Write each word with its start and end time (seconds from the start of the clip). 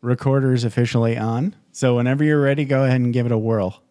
Recorder's 0.00 0.64
officially 0.64 1.16
on. 1.16 1.54
So 1.72 1.96
whenever 1.96 2.24
you're 2.24 2.40
ready, 2.40 2.64
go 2.64 2.84
ahead 2.84 3.00
and 3.00 3.12
give 3.12 3.26
it 3.26 3.32
a 3.32 3.38
whirl. 3.38 3.82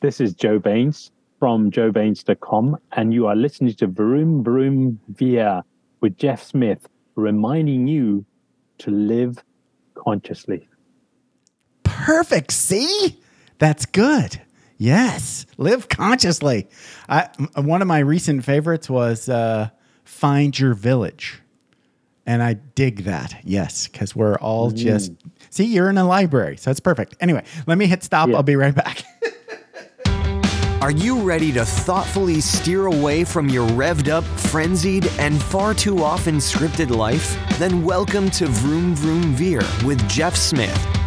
This 0.00 0.20
is 0.20 0.34
Joe 0.34 0.58
Baines 0.58 1.10
from 1.38 1.70
joebaines.com, 1.70 2.76
and 2.92 3.12
you 3.12 3.26
are 3.26 3.36
listening 3.36 3.74
to 3.74 3.86
Vroom 3.86 4.42
Vroom 4.42 5.00
Veer 5.08 5.62
with 6.00 6.16
Jeff 6.16 6.42
Smith, 6.42 6.86
reminding 7.14 7.86
you 7.86 8.24
to 8.78 8.90
live 8.90 9.42
consciously. 9.94 10.68
Perfect. 11.82 12.52
See? 12.52 13.20
That's 13.58 13.86
good. 13.86 14.40
Yes. 14.78 15.46
Live 15.56 15.88
consciously. 15.88 16.68
I, 17.08 17.28
one 17.54 17.80
of 17.80 17.88
my 17.88 18.00
recent 18.00 18.44
favorites 18.44 18.90
was 18.90 19.28
uh, 19.28 19.70
Find 20.04 20.58
Your 20.58 20.74
Village. 20.74 21.40
And 22.26 22.42
I 22.42 22.54
dig 22.54 23.04
that. 23.04 23.36
Yes. 23.44 23.86
Because 23.86 24.16
we're 24.16 24.36
all 24.36 24.72
mm. 24.72 24.76
just, 24.76 25.12
see, 25.50 25.64
you're 25.64 25.88
in 25.88 25.96
a 25.96 26.06
library. 26.06 26.56
So 26.56 26.70
it's 26.70 26.80
perfect. 26.80 27.14
Anyway, 27.20 27.44
let 27.66 27.78
me 27.78 27.86
hit 27.86 28.02
stop. 28.02 28.28
Yeah. 28.28 28.36
I'll 28.36 28.42
be 28.42 28.56
right 28.56 28.74
back. 28.74 29.04
Are 30.82 30.90
you 30.90 31.20
ready 31.20 31.52
to 31.52 31.64
thoughtfully 31.64 32.40
steer 32.40 32.86
away 32.86 33.24
from 33.24 33.48
your 33.48 33.66
revved 33.70 34.08
up, 34.08 34.24
frenzied, 34.24 35.06
and 35.18 35.42
far 35.42 35.72
too 35.72 36.02
often 36.02 36.36
scripted 36.36 36.90
life? 36.90 37.36
Then 37.58 37.82
welcome 37.82 38.30
to 38.32 38.46
Vroom 38.46 38.94
Vroom 38.94 39.34
Veer 39.34 39.62
with 39.84 40.06
Jeff 40.08 40.36
Smith 40.36 40.95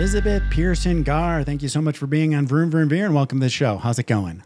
Elizabeth 0.00 0.42
Pearson 0.48 1.02
Garr, 1.02 1.44
thank 1.44 1.60
you 1.60 1.68
so 1.68 1.82
much 1.82 1.98
for 1.98 2.06
being 2.06 2.34
on 2.34 2.46
Vroom 2.46 2.70
Vroom 2.70 2.88
Veer 2.88 3.04
and 3.04 3.14
welcome 3.14 3.38
to 3.38 3.44
the 3.44 3.50
show. 3.50 3.76
How's 3.76 3.98
it 3.98 4.06
going? 4.06 4.42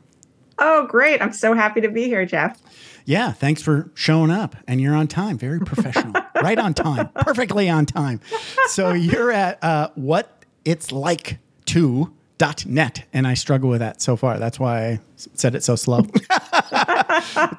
Oh, 0.59 0.85
great. 0.89 1.23
I'm 1.23 1.33
so 1.33 1.55
happy 1.55 1.81
to 1.81 1.89
be 1.89 2.07
here, 2.07 2.27
Jeff. 2.27 2.61
Yeah, 3.05 3.31
thanks 3.31 3.63
for 3.63 3.89
showing 3.95 4.33
up. 4.33 4.57
And 4.67 4.81
you're 4.81 4.97
on 4.97 5.07
time, 5.07 5.39
very 5.39 5.61
professional, 5.65 6.21
right 6.43 6.59
on 6.59 6.75
time, 6.75 7.09
perfectly 7.21 7.71
on 7.71 7.87
time. 7.87 8.21
So 8.67 8.95
you're 8.95 9.31
at 9.31 9.63
uh, 9.63 9.91
what 9.95 10.45
it's 10.65 10.91
like 10.91 11.39
to 11.67 12.13
dot 12.37 12.67
net 12.67 13.05
and 13.13 13.29
i 13.29 13.35
struggle 13.35 13.71
with 13.71 13.79
that 13.79 14.03
so 14.03 14.17
far 14.17 14.41
that's 14.41 14.59
why 14.59 14.89
i 14.89 15.01
said 15.35 15.55
it 15.55 15.63
so 15.63 15.77
slow 15.77 16.03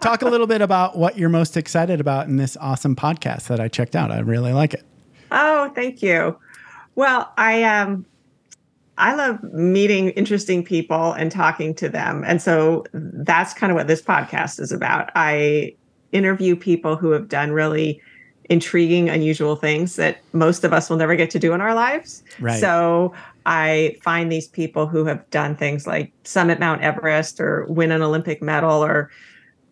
talk 0.01 0.21
a 0.21 0.27
little 0.27 0.47
bit 0.47 0.61
about 0.61 0.97
what 0.97 1.17
you're 1.17 1.29
most 1.29 1.55
excited 1.55 2.01
about 2.01 2.27
in 2.27 2.35
this 2.35 2.57
awesome 2.59 2.93
podcast 2.93 3.47
that 3.47 3.61
i 3.61 3.69
checked 3.69 3.95
out 3.95 4.11
i 4.11 4.19
really 4.19 4.51
like 4.51 4.73
it 4.73 4.83
oh 5.31 5.71
thank 5.73 6.01
you 6.01 6.37
well, 6.95 7.31
I 7.37 7.63
um 7.63 8.05
I 8.97 9.13
love 9.15 9.43
meeting 9.43 10.09
interesting 10.11 10.63
people 10.63 11.11
and 11.13 11.31
talking 11.31 11.75
to 11.75 11.89
them. 11.89 12.23
And 12.25 12.41
so 12.41 12.85
that's 12.93 13.53
kind 13.53 13.71
of 13.71 13.75
what 13.75 13.87
this 13.87 14.01
podcast 14.01 14.59
is 14.59 14.71
about. 14.71 15.11
I 15.15 15.75
interview 16.13 16.55
people 16.55 16.95
who 16.95 17.11
have 17.11 17.27
done 17.27 17.51
really 17.51 18.01
intriguing, 18.49 19.09
unusual 19.09 19.55
things 19.55 19.97
that 19.97 20.19
most 20.31 20.63
of 20.63 20.71
us 20.71 20.89
will 20.89 20.97
never 20.97 21.15
get 21.15 21.29
to 21.31 21.39
do 21.39 21.53
in 21.53 21.61
our 21.61 21.73
lives. 21.73 22.23
Right. 22.39 22.59
So 22.59 23.13
I 23.45 23.97
find 24.01 24.31
these 24.31 24.47
people 24.47 24.87
who 24.87 25.05
have 25.05 25.29
done 25.29 25.55
things 25.55 25.85
like 25.85 26.13
summit 26.23 26.59
Mount 26.59 26.81
Everest 26.81 27.41
or 27.41 27.65
win 27.65 27.91
an 27.91 28.01
Olympic 28.01 28.41
medal 28.41 28.83
or 28.83 29.11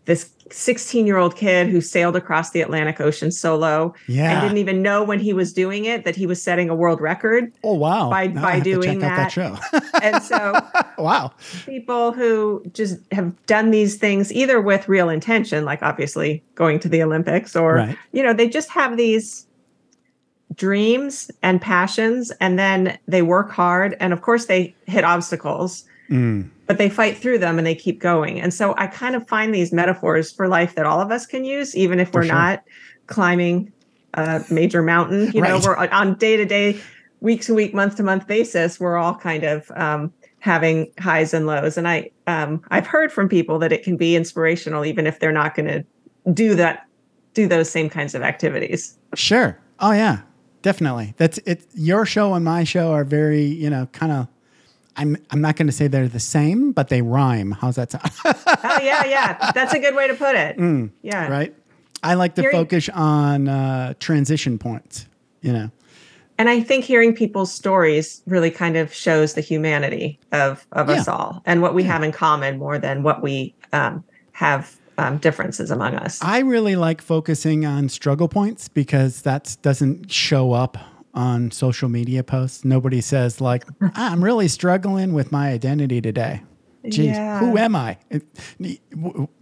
this 0.06 0.32
16 0.52 1.08
year 1.08 1.18
old 1.18 1.36
kid 1.36 1.68
who 1.68 1.82
sailed 1.82 2.16
across 2.16 2.52
the 2.52 2.62
Atlantic 2.62 3.00
Ocean 3.00 3.32
solo 3.32 3.94
yeah. 4.08 4.32
and 4.32 4.42
didn't 4.42 4.58
even 4.58 4.82
know 4.82 5.04
when 5.04 5.20
he 5.20 5.34
was 5.34 5.54
doing 5.54 5.86
it 5.86 6.06
that 6.06 6.16
he 6.16 6.26
was 6.26 6.42
setting 6.42 6.70
a 6.70 6.76
world 6.76 7.02
record. 7.02 7.52
Oh 7.64 7.74
wow! 7.74 8.10
By 8.10 8.28
now 8.28 8.42
by 8.42 8.60
doing 8.60 9.00
that. 9.00 9.34
that 9.34 9.94
and 10.04 10.22
so 10.24 10.60
wow, 10.98 11.32
people 11.66 12.12
who 12.12 12.64
just 12.74 13.00
have 13.12 13.34
done 13.46 13.72
these 13.72 13.96
things 13.96 14.32
either 14.32 14.62
with 14.62 14.88
real 14.88 15.10
intention, 15.10 15.66
like 15.66 15.82
obviously 15.82 16.44
going 16.56 16.80
to 16.80 16.90
the 16.90 17.02
Olympics, 17.02 17.56
or 17.56 17.76
right. 17.76 17.98
you 18.12 18.24
know 18.24 18.34
they 18.34 18.50
just 18.50 18.70
have 18.70 18.98
these 18.98 19.48
dreams 20.56 21.32
and 21.42 21.62
passions, 21.62 22.32
and 22.40 22.60
then 22.60 22.98
they 23.08 23.22
work 23.22 23.52
hard, 23.52 23.96
and 24.00 24.14
of 24.14 24.22
course 24.22 24.46
they 24.46 24.76
hit 24.86 25.04
obstacles. 25.04 25.86
Mm 26.14 26.50
but 26.66 26.78
they 26.78 26.90
fight 26.90 27.18
through 27.18 27.38
them 27.38 27.58
and 27.58 27.68
they 27.68 27.76
keep 27.76 28.00
going. 28.00 28.40
And 28.40 28.54
so 28.54 28.74
I 28.78 28.88
kind 28.88 29.16
of 29.16 29.28
find 29.28 29.54
these 29.54 29.74
metaphors 29.74 30.32
for 30.32 30.48
life 30.48 30.76
that 30.76 30.86
all 30.86 31.02
of 31.02 31.12
us 31.12 31.26
can 31.26 31.46
use, 31.46 31.76
even 31.76 32.00
if 32.00 32.14
we're 32.14 32.24
sure. 32.24 32.34
not 32.34 32.64
climbing 33.08 33.72
a 34.14 34.44
major 34.50 34.82
mountain. 34.82 35.32
You 35.34 35.42
right. 35.42 35.50
know, 35.50 35.60
we're 35.64 35.76
on 35.76 36.16
day 36.16 36.38
to 36.38 36.46
day, 36.46 36.80
week 37.20 37.42
to 37.44 37.54
week, 37.54 37.74
month 37.74 37.98
to 37.98 38.04
month 38.04 38.28
basis. 38.28 38.80
We're 38.80 38.98
all 38.98 39.16
kind 39.16 39.44
of 39.44 39.70
um, 39.76 40.14
having 40.40 40.92
highs 41.00 41.34
and 41.34 41.46
lows. 41.46 41.78
And 41.78 41.88
I, 41.88 42.12
um, 42.28 42.62
I've 42.70 42.88
heard 42.88 43.12
from 43.12 43.28
people 43.28 43.60
that 43.60 43.74
it 43.74 43.84
can 43.84 43.98
be 43.98 44.16
inspirational, 44.16 44.86
even 44.86 45.06
if 45.06 45.20
they're 45.20 45.32
not 45.32 45.56
going 45.56 45.68
to 45.68 45.86
do 46.32 46.56
that, 46.56 46.88
do 47.34 47.48
those 47.48 47.70
same 47.70 47.90
kinds 47.90 48.16
of 48.16 48.22
activities. 48.22 48.98
Sure. 49.16 49.60
Oh 49.80 49.92
yeah, 49.92 50.22
definitely. 50.62 51.14
That's 51.18 51.40
it. 51.40 51.66
Your 51.74 52.06
show 52.06 52.34
and 52.36 52.46
my 52.46 52.64
show 52.64 52.94
are 52.94 53.04
very, 53.04 53.44
you 53.44 53.70
know, 53.70 53.88
kind 53.88 54.12
of 54.12 54.28
I'm 54.96 55.18
I'm 55.32 55.42
not 55.42 55.56
going 55.56 55.68
to 55.68 55.74
say 55.74 55.88
they're 55.88 56.08
the 56.08 56.20
same, 56.20 56.72
but 56.72 56.90
they 56.90 57.02
rhyme. 57.02 57.52
How's 57.52 57.76
that 57.76 57.92
sound? 57.92 58.12
oh 58.26 58.80
yeah, 58.82 59.06
yeah, 59.06 59.52
that's 59.52 59.74
a 59.74 59.80
good 59.80 59.96
way 59.96 60.08
to 60.08 60.14
put 60.14 60.36
it. 60.36 60.58
Mm, 60.58 60.92
yeah, 61.02 61.28
right. 61.28 61.56
I 62.04 62.16
like 62.16 62.36
to 62.36 62.42
hearing, 62.42 62.56
focus 62.56 62.90
on 62.90 63.48
uh, 63.48 63.94
transition 64.00 64.58
points. 64.60 65.08
You 65.42 65.54
know, 65.54 65.72
and 66.38 66.50
I 66.50 66.62
think 66.62 66.86
hearing 66.86 67.16
people's 67.16 67.52
stories 67.52 68.22
really 68.26 68.52
kind 68.52 68.78
of 68.78 68.94
shows 68.94 69.34
the 69.34 69.42
humanity 69.42 70.20
of 70.32 70.66
of 70.72 70.90
yeah. 70.90 70.96
us 70.96 71.08
all 71.08 71.42
and 71.46 71.62
what 71.62 71.74
we 71.74 71.84
yeah. 71.84 71.94
have 71.94 72.04
in 72.04 72.12
common 72.12 72.60
more 72.60 72.78
than 72.78 73.04
what 73.04 73.22
we 73.22 73.56
um, 73.72 74.04
have 74.34 74.78
um, 74.98 75.18
differences 75.18 75.72
among 75.72 75.96
us. 75.96 76.22
I 76.22 76.40
really 76.40 76.76
like 76.76 77.02
focusing 77.02 77.66
on 77.66 77.90
struggle 77.90 78.28
points 78.28 78.68
because 78.68 79.24
that 79.24 79.58
doesn't 79.62 80.12
show 80.12 80.54
up 80.54 80.78
on 81.14 81.52
social 81.52 81.90
media 81.90 82.24
posts. 82.24 82.66
Nobody 82.66 83.02
says 83.02 83.40
like, 83.42 83.66
"I'm 83.96 84.24
really 84.24 84.48
struggling 84.48 85.14
with 85.14 85.32
my 85.32 85.50
identity 85.50 86.02
today." 86.02 86.42
Jeez, 86.86 87.06
yeah. 87.06 87.40
who 87.40 87.58
am 87.58 87.76
I? 87.76 87.98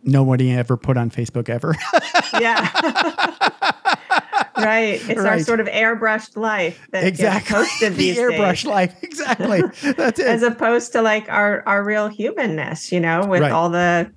Nobody 0.03 0.51
ever 0.51 0.77
put 0.77 0.95
on 0.95 1.09
Facebook 1.09 1.49
ever. 1.49 1.75
yeah. 2.39 2.69
right. 4.57 5.01
It's 5.09 5.19
right. 5.19 5.25
our 5.25 5.39
sort 5.39 5.59
of 5.59 5.65
airbrushed 5.67 6.37
life 6.37 6.87
that 6.91 7.03
exactly. 7.03 7.55
gets 7.55 7.71
posted 7.71 7.95
these 7.95 8.15
the 8.17 8.21
airbrushed 8.21 8.65
life. 8.65 8.95
Exactly. 9.01 9.61
That's 9.93 10.19
it. 10.19 10.27
As 10.27 10.43
opposed 10.43 10.91
to 10.91 11.01
like 11.01 11.27
our 11.29 11.63
our 11.65 11.83
real 11.83 12.07
humanness, 12.09 12.91
you 12.91 12.99
know, 12.99 13.25
with 13.25 13.41
right. 13.41 13.51
all 13.51 13.69
the 13.71 14.11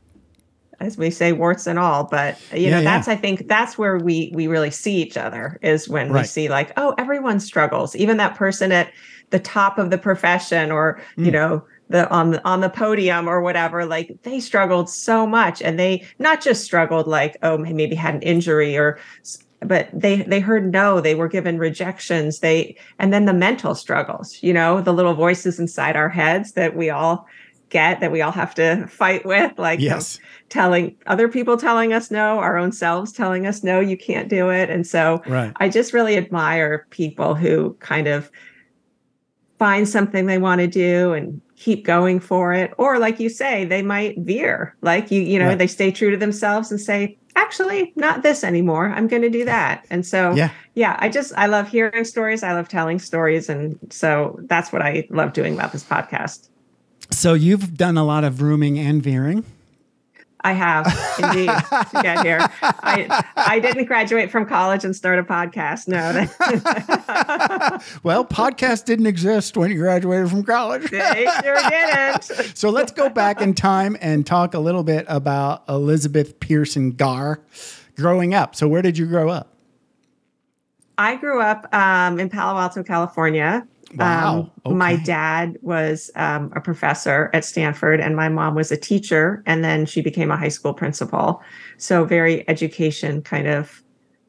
as 0.84 0.97
we 0.99 1.11
say 1.11 1.33
warts 1.33 1.67
and 1.67 1.78
all 1.78 2.05
but 2.05 2.39
you 2.53 2.71
know 2.71 2.83
that's 2.83 3.06
yeah. 3.06 3.15
i 3.15 3.17
think 3.17 3.49
that's 3.49 3.78
where 3.78 3.99
we 3.99 4.31
we 4.34 4.47
really 4.47 4.71
see 4.71 5.03
each 5.03 5.17
other 5.17 5.59
is 5.62 5.89
when 5.89 6.12
right. 6.12 6.22
we 6.22 6.27
see 6.27 6.49
like 6.49 6.72
oh 6.77 6.95
everyone 6.99 7.41
struggles 7.41 7.97
even 7.97 8.17
that 8.17 8.34
person 8.34 8.71
at 8.72 8.93
the 9.31 9.39
top 9.39 9.78
of 9.78 9.91
the 9.91 9.99
profession 9.99 10.71
or 10.71 11.00
mm. 11.17 11.27
you 11.27 11.31
know 11.31 11.65
the 11.89 12.09
on 12.11 12.31
the 12.31 12.45
on 12.45 12.61
the 12.61 12.71
podium 12.71 13.28
or 13.28 13.41
whatever 13.41 13.84
like 13.84 14.17
they 14.22 14.41
struggled 14.41 14.89
so 14.89 15.27
much 15.27 15.61
and 15.61 15.78
they 15.78 16.05
not 16.19 16.41
just 16.41 16.65
struggled 16.65 17.06
like 17.06 17.37
oh 17.43 17.59
maybe 17.59 17.95
had 17.95 18.15
an 18.15 18.22
injury 18.22 18.77
or 18.77 18.99
but 19.61 19.89
they 19.93 20.22
they 20.22 20.41
heard 20.41 20.71
no 20.72 21.01
they 21.01 21.15
were 21.15 21.28
given 21.28 21.59
rejections 21.59 22.41
they 22.41 22.77
and 22.99 23.12
then 23.12 23.25
the 23.25 23.33
mental 23.33 23.75
struggles 23.75 24.43
you 24.43 24.53
know 24.53 24.81
the 24.81 24.93
little 24.93 25.15
voices 25.15 25.59
inside 25.59 25.97
our 25.97 26.09
heads 26.09 26.53
that 26.53 26.77
we 26.77 26.91
all 26.91 27.27
get 27.74 27.98
that 27.98 28.12
we 28.12 28.22
all 28.22 28.30
have 28.30 28.54
to 28.54 28.86
fight 28.86 29.26
with 29.26 29.59
like 29.59 29.80
yes. 29.80 30.21
telling 30.48 30.97
other 31.09 31.28
people 31.28 31.56
telling 31.56 31.92
us 31.92 32.09
no 32.09 32.38
our 32.38 32.56
own 32.56 32.71
selves 32.71 33.10
telling 33.10 33.48
us 33.48 33.65
no 33.65 33.80
you 33.80 33.97
can't 33.97 34.28
do 34.28 34.48
it. 34.48 34.71
And 34.71 34.86
so 34.86 35.21
right. 35.26 35.53
i 35.56 35.68
just 35.68 35.92
really 35.92 36.16
admire 36.16 36.86
people 36.91 37.34
who 37.34 37.76
kind 37.80 38.06
of 38.06 38.30
find 39.59 39.88
something 39.88 40.26
they 40.26 40.38
want 40.38 40.60
to 40.60 40.68
do 40.68 41.15
and 41.15 41.41
keep 41.56 41.84
going 41.84 42.21
for 42.21 42.53
it. 42.53 42.72
Or 42.78 42.98
like 43.00 43.18
you 43.18 43.28
say 43.28 43.65
they 43.65 43.82
might 43.82 44.18
veer. 44.18 44.76
Like 44.80 45.10
you 45.10 45.21
you 45.21 45.41
know 45.41 45.48
right. 45.48 45.59
they 45.59 45.66
stay 45.66 45.91
true 45.91 46.12
to 46.12 46.16
themselves 46.16 46.71
and 46.71 46.80
say 46.80 47.18
actually 47.34 47.92
not 47.97 48.22
this 48.22 48.44
anymore. 48.44 48.88
I'm 48.91 49.09
going 49.09 49.22
to 49.22 49.30
do 49.30 49.44
that. 49.47 49.84
And 49.91 50.06
so 50.06 50.32
yeah. 50.34 50.50
yeah 50.74 50.97
i 51.00 51.09
just 51.09 51.32
i 51.36 51.47
love 51.47 51.68
hearing 51.68 52.04
stories. 52.04 52.44
I 52.44 52.53
love 52.53 52.68
telling 52.68 53.00
stories. 53.00 53.48
And 53.48 53.76
so 53.91 54.38
that's 54.44 54.72
what 54.72 54.80
i 54.80 55.09
love 55.10 55.32
doing 55.32 55.54
about 55.54 55.72
this 55.72 55.82
podcast 55.82 56.50
so 57.10 57.34
you've 57.34 57.77
done 57.77 57.97
a 57.97 58.04
lot 58.04 58.24
of 58.24 58.42
rooming 58.42 58.78
and 58.78 59.03
veering. 59.03 59.45
I 60.45 60.53
have 60.53 60.86
indeed 61.18 61.48
to 61.48 62.03
get 62.03 62.22
here. 62.22 62.39
I 62.60 63.24
I 63.34 63.60
didn't 63.60 63.86
graduate 63.86 64.30
from 64.30 64.45
college 64.45 64.84
and 64.84 64.95
start 64.95 65.18
a 65.18 65.22
podcast. 65.22 65.89
No. 65.89 65.98
well, 68.03 68.27
podcast 68.27 68.84
didn't 68.84 69.06
exist 69.06 69.56
when 69.56 69.71
you 69.71 69.78
graduated 69.78 70.28
from 70.28 70.45
college. 70.45 70.91
they 70.91 71.27
sure 71.42 71.56
didn't. 71.71 72.24
so 72.54 72.68
let's 72.68 72.92
go 72.92 73.09
back 73.09 73.41
in 73.41 73.54
time 73.54 73.97
and 74.03 74.27
talk 74.27 74.53
a 74.53 74.59
little 74.59 74.84
bit 74.84 75.07
about 75.09 75.65
Elizabeth 75.66 76.39
Pearson 76.41 76.91
Garr 76.92 77.41
growing 77.97 78.34
up. 78.34 78.54
So 78.54 78.68
where 78.68 78.83
did 78.83 78.98
you 78.98 79.07
grow 79.07 79.30
up? 79.30 79.54
I 80.98 81.16
grew 81.16 81.41
up 81.41 81.74
um, 81.74 82.21
in 82.21 82.28
Palo 82.28 82.60
Alto, 82.60 82.83
California. 82.83 83.66
Wow. 83.97 84.39
Um, 84.39 84.51
okay. 84.67 84.75
My 84.75 84.97
dad 84.97 85.59
was 85.63 86.11
um, 86.17 86.53
a 86.57 86.61
professor 86.61 87.31
at 87.33 87.45
Stanford, 87.45 88.01
and 88.01 88.17
my 88.17 88.29
mom 88.29 88.55
was 88.55 88.73
a 88.73 88.77
teacher, 88.77 89.43
and 89.47 89.65
then 89.65 89.87
she 89.87 90.01
became 90.01 90.31
a 90.31 90.37
high 90.37 90.49
school 90.49 90.75
principal. 90.75 91.43
So, 91.79 92.05
very 92.05 92.49
education 92.49 93.23
kind 93.23 93.47
of 93.47 93.83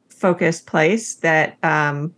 focused 0.08 0.66
place 0.66 1.16
that, 1.16 1.58
um, 1.62 2.14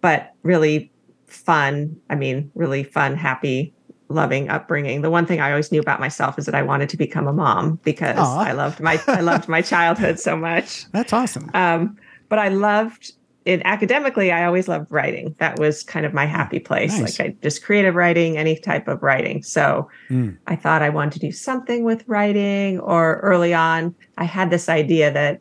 but 0.00 0.34
really 0.42 0.90
fun. 1.26 1.96
I 2.10 2.14
mean, 2.14 2.50
really 2.54 2.82
fun, 2.82 3.16
happy, 3.16 3.74
loving 4.08 4.48
upbringing. 4.48 5.02
The 5.02 5.10
one 5.10 5.26
thing 5.26 5.40
I 5.40 5.50
always 5.50 5.70
knew 5.70 5.80
about 5.80 6.00
myself 6.00 6.38
is 6.38 6.46
that 6.46 6.54
I 6.54 6.62
wanted 6.62 6.88
to 6.90 6.96
become 6.96 7.28
a 7.28 7.32
mom 7.32 7.78
because 7.84 8.16
Aww. 8.16 8.46
I 8.46 8.52
loved 8.52 8.80
my 8.80 9.00
I 9.06 9.20
loved 9.20 9.48
my 9.48 9.62
childhood 9.74 10.18
so 10.18 10.36
much. 10.36 10.90
That's 10.92 11.12
awesome. 11.12 11.50
Um, 11.54 11.96
but 12.28 12.38
I 12.38 12.48
loved 12.48 13.12
it 13.48 13.62
academically, 13.64 14.30
I 14.30 14.44
always 14.44 14.68
loved 14.68 14.92
writing. 14.92 15.34
That 15.38 15.58
was 15.58 15.82
kind 15.82 16.04
of 16.04 16.12
my 16.12 16.26
happy 16.26 16.58
place. 16.58 16.98
Nice. 16.98 17.18
Like 17.18 17.28
I 17.28 17.36
just 17.42 17.64
creative 17.64 17.94
writing, 17.94 18.36
any 18.36 18.58
type 18.58 18.88
of 18.88 19.02
writing. 19.02 19.42
So 19.42 19.88
mm. 20.10 20.36
I 20.46 20.54
thought 20.54 20.82
I 20.82 20.90
wanted 20.90 21.14
to 21.14 21.18
do 21.20 21.32
something 21.32 21.82
with 21.82 22.04
writing. 22.06 22.78
Or 22.78 23.20
early 23.20 23.54
on, 23.54 23.94
I 24.18 24.24
had 24.24 24.50
this 24.50 24.68
idea 24.68 25.10
that 25.12 25.40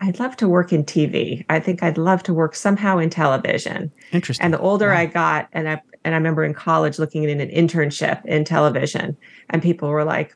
I'd 0.00 0.18
love 0.18 0.38
to 0.38 0.48
work 0.48 0.72
in 0.72 0.84
TV. 0.84 1.44
I 1.50 1.60
think 1.60 1.82
I'd 1.82 1.98
love 1.98 2.22
to 2.22 2.32
work 2.32 2.54
somehow 2.54 2.96
in 2.96 3.10
television. 3.10 3.92
Interesting. 4.10 4.42
And 4.42 4.54
the 4.54 4.58
older 4.58 4.88
wow. 4.88 4.96
I 4.96 5.06
got, 5.06 5.48
and 5.52 5.68
I 5.68 5.82
and 6.04 6.14
I 6.14 6.16
remember 6.16 6.44
in 6.44 6.54
college 6.54 6.98
looking 6.98 7.24
in 7.24 7.40
an 7.40 7.50
internship 7.50 8.24
in 8.24 8.46
television, 8.46 9.18
and 9.50 9.62
people 9.62 9.90
were 9.90 10.04
like, 10.04 10.34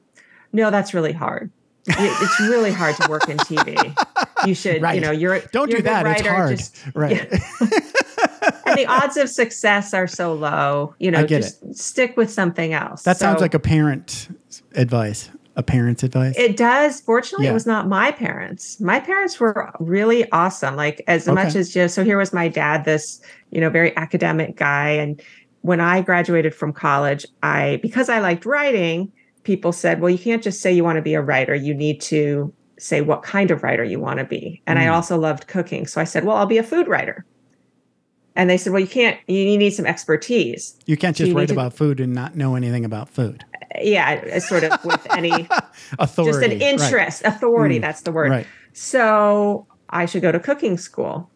"No, 0.52 0.70
that's 0.70 0.92
really 0.92 1.14
hard." 1.14 1.50
it's 1.88 2.40
really 2.40 2.72
hard 2.72 2.96
to 2.96 3.08
work 3.08 3.28
in 3.28 3.38
TV. 3.38 3.96
You 4.44 4.54
should, 4.54 4.82
right. 4.82 4.94
you 4.94 5.00
know, 5.00 5.12
you're 5.12 5.40
don't 5.52 5.70
you're 5.70 5.78
do 5.78 5.84
that. 5.84 6.04
Writer, 6.04 6.20
it's 6.20 6.28
hard, 6.28 6.58
just, 6.58 6.76
right? 6.94 7.12
Yeah. 7.12 8.58
and 8.66 8.76
the 8.76 8.86
odds 8.86 9.16
of 9.16 9.28
success 9.28 9.94
are 9.94 10.06
so 10.06 10.34
low. 10.34 10.94
You 10.98 11.10
know, 11.10 11.26
just 11.26 11.62
it. 11.62 11.76
stick 11.76 12.16
with 12.16 12.30
something 12.30 12.72
else. 12.72 13.02
That 13.02 13.16
so, 13.16 13.26
sounds 13.26 13.40
like 13.40 13.54
a 13.54 13.58
parent 13.58 14.28
advice. 14.74 15.30
A 15.58 15.62
parent's 15.62 16.02
advice. 16.02 16.36
It 16.36 16.58
does. 16.58 17.00
Fortunately, 17.00 17.46
yeah. 17.46 17.52
it 17.52 17.54
was 17.54 17.66
not 17.66 17.88
my 17.88 18.12
parents. 18.12 18.78
My 18.78 19.00
parents 19.00 19.40
were 19.40 19.72
really 19.80 20.30
awesome. 20.30 20.76
Like 20.76 21.02
as 21.06 21.26
okay. 21.26 21.34
much 21.34 21.54
as 21.54 21.72
just 21.72 21.94
so 21.94 22.04
here 22.04 22.18
was 22.18 22.34
my 22.34 22.48
dad, 22.48 22.84
this 22.84 23.22
you 23.50 23.60
know 23.62 23.70
very 23.70 23.96
academic 23.96 24.56
guy, 24.56 24.90
and 24.90 25.22
when 25.62 25.80
I 25.80 26.02
graduated 26.02 26.54
from 26.54 26.74
college, 26.74 27.24
I 27.42 27.78
because 27.82 28.10
I 28.10 28.18
liked 28.18 28.44
writing 28.44 29.12
people 29.46 29.72
said, 29.72 30.00
well, 30.00 30.10
you 30.10 30.18
can't 30.18 30.42
just 30.42 30.60
say 30.60 30.72
you 30.72 30.84
want 30.84 30.96
to 30.96 31.02
be 31.02 31.14
a 31.14 31.22
writer. 31.22 31.54
You 31.54 31.72
need 31.72 32.00
to 32.02 32.52
say 32.78 33.00
what 33.00 33.22
kind 33.22 33.50
of 33.50 33.62
writer 33.62 33.84
you 33.84 33.98
want 34.00 34.18
to 34.18 34.24
be. 34.24 34.62
And 34.66 34.78
mm. 34.78 34.82
I 34.82 34.88
also 34.88 35.18
loved 35.18 35.46
cooking. 35.46 35.86
So 35.86 36.00
I 36.00 36.04
said, 36.04 36.24
well, 36.24 36.36
I'll 36.36 36.46
be 36.46 36.58
a 36.58 36.62
food 36.62 36.88
writer. 36.88 37.24
And 38.34 38.50
they 38.50 38.58
said, 38.58 38.72
well, 38.72 38.80
you 38.80 38.86
can't, 38.86 39.18
you 39.28 39.56
need 39.56 39.70
some 39.70 39.86
expertise. 39.86 40.78
You 40.84 40.96
can't 40.96 41.16
just 41.16 41.28
so 41.28 41.30
you 41.30 41.36
write 41.36 41.50
about 41.50 41.72
food 41.72 42.00
and 42.00 42.14
not 42.14 42.36
know 42.36 42.54
anything 42.54 42.84
about 42.84 43.08
food. 43.08 43.44
Yeah, 43.80 44.38
sort 44.40 44.64
of 44.64 44.84
with 44.84 45.06
any 45.10 45.48
authority. 45.98 46.48
Just 46.48 46.52
an 46.52 46.60
interest, 46.60 47.24
right. 47.24 47.34
authority, 47.34 47.78
mm. 47.78 47.82
that's 47.82 48.02
the 48.02 48.12
word. 48.12 48.30
Right. 48.30 48.46
So 48.74 49.66
I 49.88 50.04
should 50.04 50.20
go 50.20 50.32
to 50.32 50.38
cooking 50.38 50.76
school. 50.76 51.30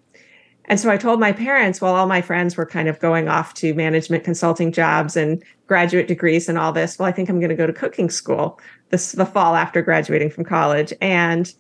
And 0.66 0.78
so 0.78 0.90
I 0.90 0.98
told 0.98 1.18
my 1.18 1.32
parents, 1.32 1.80
while 1.80 1.94
all 1.94 2.06
my 2.06 2.20
friends 2.20 2.56
were 2.56 2.66
kind 2.66 2.88
of 2.88 3.00
going 3.00 3.28
off 3.28 3.54
to 3.54 3.74
management 3.74 4.22
consulting 4.22 4.70
jobs 4.70 5.16
and 5.16 5.42
graduate 5.66 6.06
degrees 6.06 6.48
and 6.48 6.58
all 6.58 6.70
this, 6.70 6.98
well, 6.98 7.08
I 7.08 7.12
think 7.12 7.28
I'm 7.28 7.40
going 7.40 7.50
to 7.50 7.56
go 7.56 7.66
to 7.66 7.72
cooking 7.72 8.10
school 8.10 8.60
this 8.90 9.12
the 9.12 9.26
fall 9.26 9.56
after 9.56 9.82
graduating 9.82 10.30
from 10.30 10.44
college. 10.44 10.92
And 11.00 11.52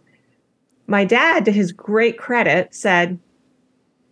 my 0.86 1.04
dad, 1.04 1.44
to 1.44 1.52
his 1.52 1.72
great 1.72 2.18
credit, 2.18 2.74
said, 2.74 3.18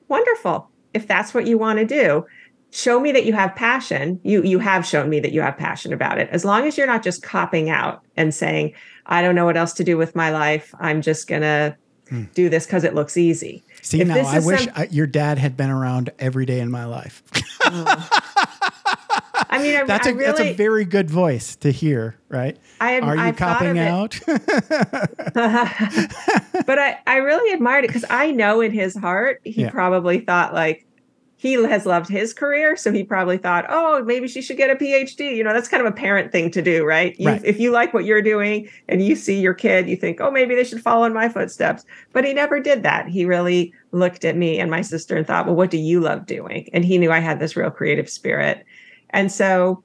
Wonderful. 0.08 0.70
If 0.94 1.06
that's 1.06 1.34
what 1.34 1.46
you 1.46 1.58
want 1.58 1.78
to 1.80 1.84
do, 1.84 2.24
show 2.70 2.98
me 2.98 3.12
that 3.12 3.26
you 3.26 3.32
have 3.34 3.54
passion. 3.54 4.20
You 4.24 4.42
you 4.42 4.58
have 4.58 4.86
shown 4.86 5.10
me 5.10 5.20
that 5.20 5.32
you 5.32 5.40
have 5.42 5.58
passion 5.58 5.92
about 5.92 6.18
it. 6.18 6.28
As 6.30 6.44
long 6.44 6.66
as 6.66 6.78
you're 6.78 6.86
not 6.86 7.02
just 7.02 7.22
copping 7.22 7.68
out 7.68 8.02
and 8.16 8.34
saying, 8.34 8.72
I 9.06 9.20
don't 9.20 9.34
know 9.34 9.44
what 9.44 9.56
else 9.56 9.72
to 9.74 9.84
do 9.84 9.98
with 9.98 10.16
my 10.16 10.30
life. 10.30 10.74
I'm 10.80 11.02
just 11.02 11.28
gonna 11.28 11.76
hmm. 12.08 12.24
do 12.34 12.48
this 12.48 12.64
because 12.64 12.84
it 12.84 12.94
looks 12.94 13.16
easy. 13.16 13.62
See, 13.82 14.00
if 14.00 14.08
now 14.08 14.16
I 14.16 14.40
wish 14.40 14.64
some... 14.64 14.72
I, 14.74 14.88
your 14.90 15.06
dad 15.06 15.38
had 15.38 15.56
been 15.56 15.70
around 15.70 16.10
every 16.18 16.46
day 16.46 16.60
in 16.60 16.70
my 16.70 16.84
life. 16.84 17.22
oh. 17.64 18.08
I 19.50 19.62
mean, 19.62 19.76
I, 19.76 19.84
that's 19.84 20.06
a 20.06 20.14
really, 20.14 20.26
that's 20.26 20.40
a 20.40 20.54
very 20.54 20.84
good 20.84 21.10
voice 21.10 21.56
to 21.56 21.70
hear, 21.70 22.18
right? 22.28 22.58
I, 22.80 23.00
Are 23.00 23.16
you 23.16 23.22
I've 23.22 23.36
copping 23.36 23.78
out? 23.78 24.18
but 24.26 24.38
I, 26.78 26.98
I 27.06 27.16
really 27.16 27.52
admired 27.52 27.84
it 27.84 27.88
because 27.88 28.04
I 28.10 28.30
know 28.30 28.60
in 28.60 28.72
his 28.72 28.96
heart 28.96 29.40
he 29.44 29.62
yeah. 29.62 29.70
probably 29.70 30.20
thought 30.20 30.54
like, 30.54 30.84
he 31.38 31.52
has 31.52 31.86
loved 31.86 32.10
his 32.10 32.34
career. 32.34 32.76
So 32.76 32.92
he 32.92 33.04
probably 33.04 33.38
thought, 33.38 33.64
oh, 33.68 34.02
maybe 34.04 34.26
she 34.26 34.42
should 34.42 34.56
get 34.56 34.70
a 34.70 34.74
PhD. 34.74 35.36
You 35.36 35.44
know, 35.44 35.54
that's 35.54 35.68
kind 35.68 35.80
of 35.80 35.90
a 35.90 35.94
parent 35.94 36.32
thing 36.32 36.50
to 36.50 36.60
do, 36.60 36.84
right? 36.84 37.18
You, 37.18 37.28
right. 37.28 37.44
If 37.44 37.60
you 37.60 37.70
like 37.70 37.94
what 37.94 38.04
you're 38.04 38.20
doing 38.20 38.68
and 38.88 39.04
you 39.04 39.14
see 39.14 39.40
your 39.40 39.54
kid, 39.54 39.88
you 39.88 39.94
think, 39.94 40.20
oh, 40.20 40.32
maybe 40.32 40.56
they 40.56 40.64
should 40.64 40.82
follow 40.82 41.04
in 41.04 41.14
my 41.14 41.28
footsteps. 41.28 41.84
But 42.12 42.24
he 42.24 42.34
never 42.34 42.58
did 42.58 42.82
that. 42.82 43.06
He 43.06 43.24
really 43.24 43.72
looked 43.92 44.24
at 44.24 44.36
me 44.36 44.58
and 44.58 44.68
my 44.68 44.82
sister 44.82 45.16
and 45.16 45.24
thought, 45.24 45.46
well, 45.46 45.54
what 45.54 45.70
do 45.70 45.78
you 45.78 46.00
love 46.00 46.26
doing? 46.26 46.68
And 46.72 46.84
he 46.84 46.98
knew 46.98 47.12
I 47.12 47.20
had 47.20 47.38
this 47.38 47.56
real 47.56 47.70
creative 47.70 48.10
spirit. 48.10 48.66
And 49.10 49.30
so 49.32 49.82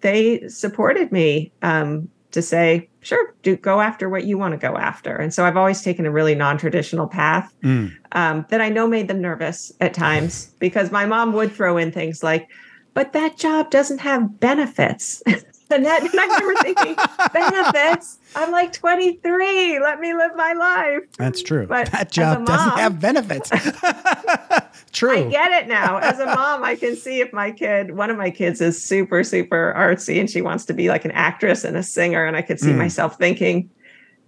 they 0.00 0.46
supported 0.48 1.12
me 1.12 1.52
um, 1.62 2.08
to 2.32 2.42
say, 2.42 2.88
sure, 3.00 3.34
do 3.42 3.56
go 3.56 3.80
after 3.80 4.08
what 4.08 4.24
you 4.24 4.36
want 4.36 4.52
to 4.52 4.58
go 4.58 4.76
after. 4.76 5.16
And 5.16 5.32
so 5.32 5.44
I've 5.44 5.56
always 5.56 5.82
taken 5.82 6.06
a 6.06 6.10
really 6.10 6.34
non-traditional 6.34 7.06
path 7.06 7.52
mm. 7.62 7.92
um, 8.12 8.44
that 8.50 8.60
I 8.60 8.68
know 8.68 8.86
made 8.86 9.08
them 9.08 9.20
nervous 9.20 9.72
at 9.80 9.94
times 9.94 10.46
because 10.58 10.90
my 10.90 11.06
mom 11.06 11.32
would 11.32 11.52
throw 11.52 11.76
in 11.76 11.92
things 11.92 12.22
like, 12.22 12.48
but 12.94 13.12
that 13.12 13.36
job 13.36 13.70
doesn't 13.70 13.98
have 13.98 14.40
benefits. 14.40 15.22
And, 15.68 15.84
that, 15.84 16.02
and 16.02 16.10
I 16.14 16.26
remember 16.26 16.62
thinking, 16.62 16.96
benefits? 17.32 18.18
I'm 18.36 18.52
like 18.52 18.72
23. 18.72 19.80
Let 19.80 19.98
me 19.98 20.14
live 20.14 20.30
my 20.36 20.52
life. 20.52 21.00
That's 21.18 21.42
true. 21.42 21.66
But 21.66 21.90
that 21.90 22.12
job 22.12 22.38
mom, 22.38 22.44
doesn't 22.44 22.78
have 22.78 23.00
benefits. 23.00 23.50
true. 24.96 25.26
I 25.26 25.30
get 25.30 25.52
it 25.52 25.68
now. 25.68 25.98
As 25.98 26.18
a 26.18 26.26
mom, 26.34 26.64
I 26.64 26.74
can 26.74 26.96
see 26.96 27.20
if 27.20 27.32
my 27.32 27.50
kid, 27.50 27.96
one 27.96 28.10
of 28.10 28.16
my 28.16 28.30
kids 28.30 28.60
is 28.60 28.82
super, 28.82 29.22
super 29.22 29.74
artsy 29.76 30.18
and 30.18 30.28
she 30.28 30.42
wants 30.42 30.64
to 30.66 30.74
be 30.74 30.88
like 30.88 31.04
an 31.04 31.12
actress 31.12 31.64
and 31.64 31.76
a 31.76 31.82
singer. 31.82 32.24
And 32.24 32.36
I 32.36 32.42
could 32.42 32.58
see 32.58 32.70
mm. 32.70 32.78
myself 32.78 33.16
thinking, 33.16 33.70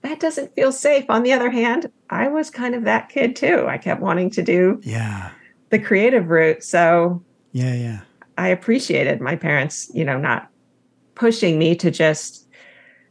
that 0.02 0.21
doesn't 0.21 0.54
feel 0.54 0.73
safe. 0.73 1.04
On 1.09 1.23
the 1.23 1.33
other 1.33 1.50
hand, 1.50 1.90
I 2.11 2.28
was 2.28 2.50
kind 2.50 2.75
of 2.75 2.85
that 2.85 3.09
kid 3.09 3.35
too. 3.35 3.66
I 3.66 3.78
kept 3.78 4.00
wanting 4.00 4.31
to 4.31 4.43
do 4.43 4.81
yeah 4.83 5.31
the 5.71 5.78
creative 5.78 6.28
route. 6.28 6.62
So 6.62 7.23
yeah, 7.52 7.75
yeah. 7.75 8.00
I 8.37 8.49
appreciated 8.49 9.21
my 9.21 9.37
parents, 9.37 9.90
you 9.93 10.04
know, 10.04 10.19
not 10.19 10.49
pushing 11.14 11.59
me 11.59 11.75
to 11.76 11.90
just 11.90 12.47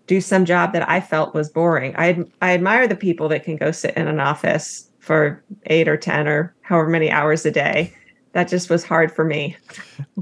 do 0.08 0.22
some 0.22 0.46
job 0.46 0.72
that 0.74 0.88
I 0.88 1.02
felt 1.02 1.36
was 1.36 1.50
boring. 1.50 1.94
I 1.98 2.24
I 2.42 2.54
admire 2.54 2.88
the 2.88 2.96
people 2.96 3.28
that 3.30 3.44
can 3.44 3.58
go 3.58 3.72
sit 3.72 3.96
in 3.98 4.08
an 4.08 4.20
office 4.20 4.90
for 5.08 5.44
8 5.66 5.88
or 5.88 5.98
10 5.98 6.28
or 6.28 6.54
however 6.62 6.90
many 6.90 7.10
hours 7.10 7.46
a 7.46 7.52
day. 7.52 7.94
That 8.34 8.48
just 8.50 8.70
was 8.70 8.84
hard 8.84 9.12
for 9.12 9.24
me. 9.24 9.58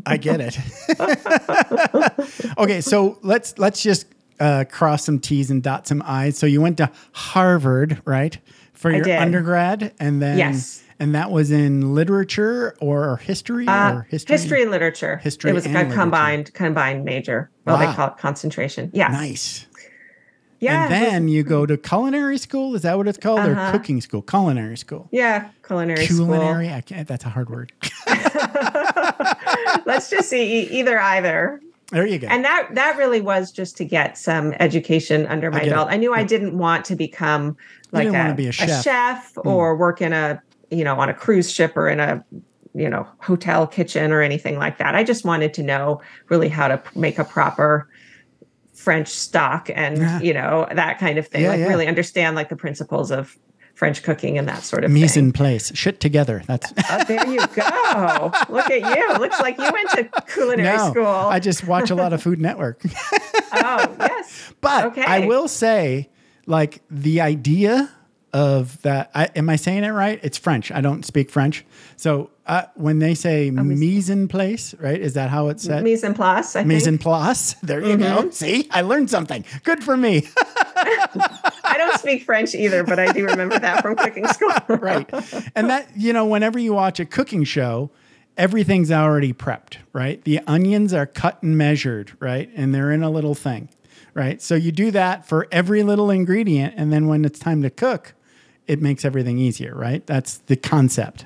I 0.06 0.16
get 0.16 0.40
it. 0.40 0.58
okay, 2.58 2.80
so 2.80 3.20
let's 3.24 3.58
let's 3.58 3.84
just 3.84 4.06
uh, 4.40 4.64
cross 4.70 5.04
some 5.04 5.20
T's 5.20 5.52
and 5.52 5.62
dot 5.62 5.86
some 5.88 6.02
I's. 6.06 6.38
So 6.38 6.46
you 6.46 6.62
went 6.62 6.78
to 6.78 6.90
Harvard, 7.12 8.02
right, 8.06 8.38
for 8.72 8.92
your 8.92 9.10
undergrad, 9.18 9.94
and 10.00 10.22
then 10.22 10.38
yes 10.38 10.86
and 11.00 11.16
that 11.16 11.32
was 11.32 11.52
in 11.52 11.94
literature 11.94 12.76
or 12.80 13.18
history 13.18 13.68
uh, 13.68 13.94
or 13.94 14.08
history? 14.10 14.34
History 14.34 14.62
and 14.62 14.72
literature. 14.72 15.18
History. 15.18 15.52
It 15.52 15.54
was 15.54 15.66
a 15.66 15.86
combined 15.92 16.54
combined 16.54 17.04
major. 17.04 17.50
Well, 17.66 17.78
wow. 17.78 17.90
they 17.90 17.96
call 17.96 18.10
it 18.10 18.18
concentration. 18.18 18.92
Yeah. 18.94 19.10
Nice. 19.10 19.66
Yeah. 20.60 20.84
And 20.84 20.92
then 20.92 21.28
you 21.28 21.44
go 21.44 21.66
to 21.66 21.78
culinary 21.78 22.38
school. 22.38 22.76
Is 22.76 22.84
that 22.84 22.98
what 22.98 23.08
it's 23.08 23.18
called? 23.18 23.40
Uh-huh. 23.40 23.70
Or 23.70 23.72
cooking 23.72 24.02
school? 24.02 24.22
Culinary 24.22 24.78
school. 24.78 25.10
Yeah, 25.12 25.50
culinary, 25.66 26.06
culinary 26.06 26.06
school. 26.06 26.28
Culinary. 26.28 27.04
That's 27.04 27.26
a 27.26 27.30
hard 27.30 27.50
word. 27.50 27.72
Let's 29.86 30.10
just 30.10 30.30
see 30.30 30.64
either 30.70 31.00
either. 31.00 31.62
There 31.92 32.06
you 32.06 32.18
go. 32.18 32.28
And 32.28 32.44
that 32.44 32.70
that 32.74 32.98
really 32.98 33.22
was 33.22 33.52
just 33.52 33.78
to 33.78 33.86
get 33.86 34.18
some 34.18 34.54
education 34.60 35.28
under 35.28 35.52
my 35.52 35.62
I 35.62 35.70
belt. 35.70 35.90
It. 35.90 35.94
I 35.94 35.98
knew 35.98 36.14
I 36.14 36.24
didn't 36.24 36.58
want 36.58 36.86
to 36.86 36.96
become 36.96 37.58
like 37.92 38.08
a, 38.08 38.36
a, 38.38 38.52
chef, 38.52 38.70
a 38.70 38.84
chef 38.84 39.34
mm. 39.36 39.46
or 39.46 39.76
work 39.76 40.02
in 40.02 40.12
a 40.12 40.42
you 40.72 40.84
know, 40.84 41.00
on 41.00 41.10
a 41.10 41.14
cruise 41.14 41.52
ship 41.52 41.76
or 41.76 41.88
in 41.90 42.00
a 42.00 42.24
you 42.74 42.90
know 42.90 43.08
hotel 43.20 43.66
kitchen 43.66 44.12
or 44.12 44.22
anything 44.22 44.58
like 44.58 44.78
that. 44.78 44.96
I 44.96 45.04
just 45.04 45.26
wanted 45.26 45.54
to 45.56 45.64
know 45.64 46.02
really 46.30 46.50
how 46.50 46.68
to 46.68 46.82
make 46.96 47.18
a 47.18 47.24
proper 47.24 47.88
French 48.86 49.08
stock 49.08 49.68
and 49.74 49.98
yeah. 49.98 50.22
you 50.22 50.32
know 50.32 50.68
that 50.72 51.00
kind 51.00 51.18
of 51.18 51.28
thing. 51.28 51.42
Yeah, 51.42 51.50
like 51.50 51.60
yeah. 51.60 51.68
really 51.68 51.88
understand 51.88 52.36
like 52.36 52.50
the 52.50 52.56
principles 52.56 53.10
of 53.10 53.36
French 53.74 54.04
cooking 54.04 54.38
and 54.38 54.48
that 54.48 54.62
sort 54.62 54.84
of 54.84 54.92
mise 54.92 55.18
en 55.18 55.32
place, 55.32 55.76
shit 55.76 56.00
together. 56.00 56.44
That's 56.46 56.72
oh, 56.92 57.04
there 57.06 57.28
you 57.28 57.40
go. 57.48 58.32
Look 58.48 58.70
at 58.70 58.96
you. 58.96 59.18
Looks 59.18 59.42
like 59.42 59.58
you 59.58 59.70
went 59.74 59.90
to 59.90 60.22
culinary 60.32 60.78
no, 60.78 60.92
school. 60.92 61.08
I 61.08 61.40
just 61.40 61.66
watch 61.66 61.90
a 61.90 61.96
lot 61.96 62.14
of 62.14 62.22
Food 62.22 62.40
Network. 62.40 62.80
oh 63.54 63.96
yes, 64.00 64.54
but 64.62 64.86
okay. 64.86 65.04
I 65.04 65.26
will 65.26 65.48
say, 65.48 66.12
like 66.46 66.84
the 66.92 67.22
idea 67.22 67.90
of 68.34 68.80
that. 68.84 69.10
I, 69.16 69.30
am 69.36 69.50
I 69.50 69.56
saying 69.56 69.84
it 69.84 69.90
right? 69.90 70.20
It's 70.22 70.38
French. 70.38 70.72
I 70.72 70.82
don't 70.82 71.04
speak 71.04 71.32
French, 71.32 71.66
so 71.98 72.30
uh, 72.48 72.64
when 72.76 73.00
they 73.00 73.16
say 73.16 73.50
oh, 73.50 73.64
mise 73.64 74.10
en 74.10 74.28
place, 74.28 74.76
right? 74.76 75.00
Is 75.00 75.14
that 75.14 75.30
how 75.30 75.48
it's 75.48 75.64
said? 75.64 75.84
Mise 75.84 76.04
en 76.04 76.14
place. 76.14 76.56
I 76.56 76.64
mise 76.64 76.88
en 76.88 76.98
place. 76.98 77.56
There 77.64 77.82
you 77.82 77.98
mm-hmm. 77.98 78.26
go. 78.26 78.30
See, 78.30 78.68
I 78.72 78.82
learned 78.82 79.10
something. 79.10 79.44
Good 79.64 79.84
for 79.84 79.98
me. 79.98 80.28
I 80.76 81.76
don't 81.78 81.98
speak 82.00 82.24
French 82.24 82.54
either, 82.54 82.84
but 82.84 83.00
I 83.00 83.12
do 83.12 83.26
remember 83.26 83.58
that 83.58 83.82
from 83.82 83.96
cooking 83.96 84.28
school. 84.28 84.52
right. 84.68 85.10
And 85.56 85.70
that, 85.70 85.90
you 85.96 86.14
know, 86.14 86.26
whenever 86.26 86.60
you 86.60 86.74
watch 86.74 87.00
a 87.00 87.06
cooking 87.06 87.44
show, 87.44 87.90
everything's 88.38 88.92
already 88.92 89.34
prepped, 89.34 89.78
right? 89.92 90.24
The 90.24 90.42
onions 90.48 90.94
are 90.94 91.06
cut 91.06 91.42
and 91.42 91.58
measured, 91.58 92.14
right? 92.20 92.50
And 92.56 92.76
they're 92.76 92.92
in 92.92 93.04
a 93.04 93.10
little 93.10 93.36
thing, 93.36 93.70
right? 94.14 94.42
So 94.42 94.56
you 94.56 94.72
do 94.72 94.92
that 94.92 95.28
for 95.28 95.48
every 95.52 95.84
little 95.84 96.12
ingredient. 96.12 96.76
And 96.78 96.94
then 96.94 97.08
when 97.08 97.26
it's 97.26 97.40
time 97.40 97.62
to 97.64 97.70
cook, 97.70 98.14
it 98.68 98.82
makes 98.82 99.04
everything 99.06 99.38
easier, 99.38 99.74
right? 99.74 100.06
That's 100.06 100.38
the 100.40 100.56
concept. 100.56 101.26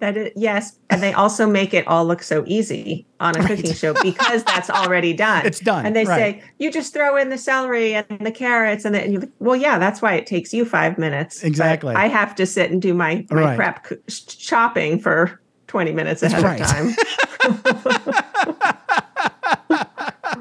That 0.00 0.16
is, 0.16 0.32
yes, 0.34 0.78
and 0.88 1.02
they 1.02 1.12
also 1.12 1.46
make 1.46 1.74
it 1.74 1.86
all 1.86 2.06
look 2.06 2.22
so 2.22 2.42
easy 2.46 3.06
on 3.20 3.36
a 3.36 3.40
right. 3.40 3.48
cooking 3.48 3.74
show 3.74 3.92
because 4.02 4.42
that's 4.44 4.70
already 4.70 5.12
done. 5.28 5.44
It's 5.44 5.60
done, 5.60 5.84
and 5.84 5.94
they 5.94 6.04
right. 6.04 6.40
say 6.40 6.42
you 6.58 6.72
just 6.72 6.94
throw 6.94 7.16
in 7.16 7.28
the 7.28 7.36
celery 7.36 7.94
and 7.94 8.06
the 8.20 8.32
carrots, 8.32 8.86
and 8.86 8.94
then 8.94 9.12
you. 9.12 9.20
Like, 9.20 9.30
well, 9.38 9.56
yeah, 9.56 9.78
that's 9.78 10.00
why 10.00 10.14
it 10.14 10.26
takes 10.26 10.54
you 10.54 10.64
five 10.64 10.96
minutes. 10.96 11.42
Exactly. 11.42 11.94
I 11.94 12.08
have 12.08 12.34
to 12.36 12.46
sit 12.46 12.70
and 12.70 12.80
do 12.80 12.94
my 12.94 13.26
my 13.30 13.42
right. 13.42 13.56
prep 13.56 13.86
chopping 14.08 14.98
for 14.98 15.38
twenty 15.66 15.92
minutes 15.92 16.22
ahead 16.22 16.44
of 16.44 16.66
time. 16.66 16.96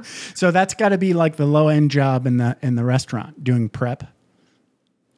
so 0.35 0.51
that's 0.51 0.73
got 0.73 0.89
to 0.89 0.97
be 0.97 1.13
like 1.13 1.35
the 1.35 1.45
low 1.45 1.67
end 1.67 1.91
job 1.91 2.25
in 2.25 2.37
the 2.37 2.57
in 2.61 2.75
the 2.75 2.83
restaurant 2.83 3.43
doing 3.43 3.69
prep. 3.69 4.03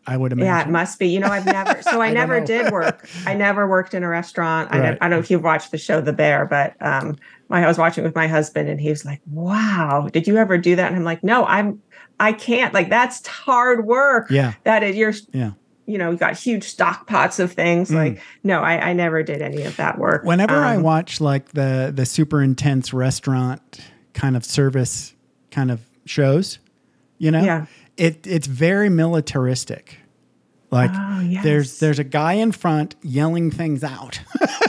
I 0.07 0.17
would 0.17 0.31
imagine. 0.31 0.47
Yeah, 0.47 0.61
it 0.61 0.69
must 0.69 0.97
be. 0.99 1.07
You 1.07 1.19
know, 1.19 1.27
I've 1.27 1.45
never. 1.45 1.81
So 1.83 2.01
I, 2.01 2.07
I 2.07 2.13
never 2.13 2.41
did 2.41 2.71
work. 2.71 3.07
I 3.25 3.33
never 3.33 3.67
worked 3.67 3.93
in 3.93 4.03
a 4.03 4.07
restaurant. 4.07 4.71
Right. 4.71 4.97
I, 5.01 5.05
I 5.05 5.09
don't 5.09 5.11
know 5.11 5.19
if 5.19 5.29
you've 5.29 5.43
watched 5.43 5.71
the 5.71 5.77
show 5.77 6.01
The 6.01 6.13
Bear, 6.13 6.45
but 6.45 6.75
um, 6.81 7.17
my 7.49 7.63
I 7.63 7.67
was 7.67 7.77
watching 7.77 8.03
with 8.03 8.15
my 8.15 8.27
husband, 8.27 8.67
and 8.67 8.81
he 8.81 8.89
was 8.89 9.05
like, 9.05 9.21
"Wow, 9.27 10.09
did 10.11 10.27
you 10.27 10.37
ever 10.37 10.57
do 10.57 10.75
that?" 10.75 10.87
And 10.87 10.95
I'm 10.95 11.03
like, 11.03 11.23
"No, 11.23 11.45
I'm. 11.45 11.81
I 12.19 12.33
can't. 12.33 12.73
Like 12.73 12.89
that's 12.89 13.25
hard 13.27 13.85
work. 13.85 14.31
Yeah, 14.31 14.53
that 14.63 14.83
is. 14.83 14.95
You're. 14.95 15.13
Yeah." 15.31 15.51
You 15.87 15.97
know, 15.97 16.11
you 16.11 16.17
got 16.17 16.37
huge 16.37 16.63
stock 16.63 17.05
pots 17.05 17.39
of 17.39 17.51
things. 17.51 17.89
Mm. 17.89 17.95
Like, 17.95 18.21
no, 18.43 18.61
I, 18.61 18.91
I 18.91 18.93
never 18.93 19.23
did 19.23 19.41
any 19.41 19.63
of 19.63 19.75
that 19.75 19.97
work. 19.97 20.23
Whenever 20.23 20.55
um, 20.55 20.63
I 20.63 20.77
watch 20.77 21.19
like 21.19 21.49
the 21.49 21.91
the 21.93 22.05
super 22.05 22.41
intense 22.41 22.93
restaurant 22.93 23.79
kind 24.13 24.37
of 24.37 24.45
service 24.45 25.13
kind 25.49 25.69
of 25.69 25.81
shows, 26.05 26.59
you 27.17 27.29
know, 27.29 27.43
yeah 27.43 27.65
it 28.01 28.25
it's 28.25 28.47
very 28.47 28.89
militaristic. 28.89 29.97
Like 30.71 30.89
oh, 30.93 31.19
yes. 31.19 31.43
there's 31.43 31.79
there's 31.79 31.99
a 31.99 32.03
guy 32.03 32.33
in 32.33 32.51
front 32.51 32.95
yelling 33.03 33.51
things 33.51 33.83
out, 33.83 34.21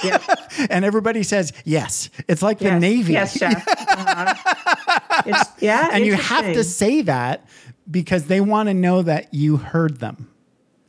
yep. 0.05 0.23
and 0.71 0.85
everybody 0.85 1.23
says 1.23 1.53
yes. 1.65 2.11
It's 2.29 2.43
like 2.43 2.61
yes. 2.61 2.73
the 2.73 2.81
Navy. 2.81 3.13
Yes, 3.15 3.39
chef. 3.39 3.67
Uh-huh. 3.67 4.35
Yeah, 5.61 5.91
and 5.93 6.05
you 6.05 6.15
have 6.15 6.53
to 6.55 6.65
say 6.65 7.03
that 7.03 7.47
because 7.89 8.25
they 8.27 8.41
want 8.41 8.69
to 8.69 8.75
know 8.75 9.03
that 9.03 9.33
you 9.33 9.57
heard 9.57 10.01
them. 10.01 10.29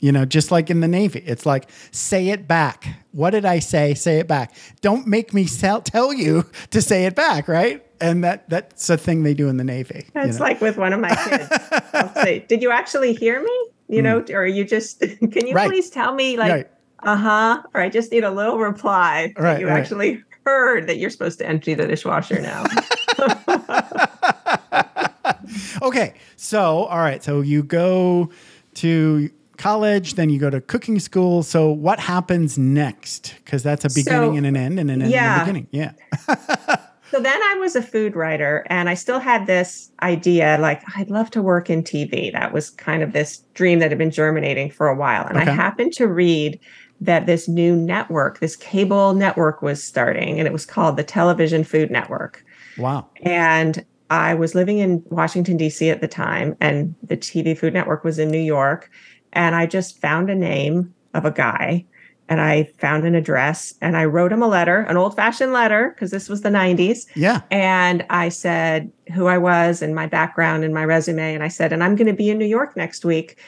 You 0.00 0.10
know, 0.12 0.24
just 0.24 0.50
like 0.50 0.68
in 0.68 0.80
the 0.80 0.88
Navy, 0.88 1.22
it's 1.24 1.46
like 1.46 1.70
say 1.92 2.28
it 2.28 2.48
back. 2.48 2.86
What 3.12 3.30
did 3.30 3.44
I 3.44 3.60
say? 3.60 3.94
Say 3.94 4.18
it 4.18 4.26
back. 4.26 4.54
Don't 4.80 5.06
make 5.06 5.32
me 5.32 5.46
sell, 5.46 5.80
tell 5.80 6.12
you 6.12 6.44
to 6.70 6.82
say 6.82 7.06
it 7.06 7.14
back, 7.14 7.46
right? 7.46 7.82
And 8.04 8.22
that 8.22 8.48
that's 8.50 8.90
a 8.90 8.96
thing 8.96 9.22
they 9.22 9.34
do 9.34 9.48
in 9.48 9.56
the 9.56 9.64
Navy. 9.64 10.06
It's 10.14 10.14
you 10.14 10.32
know? 10.32 10.38
like 10.44 10.60
with 10.60 10.76
one 10.76 10.92
of 10.92 11.00
my 11.00 11.14
kids. 11.14 11.48
I'll 11.92 12.14
say, 12.14 12.40
"Did 12.48 12.62
you 12.62 12.70
actually 12.70 13.14
hear 13.14 13.42
me? 13.42 13.68
You 13.88 14.02
know, 14.02 14.20
mm. 14.20 14.34
or 14.34 14.46
you 14.46 14.64
just 14.64 15.00
can 15.32 15.46
you 15.46 15.54
right. 15.54 15.68
please 15.68 15.90
tell 15.90 16.14
me 16.14 16.36
like, 16.36 16.52
right. 16.52 16.70
uh 17.00 17.16
huh, 17.16 17.62
or 17.72 17.80
I 17.80 17.88
just 17.88 18.12
need 18.12 18.24
a 18.24 18.30
little 18.30 18.58
reply 18.58 19.32
that 19.36 19.42
right, 19.42 19.60
you 19.60 19.68
actually 19.68 20.22
heard 20.44 20.86
that 20.88 20.98
you're 20.98 21.10
supposed 21.10 21.38
to 21.38 21.46
empty 21.46 21.74
the 21.74 21.86
dishwasher 21.86 22.40
now." 22.40 22.64
okay, 25.82 26.14
so 26.36 26.84
all 26.84 26.98
right, 26.98 27.22
so 27.22 27.40
you 27.40 27.62
go 27.62 28.30
to 28.74 29.30
college, 29.56 30.14
then 30.14 30.28
you 30.28 30.38
go 30.38 30.50
to 30.50 30.60
cooking 30.60 30.98
school. 30.98 31.42
So 31.42 31.70
what 31.70 32.00
happens 32.00 32.58
next? 32.58 33.34
Because 33.44 33.62
that's 33.62 33.84
a 33.84 33.88
beginning 33.88 34.32
so, 34.32 34.36
and 34.36 34.46
an 34.46 34.56
end, 34.56 34.78
and 34.78 34.90
an 34.90 35.02
end 35.02 35.10
yeah. 35.10 35.32
and 35.32 35.42
a 35.42 35.44
beginning. 35.44 35.68
Yeah. 35.70 36.76
So 37.14 37.20
then 37.20 37.40
I 37.40 37.54
was 37.60 37.76
a 37.76 37.82
food 37.82 38.16
writer 38.16 38.66
and 38.68 38.90
I 38.90 38.94
still 38.94 39.20
had 39.20 39.46
this 39.46 39.92
idea 40.02 40.58
like, 40.60 40.82
I'd 40.96 41.10
love 41.10 41.30
to 41.30 41.42
work 41.42 41.70
in 41.70 41.84
TV. 41.84 42.32
That 42.32 42.52
was 42.52 42.70
kind 42.70 43.04
of 43.04 43.12
this 43.12 43.36
dream 43.54 43.78
that 43.78 43.92
had 43.92 43.98
been 43.98 44.10
germinating 44.10 44.68
for 44.68 44.88
a 44.88 44.96
while. 44.96 45.24
And 45.24 45.38
okay. 45.38 45.48
I 45.48 45.54
happened 45.54 45.92
to 45.92 46.08
read 46.08 46.58
that 47.00 47.26
this 47.26 47.46
new 47.46 47.76
network, 47.76 48.40
this 48.40 48.56
cable 48.56 49.14
network 49.14 49.62
was 49.62 49.80
starting, 49.80 50.40
and 50.40 50.48
it 50.48 50.52
was 50.52 50.66
called 50.66 50.96
the 50.96 51.04
Television 51.04 51.62
Food 51.62 51.88
Network. 51.88 52.44
Wow. 52.78 53.08
And 53.22 53.86
I 54.10 54.34
was 54.34 54.56
living 54.56 54.78
in 54.78 55.00
Washington, 55.06 55.56
D.C. 55.56 55.88
at 55.90 56.00
the 56.00 56.08
time, 56.08 56.56
and 56.60 56.96
the 57.04 57.16
TV 57.16 57.56
Food 57.56 57.74
Network 57.74 58.02
was 58.02 58.18
in 58.18 58.28
New 58.28 58.42
York. 58.42 58.90
And 59.32 59.54
I 59.54 59.66
just 59.66 60.00
found 60.00 60.30
a 60.30 60.34
name 60.34 60.92
of 61.14 61.24
a 61.24 61.30
guy 61.30 61.86
and 62.28 62.40
I 62.40 62.64
found 62.78 63.04
an 63.04 63.14
address 63.14 63.74
and 63.80 63.96
I 63.96 64.06
wrote 64.06 64.32
him 64.32 64.42
a 64.42 64.48
letter, 64.48 64.80
an 64.80 64.96
old 64.96 65.14
fashioned 65.14 65.52
letter, 65.52 65.90
because 65.90 66.10
this 66.10 66.28
was 66.28 66.40
the 66.40 66.48
90s. 66.48 67.06
Yeah. 67.14 67.42
And 67.50 68.04
I 68.08 68.30
said 68.30 68.90
who 69.12 69.26
I 69.26 69.36
was 69.36 69.82
and 69.82 69.94
my 69.94 70.06
background 70.06 70.64
and 70.64 70.72
my 70.72 70.84
resume. 70.84 71.34
And 71.34 71.42
I 71.42 71.48
said, 71.48 71.72
and 71.72 71.84
I'm 71.84 71.96
going 71.96 72.06
to 72.06 72.14
be 72.14 72.30
in 72.30 72.38
New 72.38 72.46
York 72.46 72.76
next 72.76 73.04
week. 73.04 73.38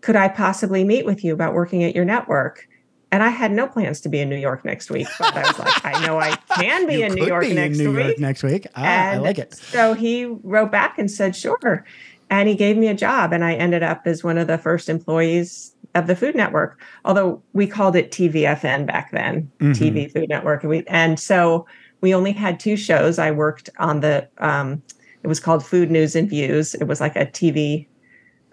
Could 0.00 0.16
I 0.16 0.28
possibly 0.28 0.82
meet 0.84 1.06
with 1.06 1.22
you 1.22 1.32
about 1.32 1.54
working 1.54 1.84
at 1.84 1.94
your 1.94 2.04
network? 2.04 2.66
And 3.10 3.22
I 3.22 3.28
had 3.28 3.52
no 3.52 3.66
plans 3.66 4.00
to 4.02 4.08
be 4.08 4.18
in 4.18 4.28
New 4.28 4.36
York 4.36 4.64
next 4.64 4.90
week, 4.90 5.08
but 5.18 5.34
I 5.34 5.42
was 5.42 5.58
like, 5.58 5.84
I 5.84 6.06
know 6.06 6.18
I 6.18 6.36
can 6.56 6.86
be 6.86 7.02
in 7.04 7.14
New 7.14 7.24
York 7.24 7.44
be 7.44 7.54
next 7.54 7.78
in 7.78 7.84
New 7.84 7.96
week. 7.96 8.04
York 8.04 8.18
next 8.18 8.42
week. 8.42 8.66
Ah, 8.74 8.84
and 8.84 9.20
I 9.20 9.22
like 9.22 9.38
it. 9.38 9.54
So 9.54 9.94
he 9.94 10.26
wrote 10.26 10.70
back 10.70 10.98
and 10.98 11.10
said, 11.10 11.34
sure. 11.34 11.86
And 12.28 12.48
he 12.48 12.54
gave 12.54 12.76
me 12.76 12.88
a 12.88 12.94
job, 12.94 13.32
and 13.32 13.42
I 13.42 13.54
ended 13.54 13.82
up 13.82 14.02
as 14.04 14.22
one 14.22 14.36
of 14.36 14.46
the 14.46 14.58
first 14.58 14.90
employees 14.90 15.72
of 15.94 16.06
the 16.06 16.16
Food 16.16 16.34
Network, 16.34 16.80
although 17.04 17.42
we 17.52 17.66
called 17.66 17.96
it 17.96 18.10
TVFN 18.10 18.86
back 18.86 19.10
then, 19.10 19.50
mm-hmm. 19.58 19.72
TV 19.72 20.12
Food 20.12 20.28
Network. 20.28 20.62
And, 20.62 20.70
we, 20.70 20.84
and 20.86 21.18
so 21.18 21.66
we 22.00 22.14
only 22.14 22.32
had 22.32 22.60
two 22.60 22.76
shows. 22.76 23.18
I 23.18 23.30
worked 23.30 23.70
on 23.78 24.00
the, 24.00 24.28
um, 24.38 24.82
it 25.22 25.26
was 25.26 25.40
called 25.40 25.64
Food 25.64 25.90
News 25.90 26.14
and 26.14 26.28
Views. 26.28 26.74
It 26.74 26.84
was 26.84 27.00
like 27.00 27.16
a 27.16 27.26
TV 27.26 27.86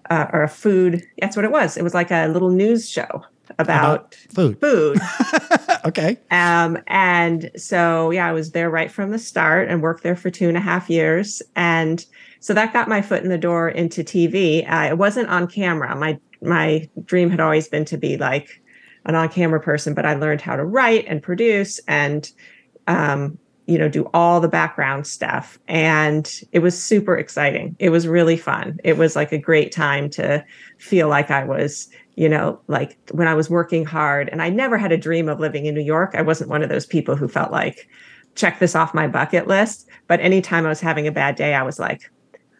uh, 0.09 0.27
or 0.33 0.43
a 0.43 0.49
food. 0.49 1.03
That's 1.19 1.35
what 1.35 1.45
it 1.45 1.51
was. 1.51 1.77
It 1.77 1.83
was 1.83 1.93
like 1.93 2.11
a 2.11 2.27
little 2.27 2.49
news 2.49 2.89
show 2.89 3.23
about, 3.59 4.15
about 4.15 4.15
food. 4.33 4.59
Food. 4.59 4.99
okay. 5.85 6.17
Um, 6.31 6.77
and 6.87 7.51
so, 7.55 8.11
yeah, 8.11 8.27
I 8.27 8.31
was 8.31 8.51
there 8.51 8.69
right 8.69 8.91
from 8.91 9.11
the 9.11 9.19
start 9.19 9.69
and 9.69 9.81
worked 9.81 10.03
there 10.03 10.15
for 10.15 10.29
two 10.29 10.47
and 10.47 10.57
a 10.57 10.61
half 10.61 10.89
years. 10.89 11.41
And 11.55 12.03
so 12.39 12.53
that 12.53 12.73
got 12.73 12.87
my 12.87 13.01
foot 13.01 13.23
in 13.23 13.29
the 13.29 13.37
door 13.37 13.69
into 13.69 14.03
TV. 14.03 14.69
Uh, 14.71 14.89
it 14.89 14.97
wasn't 14.97 15.29
on 15.29 15.47
camera. 15.47 15.95
My 15.95 16.19
my 16.45 16.89
dream 17.05 17.29
had 17.29 17.39
always 17.39 17.67
been 17.67 17.85
to 17.85 17.97
be 17.97 18.17
like 18.17 18.61
an 19.05 19.15
on-camera 19.15 19.59
person, 19.59 19.93
but 19.93 20.05
I 20.05 20.15
learned 20.15 20.41
how 20.41 20.55
to 20.55 20.65
write 20.65 21.05
and 21.07 21.21
produce 21.21 21.79
and 21.87 22.31
um, 22.87 23.37
you 23.67 23.79
know, 23.79 23.89
do 23.89 24.09
all 24.13 24.39
the 24.39 24.47
background 24.47 25.07
stuff. 25.07 25.57
And 25.67 26.31
it 26.51 26.59
was 26.59 26.81
super 26.81 27.17
exciting. 27.17 27.75
It 27.79 27.89
was 27.89 28.07
really 28.07 28.37
fun. 28.37 28.79
It 28.83 28.97
was 28.97 29.15
like 29.15 29.31
a 29.31 29.39
great 29.39 29.71
time 29.71 30.09
to 30.11 30.45
feel 30.77 31.07
like 31.07 31.31
I 31.31 31.43
was, 31.43 31.89
you 32.15 32.29
know, 32.29 32.59
like 32.67 32.97
when 33.11 33.27
I 33.27 33.33
was 33.33 33.49
working 33.49 33.83
hard. 33.83 34.29
And 34.29 34.41
I 34.41 34.49
never 34.49 34.77
had 34.77 34.91
a 34.91 34.97
dream 34.97 35.27
of 35.27 35.39
living 35.39 35.65
in 35.65 35.73
New 35.73 35.81
York. 35.81 36.11
I 36.13 36.21
wasn't 36.21 36.51
one 36.51 36.61
of 36.61 36.69
those 36.69 36.85
people 36.85 37.15
who 37.15 37.27
felt 37.27 37.51
like, 37.51 37.89
check 38.35 38.59
this 38.59 38.75
off 38.75 38.93
my 38.93 39.07
bucket 39.07 39.47
list. 39.47 39.87
But 40.07 40.19
anytime 40.19 40.65
I 40.65 40.69
was 40.69 40.81
having 40.81 41.07
a 41.07 41.11
bad 41.11 41.35
day, 41.35 41.55
I 41.55 41.63
was 41.63 41.79
like, 41.79 42.11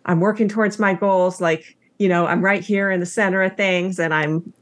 I'm 0.05 0.21
working 0.21 0.47
towards 0.47 0.79
my 0.79 0.93
goals. 0.93 1.39
Like, 1.39 1.77
you 1.97 2.09
know, 2.09 2.25
I'm 2.25 2.43
right 2.43 2.63
here 2.63 2.91
in 2.91 2.99
the 2.99 3.05
center 3.05 3.41
of 3.43 3.55
things 3.55 3.99
and 3.99 4.13
I'm 4.13 4.53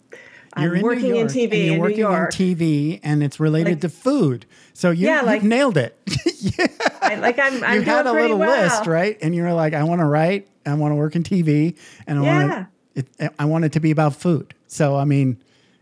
I'm 0.55 0.75
in 0.75 0.81
working 0.81 1.15
in 1.15 1.27
TV 1.27 1.43
and 1.43 1.53
you're 1.53 1.73
in 1.75 1.81
working 1.81 1.97
New 1.97 2.01
York. 2.03 2.39
in 2.39 2.57
TV 2.57 2.99
and 3.03 3.23
it's 3.23 3.39
related 3.39 3.71
like, 3.71 3.81
to 3.81 3.89
food. 3.89 4.45
So 4.73 4.91
you, 4.91 5.07
yeah, 5.07 5.21
like, 5.21 5.41
you've 5.41 5.49
nailed 5.49 5.77
it. 5.77 5.97
yeah. 6.37 6.67
I, 7.01 7.15
like 7.15 7.39
I'm, 7.39 7.63
I'm 7.63 7.75
you 7.75 7.81
had 7.81 8.05
a 8.05 8.11
little 8.11 8.37
well. 8.37 8.63
list, 8.63 8.85
right? 8.85 9.17
And 9.21 9.35
you 9.35 9.43
were 9.43 9.53
like, 9.53 9.73
I 9.73 9.83
want 9.83 10.01
to 10.01 10.05
write, 10.05 10.47
I 10.65 10.73
want 10.75 10.91
to 10.91 10.95
work 10.95 11.15
in 11.15 11.23
TV, 11.23 11.77
and 12.07 12.19
I 12.19 12.23
yeah. 12.23 12.47
want 12.47 12.67
it, 12.95 13.33
I 13.39 13.45
want 13.45 13.65
it 13.65 13.73
to 13.73 13.79
be 13.79 13.91
about 13.91 14.15
food. 14.15 14.53
So 14.67 14.95
I 14.95 15.05
mean, 15.05 15.37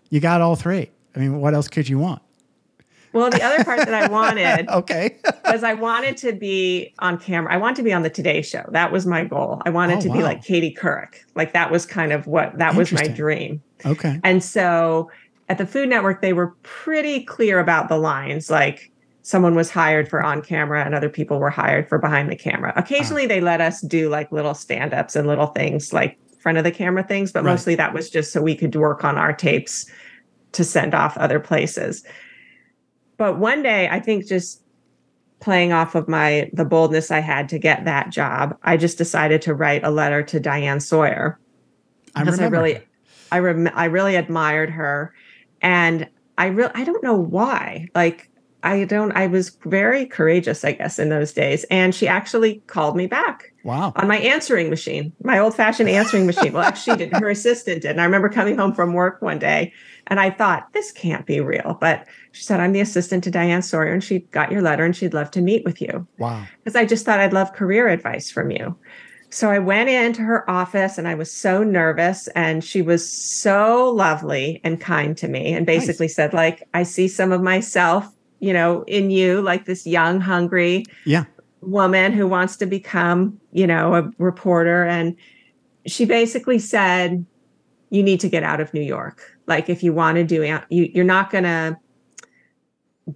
you 0.09 0.19
got 0.19 0.41
all 0.41 0.55
three. 0.55 0.89
I 1.15 1.19
mean, 1.19 1.39
what 1.39 1.53
else 1.53 1.67
could 1.67 1.87
you 1.87 1.99
want? 1.99 2.21
Well, 3.13 3.29
the 3.29 3.43
other 3.43 3.63
part 3.63 3.79
that 3.79 3.93
I 3.93 4.07
wanted 4.07 4.69
okay. 4.73 5.17
was 5.45 5.63
I 5.63 5.73
wanted 5.73 6.17
to 6.17 6.31
be 6.33 6.93
on 6.99 7.17
camera. 7.17 7.53
I 7.53 7.57
wanted 7.57 7.75
to 7.77 7.83
be 7.83 7.93
on 7.93 8.03
the 8.03 8.09
Today 8.09 8.41
Show. 8.41 8.63
That 8.71 8.91
was 8.91 9.05
my 9.05 9.25
goal. 9.25 9.61
I 9.65 9.69
wanted 9.69 9.97
Oh, 9.97 10.01
to 10.01 10.11
be 10.11 10.23
like 10.23 10.43
Katie 10.43 10.73
Couric. 10.73 11.15
Like 11.35 11.53
that 11.53 11.71
was 11.71 11.85
kind 11.85 12.11
of 12.13 12.27
what 12.27 12.57
that 12.57 12.75
was 12.75 12.91
my 12.91 13.07
dream. 13.07 13.61
Okay. 13.85 14.19
And 14.23 14.43
so 14.43 15.11
at 15.49 15.57
the 15.57 15.65
Food 15.65 15.89
Network, 15.89 16.21
they 16.21 16.33
were 16.33 16.55
pretty 16.63 17.23
clear 17.23 17.59
about 17.59 17.89
the 17.89 17.97
lines. 17.97 18.49
Like 18.49 18.91
someone 19.23 19.53
was 19.55 19.69
hired 19.69 20.07
for 20.09 20.23
on 20.23 20.41
camera 20.41 20.83
and 20.83 20.95
other 20.95 21.09
people 21.09 21.37
were 21.39 21.49
hired 21.49 21.87
for 21.89 21.97
behind 21.97 22.31
the 22.31 22.35
camera. 22.35 22.73
Ah. 22.75 22.79
Occasionally, 22.79 23.25
they 23.27 23.41
let 23.41 23.59
us 23.61 23.81
do 23.81 24.09
like 24.09 24.31
little 24.31 24.53
stand 24.53 24.93
ups 24.93 25.15
and 25.15 25.27
little 25.27 25.47
things 25.47 25.91
like 25.93 26.17
front 26.39 26.57
of 26.57 26.63
the 26.63 26.71
camera 26.71 27.03
things, 27.03 27.31
but 27.31 27.43
Right. 27.43 27.51
mostly 27.51 27.75
that 27.75 27.93
was 27.93 28.09
just 28.09 28.31
so 28.31 28.41
we 28.41 28.55
could 28.55 28.75
work 28.75 29.03
on 29.03 29.17
our 29.17 29.33
tapes 29.33 29.85
to 30.53 30.63
send 30.63 30.93
off 30.95 31.15
other 31.17 31.39
places. 31.39 32.03
But 33.21 33.37
one 33.37 33.61
day, 33.61 33.87
I 33.87 33.99
think 33.99 34.25
just 34.25 34.63
playing 35.41 35.71
off 35.71 35.93
of 35.93 36.07
my 36.07 36.49
the 36.53 36.65
boldness 36.65 37.11
I 37.11 37.19
had 37.19 37.49
to 37.49 37.59
get 37.59 37.85
that 37.85 38.09
job, 38.09 38.57
I 38.63 38.77
just 38.77 38.97
decided 38.97 39.43
to 39.43 39.53
write 39.53 39.83
a 39.83 39.91
letter 39.91 40.23
to 40.23 40.39
Diane 40.39 40.79
Sawyer. 40.79 41.39
I 42.15 42.23
because 42.23 42.39
I, 42.39 42.47
really, 42.47 42.79
I 43.31 43.37
rem- 43.37 43.69
I 43.75 43.85
really 43.85 44.15
admired 44.15 44.71
her, 44.71 45.13
and 45.61 46.09
I 46.39 46.47
real 46.47 46.71
I 46.73 46.83
don't 46.83 47.03
know 47.03 47.13
why. 47.13 47.89
Like 47.93 48.30
I 48.63 48.83
don't. 48.85 49.11
I 49.13 49.27
was 49.27 49.49
very 49.65 50.05
courageous, 50.05 50.63
I 50.63 50.73
guess, 50.73 50.99
in 50.99 51.09
those 51.09 51.33
days, 51.33 51.63
and 51.71 51.95
she 51.95 52.07
actually 52.07 52.61
called 52.67 52.95
me 52.95 53.07
back 53.07 53.53
wow. 53.63 53.91
on 53.95 54.07
my 54.07 54.17
answering 54.17 54.69
machine, 54.69 55.13
my 55.23 55.39
old 55.39 55.55
fashioned 55.55 55.89
answering 55.89 56.25
machine. 56.25 56.53
Well, 56.53 56.63
actually, 56.63 56.93
she 56.93 56.97
didn't. 56.97 57.21
Her 57.21 57.29
assistant 57.29 57.81
did. 57.81 57.91
And 57.91 58.01
I 58.01 58.05
remember 58.05 58.29
coming 58.29 58.57
home 58.57 58.73
from 58.73 58.93
work 58.93 59.21
one 59.21 59.39
day, 59.39 59.73
and 60.07 60.19
I 60.19 60.29
thought 60.29 60.71
this 60.73 60.91
can't 60.91 61.25
be 61.25 61.39
real. 61.39 61.77
But 61.79 62.07
she 62.33 62.43
said, 62.43 62.59
"I'm 62.59 62.73
the 62.73 62.81
assistant 62.81 63.23
to 63.23 63.31
Diane 63.31 63.61
Sawyer, 63.63 63.91
and 63.91 64.03
she 64.03 64.19
got 64.19 64.51
your 64.51 64.61
letter, 64.61 64.85
and 64.85 64.95
she'd 64.95 65.13
love 65.13 65.31
to 65.31 65.41
meet 65.41 65.65
with 65.65 65.81
you." 65.81 66.07
Wow. 66.17 66.45
because 66.63 66.75
I 66.75 66.85
just 66.85 67.05
thought 67.05 67.19
I'd 67.19 67.33
love 67.33 67.53
career 67.53 67.87
advice 67.87 68.29
from 68.29 68.51
you. 68.51 68.77
So 69.33 69.49
I 69.49 69.59
went 69.59 69.89
into 69.89 70.21
her 70.23 70.47
office 70.49 70.97
and 70.97 71.07
I 71.07 71.15
was 71.15 71.31
so 71.31 71.63
nervous 71.63 72.27
and 72.35 72.61
she 72.61 72.81
was 72.81 73.09
so 73.09 73.89
lovely 73.89 74.59
and 74.65 74.79
kind 74.79 75.15
to 75.17 75.29
me 75.29 75.53
and 75.53 75.65
basically 75.65 76.09
said 76.09 76.33
like 76.33 76.67
I 76.73 76.83
see 76.83 77.07
some 77.07 77.31
of 77.31 77.41
myself, 77.41 78.13
you 78.41 78.51
know, 78.51 78.83
in 78.87 79.09
you 79.11 79.39
like 79.41 79.63
this 79.65 79.85
young 79.87 80.19
hungry 80.19 80.83
Yeah. 81.05 81.23
woman 81.61 82.11
who 82.11 82.27
wants 82.27 82.57
to 82.57 82.65
become, 82.65 83.39
you 83.53 83.65
know, 83.67 83.93
a 83.95 84.11
reporter 84.17 84.83
and 84.83 85.15
she 85.85 86.05
basically 86.05 86.59
said 86.59 87.25
you 87.91 88.03
need 88.03 88.19
to 88.19 88.27
get 88.29 88.43
out 88.43 88.59
of 88.59 88.73
New 88.73 88.81
York. 88.81 89.21
Like 89.47 89.69
if 89.69 89.83
you 89.83 89.93
want 89.93 90.15
to 90.17 90.23
do 90.23 90.41
it, 90.43 90.61
you 90.69 90.89
you're 90.93 91.05
not 91.05 91.29
going 91.29 91.43
to 91.45 91.77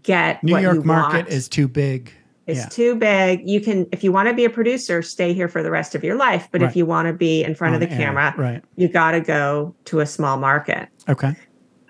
get 0.04 0.44
New 0.44 0.54
what 0.54 0.62
York 0.62 0.86
market 0.86 1.18
want. 1.26 1.30
is 1.30 1.48
too 1.50 1.68
big. 1.68 2.12
It's 2.48 2.60
Yeah. 2.60 2.66
too 2.68 2.96
big. 2.96 3.42
You 3.50 3.62
can, 3.62 3.88
if 3.92 4.04
you 4.04 4.12
want 4.12 4.30
to 4.30 4.36
be 4.36 4.46
a 4.46 4.50
producer, 4.50 5.02
stay 5.02 5.34
here 5.34 5.48
for 5.48 5.64
the 5.64 5.72
rest 5.72 5.96
of 5.96 6.04
your 6.04 6.16
life. 6.16 6.48
But 6.52 6.62
Right. 6.62 6.70
if 6.70 6.76
you 6.76 6.86
want 6.86 7.08
to 7.08 7.14
be 7.14 7.44
in 7.44 7.56
front 7.56 7.74
of 7.76 7.80
the 7.82 7.90
air. 7.90 7.98
camera, 7.98 8.36
Right. 8.38 8.62
you 8.76 8.88
got 8.88 9.12
to 9.12 9.22
go 9.22 9.74
to 9.86 10.02
a 10.02 10.06
small 10.06 10.38
market. 10.38 10.88
Okay. 11.10 11.36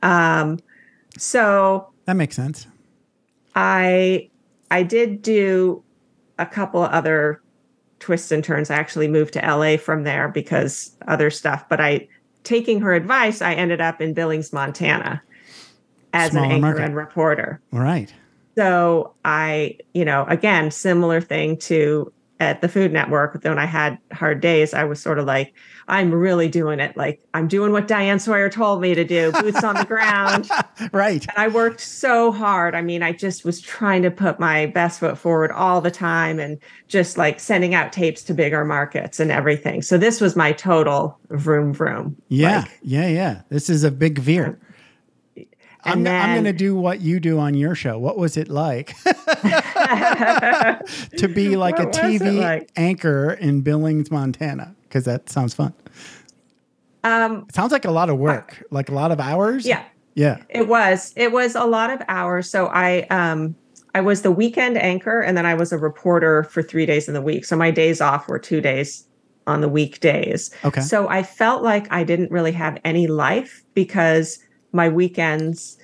Um, 0.04 0.60
so 1.18 1.88
That 2.06 2.16
makes 2.16 2.36
sense. 2.36 2.68
I, 3.56 4.30
I 4.70 4.84
did 4.84 5.22
do 5.22 5.84
a 6.38 6.46
couple 6.46 6.82
other 6.82 7.42
twists 8.00 8.32
and 8.32 8.44
turns. 8.44 8.70
I 8.70 8.76
actually 8.76 9.08
moved 9.08 9.34
to 9.34 9.40
LA 9.40 9.78
from 9.78 10.04
there 10.04 10.28
because 10.28 10.96
other 11.08 11.30
stuff. 11.30 11.68
But 11.70 11.80
I, 11.80 12.08
taking 12.44 12.82
her 12.82 12.94
advice, 12.94 13.42
I 13.42 13.54
ended 13.54 13.82
up 13.82 14.02
in 14.02 14.14
Billings, 14.14 14.52
Montana, 14.52 15.22
as 16.14 16.32
Smaller 16.32 16.46
an 16.46 16.52
anchor 16.52 16.62
market. 16.62 16.84
and 16.84 16.96
reporter. 16.96 17.62
Right. 17.72 18.14
So 18.58 19.16
I, 19.26 19.78
you 19.94 20.06
know, 20.06 20.26
again, 20.28 20.72
similar 20.72 21.22
thing 21.22 21.58
to 21.60 22.12
at 22.40 22.62
the 22.62 22.68
Food 22.68 22.92
Network. 22.92 23.42
When 23.44 23.58
I 23.58 23.66
had 23.66 23.98
hard 24.12 24.42
days, 24.42 24.74
I 24.74 24.84
was 24.84 25.02
sort 25.02 25.20
of 25.20 25.26
like, 25.26 25.54
I'm 25.88 26.14
really 26.14 26.50
doing 26.50 26.80
it. 26.80 26.98
Like 26.98 27.22
I'm 27.34 27.48
doing 27.48 27.72
what 27.72 27.88
Diane 27.88 28.20
Sawyer 28.20 28.50
told 28.50 28.82
me 28.82 28.96
to 28.96 29.04
do, 29.04 29.32
boots 29.32 29.64
on 29.64 29.76
the 29.76 29.86
ground. 29.86 30.50
Right. 30.92 31.26
And 31.30 31.38
I 31.38 31.48
worked 31.48 31.80
so 31.80 32.32
hard. 32.32 32.76
I 32.76 32.82
mean, 32.82 33.02
I 33.02 33.12
just 33.12 33.46
was 33.46 33.62
trying 33.62 34.02
to 34.04 34.12
put 34.12 34.40
my 34.40 34.66
best 34.68 35.00
foot 35.00 35.18
forward 35.18 35.52
all 35.52 35.80
the 35.80 35.92
time 35.92 36.38
and 36.40 36.58
just 36.88 37.18
like 37.18 37.40
sending 37.40 37.74
out 37.74 37.94
tapes 37.94 38.24
to 38.24 38.34
bigger 38.34 38.66
markets 38.66 39.20
and 39.20 39.32
everything. 39.32 39.82
So 39.82 39.98
this 39.98 40.20
was 40.20 40.36
my 40.36 40.52
total 40.52 41.18
vroom 41.30 41.74
vroom. 41.74 42.16
Yeah. 42.28 42.60
Like, 42.60 42.80
yeah. 42.82 43.08
Yeah. 43.08 43.42
This 43.50 43.70
is 43.70 43.84
a 43.84 43.92
big 43.92 44.20
veer. 44.20 44.60
I'm, 45.86 46.06
I'm 46.08 46.34
going 46.34 46.44
to 46.46 46.54
do 46.54 46.76
what 46.76 47.02
you 47.02 47.20
do 47.20 47.38
on 47.40 47.54
your 47.54 47.76
show. 47.76 47.98
What 48.00 48.18
was 48.18 48.38
it 48.38 48.50
like 48.50 48.96
to 51.18 51.28
be 51.34 51.56
like 51.58 51.80
a 51.80 51.86
What 51.86 51.98
it 51.98 52.22
TV 52.22 52.40
like? 52.40 52.72
anchor 52.76 53.34
in 53.34 53.62
Billings, 53.62 54.12
Montana? 54.12 54.76
Because 54.84 55.06
that 55.06 55.30
sounds 55.30 55.54
fun. 55.54 55.74
um, 57.04 57.46
It 57.50 57.56
sounds 57.56 57.72
like 57.72 57.86
a 57.86 57.92
lot 57.92 58.10
of 58.10 58.18
work, 58.18 58.64
like 58.72 58.90
a 58.90 58.94
lot 58.94 59.12
of 59.12 59.20
hours. 59.20 59.66
yeah. 59.66 59.84
Yeah. 60.18 60.38
It 60.48 60.70
was. 60.70 61.12
It 61.18 61.34
was 61.34 61.56
a 61.56 61.66
lot 61.66 61.90
of 61.90 62.02
hours. 62.08 62.50
So 62.50 62.68
I 62.68 63.02
um 63.10 63.54
I 63.94 64.00
was 64.00 64.22
the 64.22 64.32
weekend 64.32 64.78
anchor 64.78 65.20
and 65.20 65.38
then 65.38 65.46
I 65.46 65.56
was 65.56 65.74
a 65.74 65.78
reporter 65.78 66.44
for 66.44 66.64
3 66.64 66.86
days 66.86 67.10
in 67.10 67.14
the 67.14 67.22
week. 67.22 67.44
So 67.44 67.58
my 67.58 67.70
days 67.70 68.00
off 68.00 68.30
were 68.30 68.40
2 68.40 68.62
days 68.62 69.06
on 69.46 69.60
the 69.60 69.68
weekdays. 69.68 70.52
Okay. 70.64 70.80
So 70.80 71.10
I 71.10 71.22
felt 71.22 71.64
like 71.64 71.92
I 71.92 72.06
didn't 72.06 72.32
really 72.32 72.54
have 72.54 72.78
any 72.86 73.08
life 73.08 73.62
because 73.74 74.40
my 74.76 74.90
weekends 74.90 75.78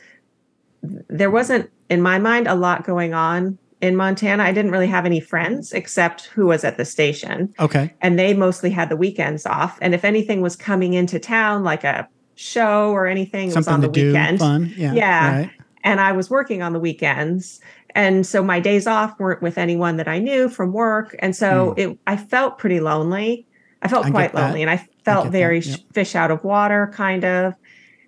there 0.84 1.32
wasn't 1.32 1.70
in 1.90 2.02
my 2.02 2.20
mind 2.20 2.48
a 2.48 2.56
lot 2.56 2.84
going 2.84 3.14
on 3.14 3.58
in 3.82 3.96
Montana. 3.96 4.44
I 4.44 4.52
didn't 4.52 4.72
really 4.72 4.88
have 4.88 5.06
any 5.06 5.20
friends 5.20 5.74
except 5.74 6.28
who 6.28 6.46
was 6.48 6.64
at 6.64 6.78
the 6.78 6.86
station 6.86 7.54
Okay. 7.60 7.94
and 8.02 8.18
they 8.18 8.34
mostly 8.34 8.70
had 8.70 8.90
the 8.90 8.98
weekends 8.98 9.46
off. 9.46 9.78
And 9.82 9.94
if 9.94 10.06
anything 10.06 10.42
was 10.42 10.56
coming 10.56 10.94
into 10.94 11.20
town, 11.20 11.64
like 11.64 11.84
a 11.84 12.08
show 12.36 12.92
or 12.92 13.08
anything, 13.08 13.50
it 13.50 13.56
was 13.56 13.66
Something 13.66 13.74
on 13.74 13.82
to 13.82 13.88
the 13.88 13.94
do. 13.94 14.08
weekend. 14.08 14.40
Fun. 14.40 14.74
Yeah. 14.76 14.94
Yeah. 14.94 15.38
Right. 15.38 15.52
And 15.84 16.00
I 16.00 16.12
was 16.12 16.30
working 16.30 16.62
on 16.62 16.74
the 16.74 16.80
weekends. 16.80 17.60
And 17.94 18.26
so 18.26 18.44
my 18.44 18.60
days 18.60 18.88
off 18.88 19.20
weren't 19.20 19.42
with 19.42 19.58
anyone 19.58 19.98
that 19.98 20.08
I 20.08 20.20
knew 20.20 20.48
from 20.48 20.72
work. 20.72 21.16
And 21.20 21.36
so 21.36 21.74
hmm. 21.74 21.80
it 21.80 22.00
I 22.08 22.18
felt 22.18 22.58
pretty 22.58 22.80
lonely. 22.80 23.48
I 23.82 23.88
felt. 23.88 24.06
I 24.06 24.12
quite 24.12 24.36
lonely 24.36 24.62
and 24.62 24.70
I 24.70 24.88
felt 25.04 25.26
get 25.26 25.32
very 25.32 25.60
yep. 25.60 25.80
fish 25.92 26.16
out 26.16 26.30
of 26.30 26.44
water, 26.44 26.92
kind 26.94 27.26
of. 27.26 27.56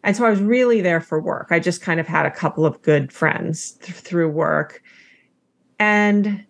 And 0.04 0.16
so 0.16 0.26
I 0.26 0.30
was 0.30 0.42
really 0.42 0.82
there 0.82 1.02
for 1.02 1.20
work. 1.20 1.48
I 1.50 1.60
just 1.60 1.82
kind 1.82 2.00
of 2.00 2.08
had 2.08 2.26
a 2.26 2.32
couple 2.32 2.66
of 2.66 2.82
good 2.82 3.12
friends 3.12 3.72
th- 3.82 3.98
through 3.98 4.30
work. 4.30 4.82
And 5.80 6.46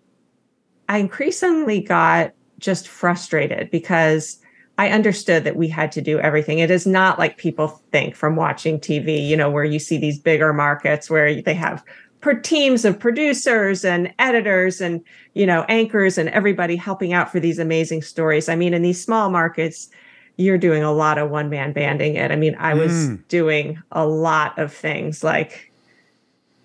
I 0.89 0.97
increasingly 0.97 1.81
got 1.81 2.33
just 2.59 2.87
frustrated 2.87 3.69
because 3.69 4.39
I 4.77 4.89
understood 4.89 5.43
that 5.43 5.55
we 5.55 5.67
had 5.67 5.91
to 5.93 6.01
do 6.01 6.19
everything. 6.19 6.59
It 6.59 6.71
is 6.71 6.87
not 6.87 7.19
like 7.19 7.37
people 7.37 7.67
think 7.91 8.15
from 8.15 8.35
watching 8.35 8.79
TV, 8.79 9.25
you 9.27 9.37
know, 9.37 9.51
where 9.51 9.63
you 9.63 9.77
see 9.77 9.97
these 9.97 10.17
bigger 10.17 10.51
markets 10.51 11.09
where 11.09 11.41
they 11.41 11.53
have 11.53 11.83
per 12.21 12.33
teams 12.33 12.85
of 12.85 12.97
producers 12.97 13.85
and 13.85 14.11
editors 14.17 14.81
and, 14.81 15.01
you 15.33 15.45
know, 15.45 15.65
anchors 15.69 16.17
and 16.17 16.29
everybody 16.29 16.75
helping 16.75 17.13
out 17.13 17.31
for 17.31 17.39
these 17.39 17.59
amazing 17.59 18.01
stories. 18.01 18.49
I 18.49 18.55
mean, 18.55 18.73
in 18.73 18.81
these 18.81 19.03
small 19.03 19.29
markets, 19.29 19.89
you're 20.37 20.57
doing 20.57 20.83
a 20.83 20.91
lot 20.91 21.17
of 21.17 21.29
one 21.29 21.49
man 21.49 21.73
banding 21.73 22.15
it. 22.15 22.31
I 22.31 22.35
mean, 22.35 22.55
I 22.59 22.73
was 22.73 22.91
Mm. 22.91 23.27
doing 23.27 23.81
a 23.91 24.05
lot 24.07 24.57
of 24.57 24.73
things 24.73 25.23
like 25.23 25.71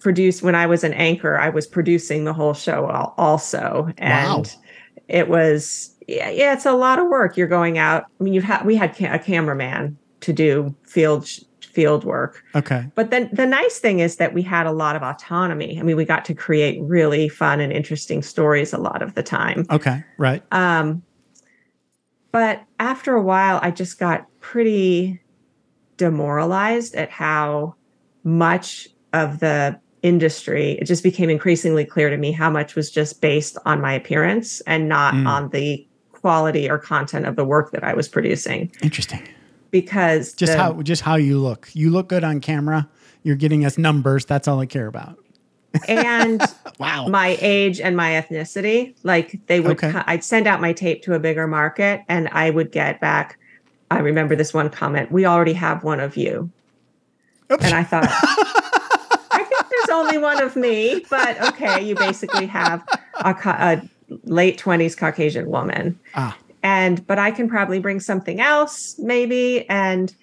produce 0.00 0.42
when 0.42 0.54
I 0.54 0.66
was 0.66 0.84
an 0.84 0.94
anchor, 0.94 1.38
I 1.38 1.48
was 1.48 1.66
producing 1.66 2.24
the 2.24 2.32
whole 2.32 2.54
show 2.54 2.86
also. 3.18 3.88
And 3.98 4.28
Wow. 4.28 4.42
it 5.08 5.28
was 5.28 5.94
yeah, 6.06 6.30
yeah, 6.30 6.54
it's 6.54 6.64
a 6.64 6.72
lot 6.72 6.98
of 6.98 7.06
work. 7.08 7.36
You're 7.36 7.46
going 7.46 7.76
out. 7.76 8.04
I 8.18 8.24
mean, 8.24 8.32
you 8.32 8.40
had 8.40 8.64
we 8.64 8.76
had 8.76 8.96
ca- 8.96 9.12
a 9.12 9.18
cameraman 9.18 9.98
to 10.20 10.32
do 10.32 10.74
field 10.84 11.26
sh- 11.26 11.40
field 11.60 12.02
work. 12.04 12.42
Okay. 12.54 12.86
But 12.94 13.10
then 13.10 13.28
the 13.30 13.44
nice 13.44 13.78
thing 13.78 13.98
is 14.00 14.16
that 14.16 14.32
we 14.32 14.40
had 14.40 14.66
a 14.66 14.72
lot 14.72 14.96
of 14.96 15.02
autonomy. 15.02 15.78
I 15.78 15.82
mean, 15.82 15.96
we 15.96 16.06
got 16.06 16.24
to 16.24 16.34
create 16.34 16.80
really 16.82 17.28
fun 17.28 17.60
and 17.60 17.70
interesting 17.72 18.22
stories 18.22 18.72
a 18.72 18.78
lot 18.78 19.02
of 19.02 19.14
the 19.14 19.22
time. 19.22 19.66
Okay. 19.70 20.02
Right. 20.16 20.42
Um, 20.50 21.02
but 22.32 22.62
after 22.78 23.14
a 23.14 23.22
while, 23.22 23.58
I 23.62 23.70
just 23.70 23.98
got 23.98 24.26
pretty 24.40 25.20
demoralized 25.96 26.94
at 26.94 27.10
how 27.10 27.74
much 28.24 28.88
of 29.12 29.40
the 29.40 29.78
industry, 30.02 30.72
it 30.80 30.84
just 30.84 31.02
became 31.02 31.28
increasingly 31.28 31.84
clear 31.84 32.08
to 32.10 32.16
me 32.16 32.30
how 32.30 32.48
much 32.50 32.76
was 32.76 32.90
just 32.90 33.20
based 33.20 33.58
on 33.66 33.80
my 33.80 33.92
appearance 33.92 34.60
and 34.62 34.88
not 34.88 35.14
Mm. 35.14 35.26
on 35.26 35.48
the 35.50 35.84
quality 36.12 36.70
or 36.70 36.78
content 36.78 37.26
of 37.26 37.34
the 37.36 37.44
work 37.44 37.72
that 37.72 37.82
I 37.82 37.94
was 37.94 38.08
producing. 38.08 38.70
Interesting. 38.82 39.22
Because 39.70 40.32
Just 40.34 40.52
the- 40.52 40.58
how 40.58 40.82
just 40.82 41.02
how 41.02 41.16
you 41.16 41.38
look. 41.38 41.68
You 41.74 41.90
look 41.90 42.08
good 42.08 42.24
on 42.24 42.40
camera. 42.40 42.88
You're 43.22 43.36
getting 43.36 43.64
us 43.64 43.76
numbers. 43.76 44.24
That's 44.24 44.46
all 44.48 44.60
I 44.60 44.66
care 44.66 44.86
about. 44.86 45.18
And 45.88 46.40
Wow. 46.78 47.08
my 47.08 47.36
age 47.40 47.80
and 47.80 47.96
my 47.96 48.10
ethnicity. 48.12 48.94
Like 49.02 49.38
they 49.46 49.60
would, 49.60 49.82
Okay. 49.82 49.92
I'd 50.06 50.22
send 50.24 50.46
out 50.46 50.60
my 50.60 50.72
tape 50.72 51.02
to 51.02 51.14
a 51.14 51.18
bigger 51.18 51.46
market 51.46 52.02
and 52.08 52.28
I 52.28 52.50
would 52.50 52.70
get 52.70 53.00
back. 53.00 53.38
I 53.90 53.98
remember 54.00 54.36
this 54.36 54.54
one 54.54 54.70
comment, 54.70 55.10
we 55.10 55.26
already 55.26 55.54
have 55.54 55.82
one 55.82 55.98
of 56.00 56.16
you. 56.16 56.50
Oops. 57.50 57.64
And 57.64 57.74
I 57.74 57.82
thought, 57.82 58.04
I 59.30 59.42
think 59.44 59.64
there's 59.70 59.88
only 59.90 60.18
one 60.18 60.42
of 60.42 60.54
me, 60.56 61.04
but 61.10 61.40
okay, 61.48 61.82
you 61.82 61.94
basically 61.94 62.46
have 62.46 62.84
a, 63.16 63.30
a 63.44 63.82
late 64.24 64.58
20s 64.58 64.96
Caucasian 64.96 65.46
woman. 65.50 65.98
Ah. 66.14 66.36
And 66.62 67.06
but 67.06 67.18
I 67.18 67.30
can 67.30 67.48
probably 67.48 67.78
bring 67.78 67.98
something 68.00 68.40
else 68.40 68.98
maybe 68.98 69.68
and 69.70 70.14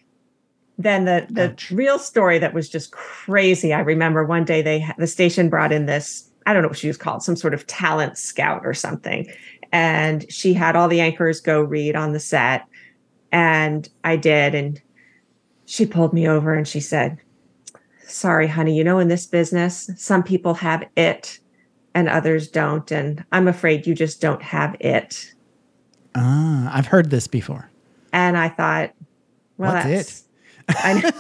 then 0.77 1.05
the 1.05 1.25
the 1.29 1.51
Ouch. 1.51 1.71
real 1.71 1.99
story 1.99 2.38
that 2.39 2.53
was 2.53 2.69
just 2.69 2.91
crazy. 2.91 3.73
I 3.73 3.79
remember 3.79 4.25
one 4.25 4.45
day 4.45 4.61
they 4.61 4.88
the 4.97 5.07
station 5.07 5.49
brought 5.49 5.71
in 5.71 5.85
this 5.85 6.29
I 6.45 6.53
don't 6.53 6.61
know 6.61 6.67
what 6.67 6.77
she 6.77 6.88
was 6.88 6.97
called, 6.97 7.23
some 7.23 7.35
sort 7.35 7.53
of 7.53 7.65
talent 7.67 8.17
scout 8.17 8.65
or 8.65 8.73
something. 8.73 9.27
And 9.71 10.31
she 10.31 10.53
had 10.53 10.75
all 10.75 10.88
the 10.88 11.01
anchors 11.01 11.41
go 11.41 11.61
read 11.61 11.95
on 11.95 12.13
the 12.13 12.19
set. 12.19 12.65
And 13.31 13.89
I 14.03 14.15
did. 14.15 14.53
And 14.53 14.81
she 15.65 15.85
pulled 15.85 16.13
me 16.13 16.27
over 16.27 16.53
and 16.53 16.67
she 16.67 16.79
said, 16.79 17.17
Sorry, 18.03 18.47
honey, 18.47 18.77
you 18.77 18.83
know, 18.83 18.99
in 18.99 19.07
this 19.07 19.25
business, 19.25 19.89
some 19.97 20.21
people 20.21 20.53
have 20.53 20.83
it 20.95 21.39
and 21.95 22.07
others 22.07 22.47
don't. 22.47 22.91
And 22.91 23.25
I'm 23.31 23.47
afraid 23.47 23.88
you 23.88 23.95
just 23.95 24.21
don't 24.21 24.43
have 24.43 24.75
it. 24.79 25.33
Ah, 26.13 26.71
I've 26.71 26.88
heard 26.88 27.09
this 27.09 27.27
before. 27.27 27.69
And 28.13 28.38
I 28.38 28.49
thought, 28.49 28.93
well, 29.57 29.73
What's 29.73 29.85
that's, 29.85 30.19
it? 30.19 30.24
I, 30.69 31.12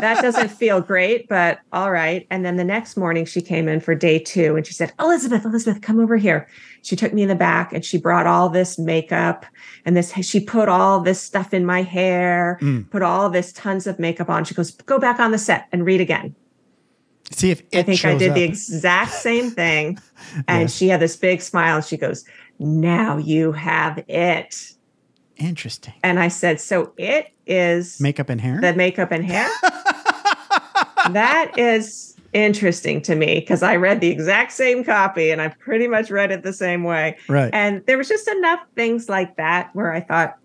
that 0.00 0.20
doesn't 0.22 0.48
feel 0.50 0.80
great, 0.80 1.28
but 1.28 1.60
all 1.72 1.90
right. 1.90 2.26
And 2.30 2.44
then 2.44 2.56
the 2.56 2.64
next 2.64 2.96
morning, 2.96 3.24
she 3.24 3.40
came 3.40 3.68
in 3.68 3.80
for 3.80 3.94
day 3.94 4.18
two 4.18 4.56
and 4.56 4.66
she 4.66 4.72
said, 4.72 4.92
Elizabeth, 5.00 5.44
Elizabeth, 5.44 5.82
come 5.82 5.98
over 5.98 6.16
here. 6.16 6.48
She 6.82 6.96
took 6.96 7.12
me 7.12 7.22
in 7.22 7.28
the 7.28 7.34
back 7.34 7.72
and 7.72 7.84
she 7.84 7.98
brought 7.98 8.26
all 8.26 8.48
this 8.48 8.78
makeup 8.78 9.46
and 9.84 9.96
this, 9.96 10.12
she 10.24 10.40
put 10.40 10.68
all 10.68 11.00
this 11.00 11.20
stuff 11.20 11.54
in 11.54 11.64
my 11.64 11.82
hair, 11.82 12.58
mm. 12.60 12.88
put 12.90 13.02
all 13.02 13.30
this 13.30 13.52
tons 13.52 13.86
of 13.86 13.98
makeup 13.98 14.28
on. 14.28 14.44
She 14.44 14.54
goes, 14.54 14.72
go 14.72 14.98
back 14.98 15.20
on 15.20 15.30
the 15.30 15.38
set 15.38 15.68
and 15.72 15.84
read 15.84 16.00
again. 16.00 16.34
See 17.30 17.50
if 17.50 17.62
I 17.72 17.82
think 17.82 18.04
I 18.04 18.16
did 18.18 18.30
up. 18.30 18.34
the 18.34 18.42
exact 18.42 19.12
same 19.12 19.50
thing. 19.50 19.98
And 20.48 20.70
she 20.70 20.88
had 20.88 21.00
this 21.00 21.16
big 21.16 21.42
smile 21.42 21.76
and 21.76 21.84
she 21.84 21.96
goes, 21.96 22.24
now 22.58 23.18
you 23.18 23.52
have 23.52 24.02
it. 24.08 24.72
Interesting. 25.42 25.94
And 26.04 26.20
I 26.20 26.28
said, 26.28 26.60
so 26.60 26.92
it 26.96 27.32
is 27.46 28.00
makeup 28.00 28.28
and 28.28 28.40
hair? 28.40 28.60
The 28.60 28.74
makeup 28.74 29.10
and 29.10 29.24
hair. 29.24 29.50
that 31.10 31.52
is 31.56 32.16
interesting 32.32 33.02
to 33.02 33.14
me 33.14 33.40
because 33.40 33.62
I 33.62 33.76
read 33.76 34.00
the 34.00 34.08
exact 34.08 34.52
same 34.52 34.84
copy 34.84 35.30
and 35.30 35.42
I 35.42 35.48
pretty 35.48 35.88
much 35.88 36.10
read 36.10 36.30
it 36.30 36.44
the 36.44 36.52
same 36.52 36.84
way. 36.84 37.18
Right. 37.28 37.50
And 37.52 37.84
there 37.86 37.98
was 37.98 38.08
just 38.08 38.28
enough 38.28 38.60
things 38.76 39.08
like 39.08 39.36
that 39.36 39.70
where 39.74 39.92
I 39.92 40.00
thought, 40.00 40.38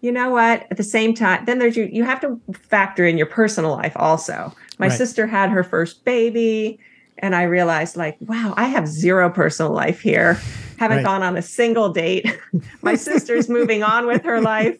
you 0.00 0.10
know 0.12 0.30
what? 0.30 0.66
At 0.70 0.76
the 0.78 0.82
same 0.82 1.12
time, 1.12 1.44
then 1.44 1.58
there's 1.58 1.76
you 1.76 1.88
you 1.92 2.04
have 2.04 2.20
to 2.20 2.40
factor 2.52 3.04
in 3.04 3.18
your 3.18 3.26
personal 3.26 3.72
life 3.72 3.92
also. 3.96 4.54
My 4.78 4.86
right. 4.86 4.96
sister 4.96 5.26
had 5.26 5.50
her 5.50 5.64
first 5.64 6.04
baby 6.04 6.78
and 7.18 7.34
I 7.34 7.44
realized 7.44 7.96
like, 7.96 8.16
wow, 8.20 8.54
I 8.56 8.66
have 8.66 8.86
zero 8.86 9.30
personal 9.30 9.72
life 9.72 10.00
here. 10.00 10.34
Haven't 10.78 10.98
right. 10.98 11.04
gone 11.04 11.22
on 11.22 11.36
a 11.36 11.42
single 11.42 11.90
date. 11.90 12.26
My 12.82 12.94
sister's 12.94 13.48
moving 13.48 13.82
on 13.82 14.06
with 14.06 14.24
her 14.24 14.40
life. 14.40 14.78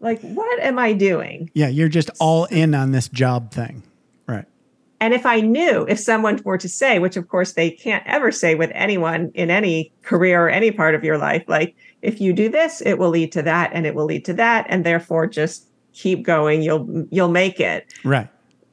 Like, 0.00 0.20
what 0.20 0.60
am 0.60 0.78
I 0.78 0.92
doing? 0.92 1.50
Yeah, 1.54 1.68
you're 1.68 1.88
just 1.88 2.10
all 2.20 2.46
in 2.46 2.74
on 2.74 2.92
this 2.92 3.08
job 3.08 3.50
thing. 3.52 3.82
Right. 4.26 4.44
And 5.00 5.14
if 5.14 5.26
I 5.26 5.40
knew, 5.40 5.86
if 5.88 5.98
someone 5.98 6.40
were 6.44 6.58
to 6.58 6.68
say, 6.68 6.98
which 6.98 7.16
of 7.16 7.28
course 7.28 7.52
they 7.52 7.70
can't 7.70 8.06
ever 8.06 8.32
say 8.32 8.54
with 8.54 8.70
anyone 8.74 9.30
in 9.34 9.50
any 9.50 9.92
career 10.02 10.46
or 10.46 10.48
any 10.48 10.70
part 10.70 10.94
of 10.94 11.04
your 11.04 11.18
life, 11.18 11.44
like, 11.48 11.74
if 12.02 12.20
you 12.20 12.32
do 12.32 12.48
this, 12.48 12.80
it 12.82 12.94
will 12.98 13.10
lead 13.10 13.32
to 13.32 13.42
that 13.42 13.70
and 13.72 13.86
it 13.86 13.94
will 13.94 14.04
lead 14.04 14.24
to 14.26 14.34
that. 14.34 14.66
And 14.68 14.84
therefore 14.84 15.26
just 15.26 15.66
keep 15.92 16.22
going. 16.22 16.62
You'll 16.62 17.06
you'll 17.10 17.28
make 17.28 17.58
it. 17.58 17.92
Right. 18.04 18.28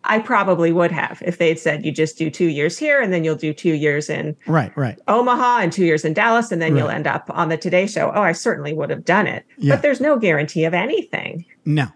I 0.05 0.19
probably 0.19 0.71
would 0.71 0.91
have 0.91 1.21
if 1.25 1.37
they'd 1.37 1.59
said 1.59 1.85
you 1.85 1.91
just 1.91 2.17
do 2.17 2.29
two 2.29 2.47
years 2.47 2.77
here 2.77 3.01
and 3.01 3.13
then 3.13 3.23
you'll 3.23 3.35
do 3.35 3.53
two 3.53 3.73
years 3.73 4.09
in 4.09 4.35
right, 4.47 4.75
right, 4.75 4.99
Omaha 5.07 5.59
and 5.59 5.71
two 5.71 5.85
years 5.85 6.03
in 6.03 6.13
Dallas 6.13 6.51
and 6.51 6.61
then 6.61 6.73
right. 6.73 6.79
you'll 6.79 6.89
end 6.89 7.07
up 7.07 7.29
on 7.29 7.49
the 7.49 7.57
Today 7.57 7.87
Show. 7.87 8.11
Oh, 8.13 8.21
I 8.21 8.33
certainly 8.33 8.73
would 8.73 8.89
have 8.89 9.05
done 9.05 9.27
it, 9.27 9.45
yeah. 9.57 9.75
but 9.75 9.81
there's 9.81 10.01
no 10.01 10.17
guarantee 10.17 10.65
of 10.65 10.73
anything. 10.73 11.45
No. 11.65 11.87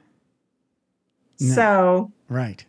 no. 1.39 1.53
So 1.53 2.11
right, 2.29 2.63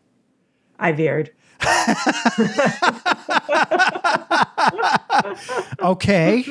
I 0.79 0.93
veered. 0.93 1.31
okay, 5.81 6.47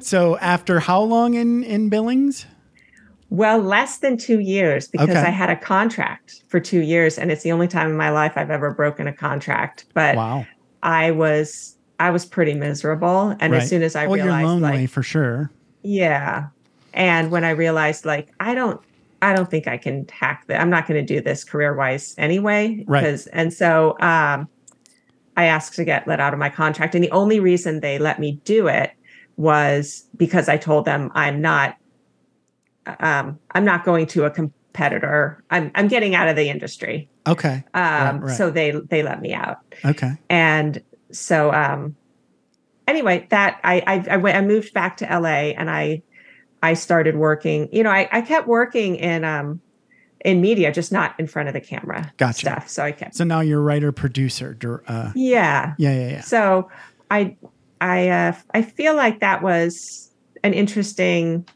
so 0.00 0.36
after 0.38 0.80
how 0.80 1.02
long 1.02 1.34
in 1.34 1.62
in 1.64 1.88
Billings? 1.88 2.46
Well, 3.30 3.60
less 3.60 3.98
than 3.98 4.16
two 4.16 4.40
years 4.40 4.88
because 4.88 5.10
okay. 5.10 5.20
I 5.20 5.30
had 5.30 5.50
a 5.50 5.56
contract 5.56 6.42
for 6.48 6.58
two 6.58 6.80
years, 6.80 7.16
and 7.16 7.30
it's 7.30 7.44
the 7.44 7.52
only 7.52 7.68
time 7.68 7.88
in 7.88 7.96
my 7.96 8.10
life 8.10 8.32
I've 8.34 8.50
ever 8.50 8.72
broken 8.72 9.06
a 9.06 9.12
contract. 9.12 9.86
But 9.94 10.16
wow. 10.16 10.46
I 10.82 11.12
was 11.12 11.76
I 12.00 12.10
was 12.10 12.26
pretty 12.26 12.54
miserable, 12.54 13.36
and 13.38 13.52
right. 13.52 13.62
as 13.62 13.68
soon 13.68 13.82
as 13.82 13.94
I 13.94 14.06
well, 14.06 14.16
realized, 14.16 14.40
you're 14.40 14.48
lonely 14.48 14.80
like, 14.80 14.90
for 14.90 15.02
sure. 15.02 15.50
Yeah, 15.82 16.48
and 16.92 17.30
when 17.30 17.44
I 17.44 17.50
realized, 17.50 18.04
like, 18.04 18.30
I 18.40 18.54
don't, 18.54 18.80
I 19.22 19.34
don't 19.34 19.50
think 19.50 19.68
I 19.68 19.76
can 19.76 20.06
hack 20.08 20.44
that. 20.48 20.60
I'm 20.60 20.70
not 20.70 20.88
going 20.88 21.04
to 21.04 21.14
do 21.14 21.20
this 21.20 21.44
career 21.44 21.74
wise 21.74 22.14
anyway. 22.18 22.84
Right. 22.88 23.02
Because, 23.02 23.26
and 23.28 23.52
so 23.52 23.96
um, 24.00 24.48
I 25.36 25.44
asked 25.44 25.74
to 25.74 25.84
get 25.84 26.08
let 26.08 26.20
out 26.20 26.32
of 26.32 26.38
my 26.40 26.50
contract, 26.50 26.94
and 26.94 27.04
the 27.04 27.10
only 27.12 27.38
reason 27.38 27.80
they 27.80 27.98
let 27.98 28.18
me 28.18 28.40
do 28.44 28.66
it 28.66 28.92
was 29.36 30.04
because 30.16 30.48
I 30.48 30.56
told 30.56 30.84
them 30.84 31.12
I'm 31.14 31.40
not 31.40 31.76
um, 32.86 33.38
I'm 33.52 33.64
not 33.64 33.84
going 33.84 34.06
to 34.08 34.24
a 34.24 34.30
competitor. 34.30 35.42
I'm 35.50 35.70
I'm 35.74 35.88
getting 35.88 36.14
out 36.14 36.28
of 36.28 36.36
the 36.36 36.48
industry. 36.48 37.08
Okay. 37.26 37.64
Um, 37.74 37.82
right, 37.82 38.22
right. 38.22 38.36
so 38.36 38.50
they 38.50 38.72
they 38.72 39.02
let 39.02 39.20
me 39.20 39.32
out. 39.32 39.58
Okay. 39.84 40.12
And 40.28 40.82
so 41.12 41.52
um, 41.52 41.96
anyway, 42.86 43.26
that 43.30 43.60
I 43.64 43.82
I 43.86 44.14
I, 44.14 44.16
went, 44.16 44.36
I 44.36 44.40
moved 44.42 44.72
back 44.72 44.96
to 44.98 45.04
LA 45.06 45.52
and 45.56 45.70
I 45.70 46.02
I 46.62 46.74
started 46.74 47.16
working. 47.16 47.68
You 47.72 47.82
know, 47.82 47.90
I 47.90 48.08
I 48.10 48.20
kept 48.22 48.46
working 48.46 48.96
in 48.96 49.24
um 49.24 49.60
in 50.24 50.40
media, 50.40 50.70
just 50.72 50.92
not 50.92 51.18
in 51.18 51.26
front 51.26 51.48
of 51.48 51.54
the 51.54 51.60
camera 51.60 52.12
gotcha. 52.18 52.40
stuff. 52.40 52.68
So 52.68 52.84
I 52.84 52.92
kept. 52.92 53.14
So 53.14 53.24
now 53.24 53.40
you're 53.40 53.62
writer 53.62 53.92
producer. 53.92 54.82
Uh, 54.86 55.12
yeah. 55.14 55.74
Yeah, 55.78 55.92
yeah, 55.94 56.08
yeah. 56.08 56.20
So 56.20 56.70
I 57.10 57.36
I 57.80 58.08
uh, 58.08 58.32
I 58.52 58.62
feel 58.62 58.94
like 58.94 59.20
that 59.20 59.42
was 59.42 60.10
an 60.42 60.54
interesting 60.54 61.46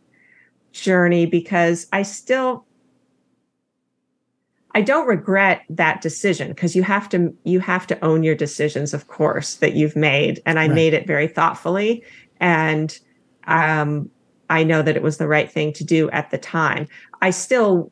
journey 0.74 1.24
because 1.24 1.86
I 1.92 2.02
still 2.02 2.66
I 4.76 4.82
don't 4.82 5.06
regret 5.06 5.62
that 5.70 6.00
decision 6.00 6.48
because 6.48 6.74
you 6.74 6.82
have 6.82 7.08
to 7.10 7.34
you 7.44 7.60
have 7.60 7.86
to 7.86 8.04
own 8.04 8.24
your 8.24 8.34
decisions 8.34 8.92
of 8.92 9.06
course 9.06 9.56
that 9.56 9.74
you've 9.74 9.96
made 9.96 10.42
and 10.44 10.58
I 10.58 10.66
right. 10.66 10.74
made 10.74 10.94
it 10.94 11.06
very 11.06 11.28
thoughtfully 11.28 12.04
and 12.40 12.98
um 13.46 14.10
I 14.50 14.64
know 14.64 14.82
that 14.82 14.96
it 14.96 15.02
was 15.02 15.16
the 15.16 15.28
right 15.28 15.50
thing 15.50 15.72
to 15.74 15.84
do 15.84 16.10
at 16.10 16.30
the 16.30 16.38
time. 16.38 16.86
I 17.22 17.30
still 17.30 17.90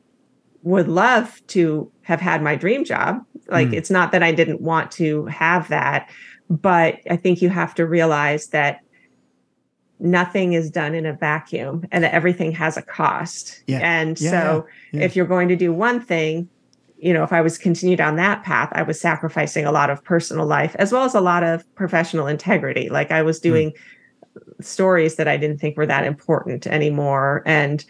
would 0.62 0.86
love 0.86 1.40
to 1.48 1.90
have 2.02 2.20
had 2.20 2.42
my 2.42 2.56
dream 2.56 2.84
job. 2.84 3.24
Like 3.48 3.68
mm. 3.68 3.74
it's 3.74 3.90
not 3.90 4.12
that 4.12 4.22
I 4.22 4.32
didn't 4.32 4.60
want 4.60 4.90
to 4.92 5.24
have 5.26 5.68
that, 5.68 6.10
but 6.50 6.98
I 7.08 7.16
think 7.16 7.40
you 7.40 7.48
have 7.48 7.74
to 7.76 7.86
realize 7.86 8.48
that 8.48 8.80
nothing 10.02 10.52
is 10.52 10.70
done 10.70 10.94
in 10.94 11.06
a 11.06 11.12
vacuum 11.12 11.86
and 11.92 12.04
that 12.04 12.12
everything 12.12 12.52
has 12.52 12.76
a 12.76 12.82
cost. 12.82 13.62
Yeah. 13.66 13.78
And 13.78 14.20
yeah, 14.20 14.30
so 14.30 14.66
yeah, 14.92 15.02
if 15.02 15.16
you're 15.16 15.26
going 15.26 15.48
to 15.48 15.56
do 15.56 15.72
one 15.72 16.00
thing, 16.00 16.48
you 16.98 17.12
know, 17.12 17.22
if 17.22 17.32
I 17.32 17.40
was 17.40 17.56
continued 17.56 17.98
down 17.98 18.16
that 18.16 18.42
path, 18.42 18.68
I 18.72 18.82
was 18.82 19.00
sacrificing 19.00 19.64
a 19.64 19.72
lot 19.72 19.90
of 19.90 20.02
personal 20.04 20.44
life 20.44 20.74
as 20.78 20.92
well 20.92 21.04
as 21.04 21.14
a 21.14 21.20
lot 21.20 21.44
of 21.44 21.72
professional 21.74 22.26
integrity. 22.26 22.88
Like 22.90 23.10
I 23.10 23.22
was 23.22 23.38
hmm. 23.38 23.42
doing 23.42 23.70
mm. 23.70 24.64
stories 24.64 25.16
that 25.16 25.28
I 25.28 25.36
didn't 25.36 25.58
think 25.58 25.76
were 25.76 25.86
that 25.86 26.04
important 26.04 26.66
anymore. 26.66 27.42
And, 27.46 27.84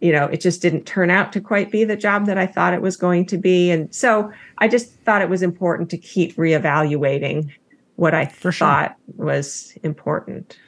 you 0.00 0.12
know, 0.12 0.26
it 0.26 0.40
just 0.40 0.62
didn't 0.62 0.84
turn 0.86 1.10
out 1.10 1.32
to 1.34 1.40
quite 1.42 1.70
be 1.70 1.84
the 1.84 1.96
job 1.96 2.24
that 2.26 2.38
I 2.38 2.46
thought 2.46 2.72
it 2.72 2.82
was 2.82 2.96
going 2.96 3.26
to 3.26 3.38
be. 3.38 3.70
And 3.70 3.94
so 3.94 4.32
I 4.58 4.68
just 4.68 4.92
thought 5.00 5.20
it 5.20 5.28
was 5.28 5.42
important 5.42 5.90
to 5.90 5.98
keep 5.98 6.36
reevaluating 6.36 7.50
what 7.96 8.14
I 8.14 8.26
For 8.26 8.50
thought 8.50 8.96
sure. 9.14 9.26
was 9.26 9.76
important. 9.82 10.58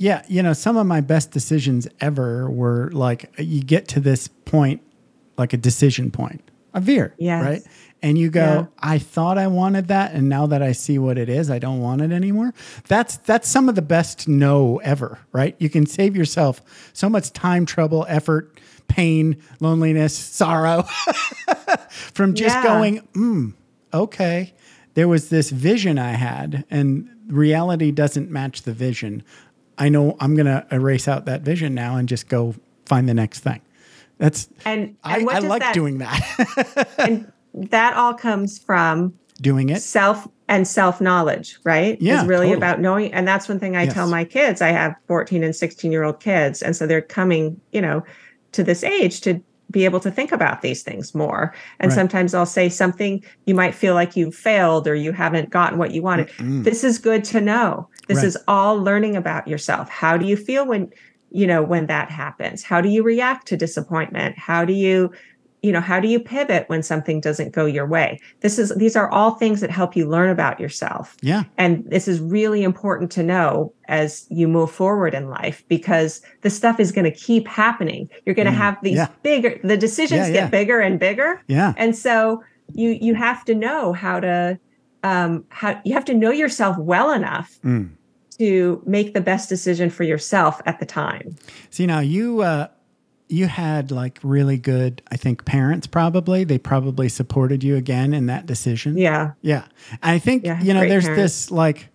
Yeah, 0.00 0.22
you 0.28 0.44
know, 0.44 0.52
some 0.52 0.76
of 0.76 0.86
my 0.86 1.00
best 1.00 1.32
decisions 1.32 1.88
ever 2.00 2.48
were 2.48 2.88
like 2.92 3.34
you 3.36 3.64
get 3.64 3.88
to 3.88 4.00
this 4.00 4.28
point, 4.28 4.80
like 5.36 5.52
a 5.52 5.56
decision 5.56 6.12
point, 6.12 6.40
a 6.72 6.80
veer, 6.80 7.16
yes. 7.18 7.44
right? 7.44 7.62
And 8.00 8.16
you 8.16 8.30
go, 8.30 8.40
yeah. 8.40 8.66
I 8.78 8.98
thought 8.98 9.38
I 9.38 9.48
wanted 9.48 9.88
that, 9.88 10.12
and 10.12 10.28
now 10.28 10.46
that 10.46 10.62
I 10.62 10.70
see 10.70 10.98
what 10.98 11.18
it 11.18 11.28
is, 11.28 11.50
I 11.50 11.58
don't 11.58 11.80
want 11.80 12.00
it 12.02 12.12
anymore. 12.12 12.54
That's 12.86 13.16
that's 13.16 13.48
some 13.48 13.68
of 13.68 13.74
the 13.74 13.82
best 13.82 14.28
no 14.28 14.76
ever, 14.84 15.18
right? 15.32 15.56
You 15.58 15.68
can 15.68 15.84
save 15.84 16.16
yourself 16.16 16.62
so 16.92 17.08
much 17.10 17.32
time, 17.32 17.66
trouble, 17.66 18.06
effort, 18.08 18.60
pain, 18.86 19.42
loneliness, 19.58 20.16
sorrow 20.16 20.82
from 21.90 22.34
just 22.34 22.54
yeah. 22.54 22.62
going, 22.62 23.00
mm, 23.14 23.52
okay. 23.92 24.54
There 24.94 25.08
was 25.08 25.28
this 25.28 25.50
vision 25.50 25.98
I 25.98 26.12
had, 26.12 26.64
and 26.70 27.08
reality 27.28 27.90
doesn't 27.90 28.30
match 28.30 28.62
the 28.62 28.72
vision. 28.72 29.22
I 29.78 29.88
know 29.88 30.16
I'm 30.20 30.34
going 30.34 30.46
to 30.46 30.66
erase 30.70 31.08
out 31.08 31.24
that 31.26 31.42
vision 31.42 31.74
now 31.74 31.96
and 31.96 32.08
just 32.08 32.28
go 32.28 32.54
find 32.86 33.08
the 33.08 33.14
next 33.14 33.40
thing. 33.40 33.60
That's 34.18 34.48
and, 34.64 34.96
and 35.04 35.28
I, 35.30 35.36
I 35.36 35.38
like 35.38 35.60
that, 35.62 35.74
doing 35.74 35.98
that. 35.98 36.88
and 36.98 37.30
that 37.54 37.94
all 37.94 38.14
comes 38.14 38.58
from 38.58 39.14
doing 39.40 39.68
it 39.68 39.80
self 39.80 40.26
and 40.48 40.66
self 40.66 41.00
knowledge, 41.00 41.58
right? 41.64 41.96
Yeah, 42.00 42.22
is 42.22 42.26
really 42.28 42.48
totally. 42.48 42.56
about 42.56 42.80
knowing. 42.80 43.12
And 43.14 43.28
that's 43.28 43.48
one 43.48 43.60
thing 43.60 43.76
I 43.76 43.84
Yes. 43.84 43.94
tell 43.94 44.08
my 44.08 44.24
kids. 44.24 44.60
I 44.60 44.68
have 44.68 44.94
14 45.06 45.44
and 45.44 45.54
16 45.54 45.92
year 45.92 46.02
old 46.02 46.20
kids. 46.20 46.62
And 46.62 46.74
so 46.74 46.86
they're 46.86 47.00
coming, 47.00 47.60
you 47.72 47.80
know, 47.80 48.02
to 48.52 48.64
this 48.64 48.82
age 48.82 49.20
to 49.22 49.40
be 49.70 49.84
able 49.84 50.00
to 50.00 50.10
think 50.10 50.32
about 50.32 50.62
these 50.62 50.82
things 50.82 51.14
more. 51.14 51.54
And 51.78 51.90
Right. 51.90 51.94
sometimes 51.96 52.34
I'll 52.34 52.46
say 52.46 52.68
something 52.70 53.22
you 53.46 53.54
might 53.54 53.74
feel 53.74 53.94
like 53.94 54.16
you 54.16 54.32
failed 54.32 54.88
or 54.88 54.94
you 54.94 55.12
haven't 55.12 55.50
gotten 55.50 55.78
what 55.78 55.92
you 55.92 56.02
wanted. 56.02 56.28
Mm. 56.38 56.64
This 56.64 56.82
is 56.82 56.98
good 56.98 57.22
to 57.24 57.40
know. 57.40 57.88
This 58.08 58.18
Right. 58.18 58.26
is 58.26 58.36
all 58.48 58.76
learning 58.82 59.14
about 59.16 59.46
yourself. 59.46 59.88
How 59.88 60.16
do 60.16 60.26
you 60.26 60.36
feel 60.36 60.66
when, 60.66 60.90
you 61.30 61.46
know, 61.46 61.62
when 61.62 61.86
that 61.86 62.10
happens? 62.10 62.64
How 62.64 62.80
do 62.80 62.88
you 62.88 63.02
react 63.02 63.46
to 63.48 63.56
disappointment? 63.56 64.36
How 64.38 64.64
do 64.64 64.72
you, 64.72 65.12
you 65.62 65.72
know, 65.72 65.80
how 65.80 65.98
do 66.00 66.06
you 66.08 66.20
pivot 66.20 66.64
when 66.68 66.82
something 66.82 67.20
doesn't 67.20 67.52
go 67.52 67.66
your 67.66 67.86
way? 67.86 68.20
This 68.40 68.58
is 68.58 68.72
these 68.76 68.94
are 68.96 69.10
all 69.10 69.32
things 69.32 69.60
that 69.60 69.70
help 69.70 69.96
you 69.96 70.08
learn 70.08 70.30
about 70.30 70.58
yourself. 70.60 71.16
Yeah. 71.20 71.42
And 71.58 71.84
this 71.90 72.06
is 72.08 72.20
really 72.20 72.62
important 72.62 73.10
to 73.12 73.22
know 73.24 73.72
as 73.88 74.24
you 74.30 74.46
move 74.48 74.70
forward 74.70 75.14
in 75.14 75.28
life 75.28 75.64
because 75.68 76.22
the 76.42 76.50
stuff 76.50 76.78
is 76.80 76.92
going 76.92 77.04
to 77.12 77.16
keep 77.16 77.48
happening. 77.48 78.08
You're 78.24 78.36
going 78.36 78.46
to 78.46 78.52
have 78.52 78.76
these 78.82 78.94
Mm. 78.98 79.08
yeah. 79.08 79.08
bigger 79.22 79.60
the 79.64 79.76
decisions 79.76 80.28
Yeah, 80.28 80.32
get 80.32 80.42
yeah. 80.44 80.48
bigger 80.48 80.78
and 80.80 80.98
bigger. 81.00 81.42
Yeah. 81.48 81.74
And 81.76 81.94
so 81.96 82.42
you 82.72 82.90
you 83.00 83.14
have 83.14 83.44
to 83.46 83.54
know 83.54 83.92
how 83.92 84.20
to 84.20 84.58
um 85.02 85.44
how 85.48 85.80
you 85.84 85.92
have 85.94 86.04
to 86.04 86.14
know 86.14 86.30
yourself 86.30 86.76
well 86.78 87.10
enough 87.12 87.58
Mm. 87.64 87.90
To 88.38 88.82
make 88.86 89.14
the 89.14 89.20
best 89.20 89.48
decision 89.48 89.90
for 89.90 90.04
yourself 90.04 90.60
at 90.66 90.78
the 90.80 90.86
time. 90.86 91.36
See 91.70 91.86
now 91.86 92.00
you 92.00 92.40
uh 92.42 92.68
you 93.30 93.46
had 93.46 93.90
like 93.90 94.18
really 94.22 94.56
good, 94.56 95.02
I 95.10 95.16
think, 95.18 95.44
parents 95.44 95.86
probably. 95.86 96.44
They 96.44 96.56
probably 96.56 97.10
supported 97.10 97.62
you 97.62 97.76
again 97.76 98.14
in 98.14 98.24
that 98.26 98.46
decision. 98.46 98.96
Yeah. 98.96 99.32
Yeah. 99.42 99.64
I 100.02 100.18
think, 100.18 100.46
Yeah, 100.46 100.58
you 100.62 100.72
know, 100.72 100.88
there's 100.88 101.04
parents. 101.04 101.22
this 101.22 101.50
like, 101.50 101.88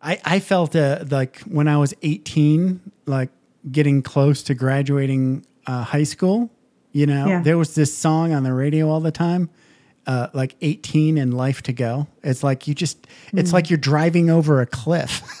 I, 0.00 0.18
I 0.24 0.40
felt 0.40 0.74
uh, 0.74 1.04
like 1.10 1.40
when 1.40 1.68
I 1.68 1.76
was 1.76 1.92
18, 2.00 2.80
like 3.04 3.28
getting 3.70 4.00
close 4.02 4.42
to 4.44 4.54
graduating 4.54 5.44
uh, 5.66 5.82
high 5.82 6.04
school, 6.04 6.50
you 6.92 7.04
know, 7.06 7.26
Yeah. 7.26 7.42
there 7.42 7.58
was 7.58 7.74
this 7.74 7.94
song 7.94 8.32
on 8.32 8.44
the 8.44 8.54
radio 8.54 8.88
all 8.88 9.00
the 9.00 9.12
time. 9.12 9.50
Uh, 10.06 10.28
like 10.34 10.54
18 10.60 11.16
and 11.16 11.32
life 11.32 11.62
to 11.62 11.72
go. 11.72 12.06
It's 12.22 12.42
like 12.42 12.68
you 12.68 12.74
just, 12.74 13.06
it's 13.32 13.50
Mm. 13.50 13.54
like 13.54 13.70
you're 13.70 13.78
driving 13.78 14.28
over 14.28 14.60
a 14.60 14.66
cliff. 14.66 15.22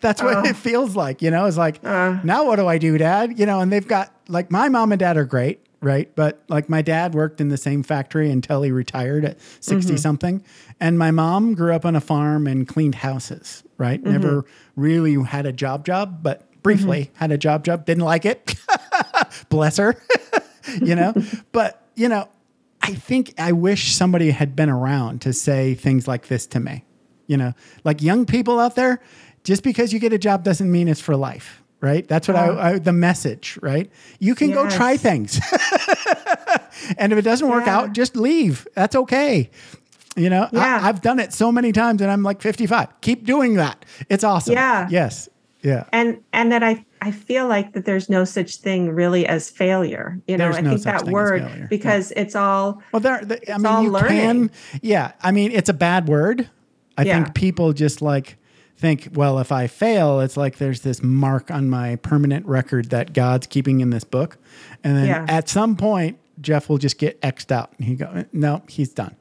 That's 0.00 0.22
what 0.22 0.36
Oh. 0.38 0.42
it 0.44 0.56
feels 0.56 0.96
like, 0.96 1.22
you 1.22 1.30
know? 1.30 1.44
It's 1.46 1.56
like, 1.56 1.78
Uh. 1.84 2.18
now 2.24 2.46
what 2.46 2.56
do 2.56 2.66
I 2.66 2.78
do, 2.78 2.98
dad? 2.98 3.38
You 3.38 3.46
know, 3.46 3.60
and 3.60 3.70
they've 3.72 3.86
got, 3.86 4.12
like, 4.28 4.50
my 4.50 4.68
mom 4.68 4.90
and 4.92 4.98
dad 4.98 5.16
are 5.16 5.24
great, 5.24 5.60
right? 5.80 6.10
But 6.16 6.42
like 6.48 6.68
my 6.68 6.82
dad 6.82 7.14
worked 7.14 7.40
in 7.40 7.48
the 7.48 7.56
same 7.56 7.82
factory 7.82 8.30
until 8.30 8.62
he 8.62 8.72
retired 8.72 9.24
at 9.24 9.38
60 9.60 9.92
Mm-hmm. 9.92 9.96
something. 9.98 10.44
And 10.80 10.98
my 10.98 11.10
mom 11.12 11.54
grew 11.54 11.72
up 11.74 11.84
on 11.86 11.94
a 11.94 12.00
farm 12.00 12.46
and 12.48 12.66
cleaned 12.66 12.96
houses, 12.96 13.62
right? 13.78 14.00
Mm-hmm. 14.02 14.12
Never 14.12 14.44
really 14.76 15.14
had 15.22 15.46
a 15.46 15.52
job 15.52 15.84
job, 15.86 16.22
but 16.22 16.42
briefly 16.62 17.10
had 17.14 17.30
a 17.30 17.38
job 17.38 17.64
job, 17.64 17.84
didn't 17.86 18.02
like 18.04 18.24
it. 18.24 18.54
Bless 19.48 19.76
her, 19.76 19.94
you 20.82 20.94
know? 20.96 21.12
but, 21.52 21.86
you 21.94 22.08
know, 22.08 22.28
I 22.84 22.94
think 22.94 23.34
I 23.38 23.52
wish 23.52 23.94
somebody 23.94 24.30
had 24.30 24.54
been 24.54 24.68
around 24.70 25.22
to 25.22 25.32
say 25.32 25.74
things 25.74 26.06
like 26.06 26.28
this 26.28 26.46
to 26.48 26.60
me. 26.60 26.84
You 27.26 27.36
know, 27.38 27.52
like 27.84 28.02
young 28.02 28.26
people 28.26 28.60
out 28.60 28.74
there, 28.74 29.00
just 29.44 29.62
because 29.62 29.92
you 29.92 29.98
get 29.98 30.12
a 30.12 30.18
job 30.18 30.44
doesn't 30.44 30.70
mean 30.70 30.88
it's 30.88 31.00
for 31.00 31.16
life, 31.16 31.62
right? 31.80 32.06
That's 32.06 32.28
what 32.28 32.36
I, 32.36 32.48
uh-huh. 32.48 32.60
I 32.74 32.78
the 32.78 32.92
message, 32.92 33.58
right? 33.62 33.90
You 34.18 34.34
can 34.34 34.50
go 34.52 34.68
try 34.68 34.96
things. 34.98 35.40
and 36.98 37.12
if 37.12 37.18
it 37.18 37.22
doesn't 37.22 37.48
work 37.48 37.66
Yeah. 37.66 37.78
out, 37.78 37.92
just 37.92 38.16
leave. 38.16 38.66
That's 38.74 38.94
okay. 38.96 39.50
You 40.16 40.30
know, 40.30 40.48
Yeah. 40.52 40.80
I, 40.82 40.88
I've 40.88 41.00
done 41.00 41.18
it 41.18 41.32
so 41.32 41.50
many 41.50 41.72
times 41.72 42.00
and 42.02 42.10
I'm 42.10 42.22
like 42.22 42.40
55. 42.42 43.00
Keep 43.00 43.24
doing 43.24 43.54
that. 43.54 43.84
It's 44.08 44.22
awesome. 44.24 44.52
Yeah. 44.54 44.86
Yes. 44.90 45.28
Yeah. 45.62 45.84
and 45.92 46.22
and 46.34 46.52
that 46.52 46.62
I 46.62 46.84
I 47.06 47.10
feel 47.10 47.46
like 47.46 47.74
that 47.74 47.84
there's 47.84 48.08
no 48.08 48.24
such 48.24 48.56
thing 48.56 48.88
really 48.90 49.26
as 49.26 49.50
failure. 49.50 50.18
You 50.26 50.38
know, 50.38 50.44
There's 50.44 50.56
I 50.56 50.60
no 50.62 50.70
think 50.70 50.82
that 50.84 51.04
word 51.04 51.66
because 51.68 52.12
it's 52.16 52.34
all 52.34 52.82
Well, 52.92 53.00
there. 53.00 53.22
The, 53.22 53.52
I 53.52 53.58
mean, 53.58 53.66
all 53.66 53.82
you 53.82 53.90
learning. 53.90 54.48
can. 54.48 54.50
Yeah, 54.80 55.12
I 55.22 55.30
mean, 55.30 55.52
it's 55.52 55.68
a 55.68 55.74
bad 55.74 56.08
word. 56.08 56.48
I 56.96 57.02
Yeah. 57.04 57.22
think 57.22 57.34
people 57.34 57.74
just 57.74 58.00
like 58.00 58.38
think, 58.78 59.08
well, 59.12 59.38
if 59.38 59.52
I 59.52 59.66
fail, 59.66 60.20
it's 60.20 60.38
like 60.38 60.56
there's 60.56 60.80
this 60.80 61.02
mark 61.02 61.50
on 61.50 61.68
my 61.68 61.96
permanent 61.96 62.46
record 62.46 62.88
that 62.90 63.12
God's 63.12 63.46
keeping 63.46 63.80
in 63.80 63.90
this 63.90 64.04
book, 64.04 64.38
and 64.82 64.96
then 64.96 65.06
Yeah. 65.06 65.26
at 65.28 65.48
some 65.50 65.76
point, 65.76 66.16
Jeff 66.40 66.70
will 66.70 66.78
just 66.78 66.96
get 66.98 67.20
xed 67.20 67.52
out, 67.52 67.70
and 67.76 67.86
he 67.86 67.96
go, 67.96 68.24
no, 68.32 68.62
he's 68.66 68.88
done. 68.88 69.14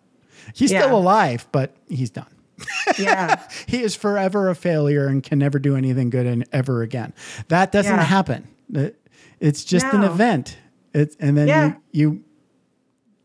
He's 0.54 0.72
Yeah. 0.72 0.84
still 0.84 0.98
alive, 0.98 1.48
but 1.52 1.76
he's 1.90 2.10
done. 2.10 2.28
yeah. 3.00 3.42
He 3.68 3.82
is 3.82 3.96
forever 3.96 4.50
a 4.50 4.56
failure 4.56 5.08
and 5.08 5.24
can 5.24 5.40
never 5.40 5.60
do 5.60 5.76
anything 5.76 6.10
good 6.10 6.26
and 6.26 6.46
ever 6.52 6.82
again. 6.82 7.14
That 7.48 7.72
doesn't 7.72 7.96
Yeah. 7.96 8.04
happen. 8.04 8.48
It- 8.74 9.00
It's 9.40 9.64
just 9.66 9.86
an 9.88 10.04
event. 10.04 10.58
It's 10.94 11.16
and 11.20 11.36
then 11.38 11.48
Yeah. 11.48 11.74
you 11.92 12.12
you 12.12 12.24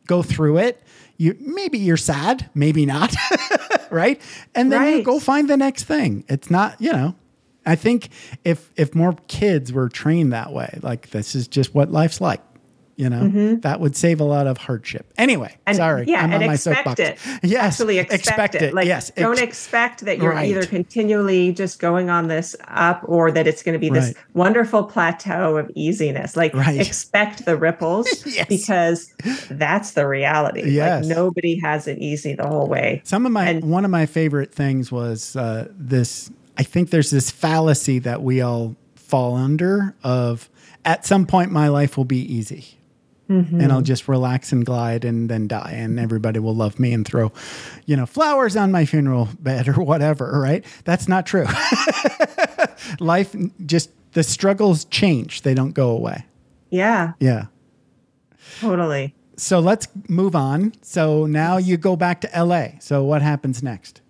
go 0.06 0.22
through 0.22 0.58
it. 0.58 0.82
You 1.16 1.36
maybe 1.40 1.78
you're 1.78 1.96
sad, 1.96 2.48
maybe 2.54 2.86
not, 2.86 3.14
right? 3.90 4.20
And 4.54 4.72
then 4.72 4.98
you 4.98 5.02
go 5.04 5.18
find 5.20 5.48
the 5.48 5.56
next 5.56 5.84
thing. 5.84 6.24
It's 6.28 6.50
not, 6.50 6.80
you 6.80 6.92
know. 6.92 7.14
I 7.66 7.76
think 7.76 8.08
if 8.44 8.70
if 8.76 8.94
more 8.94 9.14
kids 9.28 9.72
were 9.72 9.88
trained 9.88 10.32
that 10.32 10.52
way, 10.52 10.78
like 10.82 11.10
this 11.10 11.34
is 11.34 11.46
just 11.48 11.74
what 11.74 11.90
life's 11.92 12.20
like, 12.20 12.40
you 12.98 13.08
know, 13.08 13.54
that 13.62 13.78
would 13.80 13.94
save 13.96 14.20
a 14.20 14.24
lot 14.24 14.46
of 14.48 14.58
hardship. 14.58 15.10
Anyway, 15.16 15.46
Mm-hmm. 15.48 15.62
And 15.68 15.76
sorry, 15.76 16.04
yeah, 16.06 16.22
I'm 16.24 16.32
and 16.32 16.42
on 16.42 16.48
my 16.48 16.56
soapbox. 16.56 16.98
it. 17.00 17.18
Yes, 17.42 17.74
Actually 17.80 17.98
expect, 17.98 18.54
it. 18.56 18.74
Like 18.74 18.86
yes, 18.86 19.10
don't 19.16 19.32
ex- 19.38 19.42
expect 19.42 20.00
that 20.04 20.18
you're 20.18 20.32
Right. 20.32 20.48
either 20.50 20.66
continually 20.66 21.52
just 21.52 21.78
going 21.78 22.10
on 22.10 22.26
this 22.28 22.56
up 22.66 23.02
or 23.06 23.30
that 23.30 23.46
it's 23.46 23.62
going 23.62 23.74
to 23.74 23.78
be 23.78 23.88
this 23.88 24.06
Right. 24.08 24.16
wonderful 24.34 24.84
plateau 24.84 25.56
of 25.58 25.70
easiness. 25.74 26.36
Like 26.36 26.52
Right. 26.54 26.80
expect 26.80 27.44
the 27.44 27.56
ripples 27.56 28.08
Yes. 28.26 28.46
because 28.48 29.14
that's 29.50 29.92
the 29.92 30.06
reality. 30.08 30.68
Yes. 30.70 31.04
Like 31.06 31.16
nobody 31.16 31.58
has 31.60 31.86
it 31.86 31.98
easy 31.98 32.34
the 32.34 32.46
whole 32.48 32.66
way. 32.66 33.00
Some 33.04 33.24
of 33.26 33.32
my 33.32 33.46
And- 33.48 33.64
one 33.70 33.84
of 33.84 33.90
my 33.92 34.06
favorite 34.06 34.52
things 34.52 34.90
was 34.90 35.36
uh, 35.36 35.68
this. 35.78 36.30
I 36.56 36.64
think 36.64 36.90
there's 36.90 37.10
this 37.10 37.30
fallacy 37.30 38.00
that 38.00 38.22
we 38.22 38.40
all 38.40 38.74
fall 38.96 39.36
under 39.36 39.94
of 40.02 40.50
at 40.84 41.06
some 41.06 41.26
point 41.26 41.52
my 41.52 41.68
life 41.68 41.96
will 41.96 42.04
be 42.04 42.18
easy. 42.20 42.77
Mm-hmm. 43.28 43.60
And 43.60 43.70
I'll 43.72 43.82
just 43.82 44.08
relax 44.08 44.52
and 44.52 44.64
glide 44.64 45.04
and 45.04 45.28
then 45.28 45.48
die, 45.48 45.72
and 45.74 46.00
everybody 46.00 46.38
will 46.38 46.54
love 46.54 46.80
me 46.80 46.94
and 46.94 47.06
throw, 47.06 47.30
you 47.84 47.94
know, 47.94 48.06
flowers 48.06 48.56
on 48.56 48.72
my 48.72 48.86
funeral 48.86 49.28
bed 49.38 49.68
or 49.68 49.74
whatever. 49.74 50.40
Right? 50.40 50.64
That's 50.84 51.08
not 51.08 51.26
true. 51.26 51.46
Life 53.00 53.36
just 53.66 53.90
the 54.12 54.22
struggles 54.22 54.86
change; 54.86 55.42
they 55.42 55.52
don't 55.54 55.72
go 55.72 55.90
away. 55.90 56.24
Yeah, 56.70 57.12
Yeah. 57.20 57.46
totally. 58.60 59.14
So 59.36 59.60
let's 59.60 59.86
move 60.08 60.34
on. 60.34 60.72
So 60.82 61.26
now 61.26 61.58
you 61.58 61.76
go 61.76 61.96
back 61.96 62.20
to 62.22 62.30
LA. 62.44 62.78
So 62.80 63.04
what 63.04 63.22
happens 63.22 63.62
next? 63.62 64.00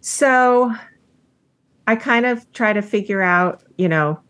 So 0.00 0.72
I 1.86 1.96
kind 1.96 2.26
of 2.26 2.50
try 2.52 2.72
to 2.72 2.82
figure 2.82 3.22
out, 3.22 3.62
you 3.76 3.88
know, 3.88 4.20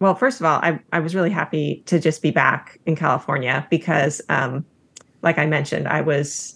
well, 0.00 0.14
first 0.14 0.40
of 0.40 0.46
all, 0.46 0.60
I, 0.62 0.80
I 0.92 1.00
was 1.00 1.14
really 1.14 1.30
happy 1.30 1.82
to 1.86 1.98
just 1.98 2.22
be 2.22 2.30
back 2.30 2.78
in 2.86 2.96
California 2.96 3.66
because, 3.70 4.20
um, 4.28 4.64
like 5.22 5.38
I 5.38 5.46
mentioned, 5.46 5.88
I 5.88 6.00
was 6.02 6.54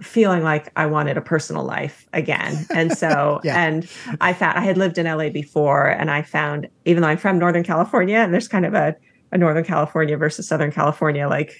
feeling 0.00 0.42
like 0.42 0.70
I 0.76 0.86
wanted 0.86 1.16
a 1.16 1.20
personal 1.20 1.64
life 1.64 2.06
again. 2.12 2.66
And 2.74 2.92
so, 2.92 3.40
Yeah. 3.44 3.66
and 3.66 3.88
I 4.20 4.32
found 4.32 4.58
I 4.58 4.62
had 4.62 4.78
lived 4.78 4.98
in 4.98 5.06
LA 5.06 5.28
before 5.28 5.88
and 5.88 6.10
I 6.10 6.22
found, 6.22 6.68
even 6.86 7.02
though 7.02 7.08
I'm 7.08 7.18
from 7.18 7.38
Northern 7.38 7.62
California 7.62 8.16
and 8.16 8.32
there's 8.32 8.48
kind 8.48 8.66
of 8.66 8.74
a, 8.74 8.94
a 9.32 9.38
Northern 9.38 9.64
California 9.64 10.16
versus 10.16 10.48
Southern 10.48 10.72
California, 10.72 11.28
like 11.28 11.52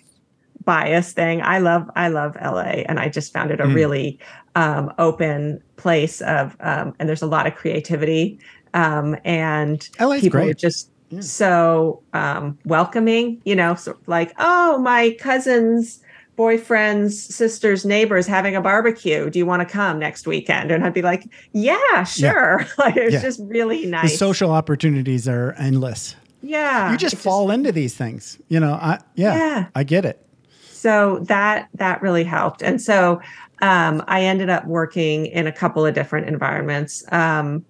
bias 0.65 1.13
thing. 1.13 1.43
I 1.43 1.59
love 1.59 1.89
I 1.97 2.09
love 2.09 2.37
LA 2.41 2.85
and 2.89 2.99
I 3.01 3.09
just 3.09 3.33
found 3.33 3.51
it 3.51 3.61
a 3.61 3.65
Mm. 3.65 3.75
really 3.75 4.21
um, 4.55 4.93
open 4.99 5.61
place 5.77 6.21
of 6.23 6.57
um, 6.61 6.95
and 6.99 7.09
there's 7.09 7.23
a 7.23 7.27
lot 7.27 7.47
of 7.47 7.55
creativity 7.55 8.39
um, 8.75 9.17
and 9.25 9.89
LA's 10.01 10.21
people 10.23 10.41
great. 10.41 10.59
just 10.59 10.92
so 11.21 12.03
um, 12.13 12.59
welcoming. 12.65 13.41
You 13.45 13.57
know, 13.57 13.75
so 13.75 13.97
like 14.07 14.33
oh 14.39 14.79
my 14.79 15.17
cousin's 15.21 16.01
boyfriend's 16.37 17.23
sister's 17.23 17.85
neighbors 17.85 18.27
having 18.27 18.57
a 18.57 18.61
barbecue. 18.61 19.29
Do 19.31 19.39
you 19.39 19.47
want 19.47 19.61
to 19.61 19.71
come 19.71 19.99
next 19.99 20.27
weekend? 20.27 20.71
And 20.71 20.85
I'd 20.85 20.95
be 20.95 21.03
like, 21.03 21.29
yeah, 21.53 22.05
sure. 22.05 22.67
like 22.79 22.97
it's 22.97 23.13
Yeah. 23.15 23.21
just 23.23 23.41
really 23.45 23.87
nice. 23.87 24.13
The 24.13 24.17
social 24.17 24.51
opportunities 24.51 25.29
are 25.29 25.53
endless. 25.59 26.17
yeah, 26.43 26.91
you 26.91 26.97
just 26.99 27.17
fall 27.17 27.51
into 27.51 27.71
these 27.71 27.95
things. 27.95 28.39
You 28.49 28.61
know, 28.61 28.73
I 28.75 28.99
yeah, 29.15 29.37
Yeah. 29.37 29.67
I 29.75 29.85
get 29.85 30.05
it. 30.05 30.25
so 30.73 31.19
that 31.29 31.69
that 31.75 32.03
really 32.03 32.25
helped 32.25 32.61
and 32.63 32.81
so 32.83 33.21
um, 33.61 34.03
i 34.09 34.23
ended 34.25 34.51
up 34.51 34.67
working 34.67 35.27
in 35.27 35.47
a 35.47 35.53
couple 35.53 35.87
of 35.87 35.95
different 35.95 36.27
environments 36.27 37.05
um, 37.13 37.65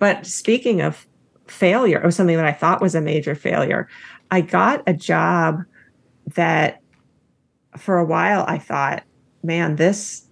but 0.00 0.26
speaking 0.26 0.80
of 0.80 1.06
failure 1.48 1.98
it 1.98 2.04
was 2.04 2.16
something 2.16 2.36
that 2.36 2.46
i 2.46 2.52
thought 2.52 2.80
was 2.80 2.94
a 2.94 3.00
major 3.00 3.34
failure 3.34 3.88
i 4.30 4.40
got 4.40 4.82
a 4.86 4.92
job 4.92 5.62
that 6.34 6.80
for 7.76 7.98
a 7.98 8.04
while 8.04 8.44
i 8.48 8.58
thought 8.58 9.04
man, 9.46 9.76
this 9.76 10.26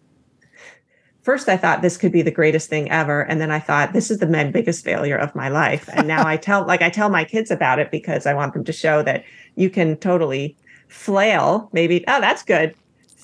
first 1.23 1.49
I 1.49 1.57
thought 1.57 1.81
this 1.81 1.97
could 1.97 2.13
be 2.13 2.21
the 2.21 2.31
greatest 2.31 2.69
thing 2.69 2.91
ever. 2.91 3.23
And 3.23 3.41
then 3.41 3.51
I 3.51 3.61
thought 3.61 3.95
this 3.95 4.11
is 4.11 4.19
the 4.19 4.51
biggest 4.53 4.85
failure 4.85 5.17
of 5.17 5.35
my 5.35 5.49
life. 5.49 5.89
And 5.95 6.07
now 6.07 6.27
I 6.27 6.37
tell 6.37 6.67
like 6.67 6.83
I 6.83 6.91
tell 6.91 7.09
my 7.09 7.25
kids 7.25 7.51
about 7.51 7.79
it 7.79 7.91
because 7.91 8.27
I 8.27 8.35
want 8.35 8.53
them 8.53 8.65
to 8.65 8.73
show 8.73 9.03
that 9.05 9.25
you 9.55 9.71
can 9.71 9.97
totally 9.97 10.57
flail. 10.89 11.71
Maybe, 11.73 12.05
oh, 12.09 12.21
that's 12.21 12.43
good. 12.43 12.75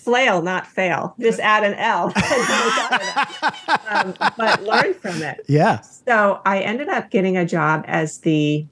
Flail, 0.04 0.42
not 0.42 0.66
fail. 0.66 1.14
Just 1.20 1.40
add 1.40 1.62
an 1.62 1.74
L. 1.74 2.06
um, 3.88 4.14
but 4.36 4.62
learn 4.62 4.94
from 4.94 5.22
it. 5.22 5.44
Yeah. 5.46 5.80
So 5.80 6.40
I 6.44 6.60
ended 6.60 6.88
up 6.88 7.10
getting 7.10 7.36
a 7.36 7.44
job 7.44 7.84
as 7.86 8.18
the 8.18 8.66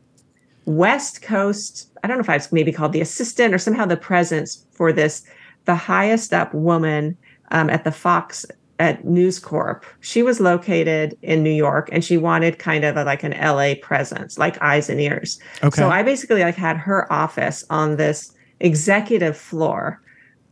West 0.65 1.23
Coast, 1.23 1.91
I 2.03 2.07
don't 2.07 2.19
know 2.19 2.23
if 2.23 2.29
I 2.29 2.37
was 2.37 2.53
maybe 2.53 2.73
called 2.73 2.93
the 2.93 3.01
assistant 3.01 3.55
or 3.55 3.59
somehow 3.59 3.87
the 3.87 3.97
presence 3.97 4.67
for 4.73 4.93
this, 4.93 5.25
the 5.65 5.75
highest 5.75 6.33
up 6.33 6.53
woman 6.53 7.17
um, 7.51 7.71
at 7.71 7.85
the 7.85 7.93
Fox 7.93 8.45
at 8.79 9.05
News 9.05 9.39
Corp. 9.39 9.85
She 10.01 10.23
was 10.23 10.41
located 10.41 11.17
in 11.23 11.43
New 11.43 11.53
York 11.53 11.89
and 11.91 12.05
she 12.05 12.17
wanted 12.17 12.59
kind 12.59 12.85
of 12.85 12.97
a, 12.97 13.05
like 13.05 13.23
an 13.23 13.33
LA 13.33 13.75
presence, 13.81 14.39
like 14.39 14.61
eyes 14.63 14.89
and 14.89 15.01
ears. 15.01 15.41
Okay. 15.63 15.77
So 15.77 15.89
I 15.89 16.03
basically 16.03 16.43
like 16.43 16.55
had 16.55 16.77
her 16.77 17.11
office 17.13 17.65
on 17.71 17.97
this 17.97 18.33
executive 18.61 19.37
floor 19.37 20.01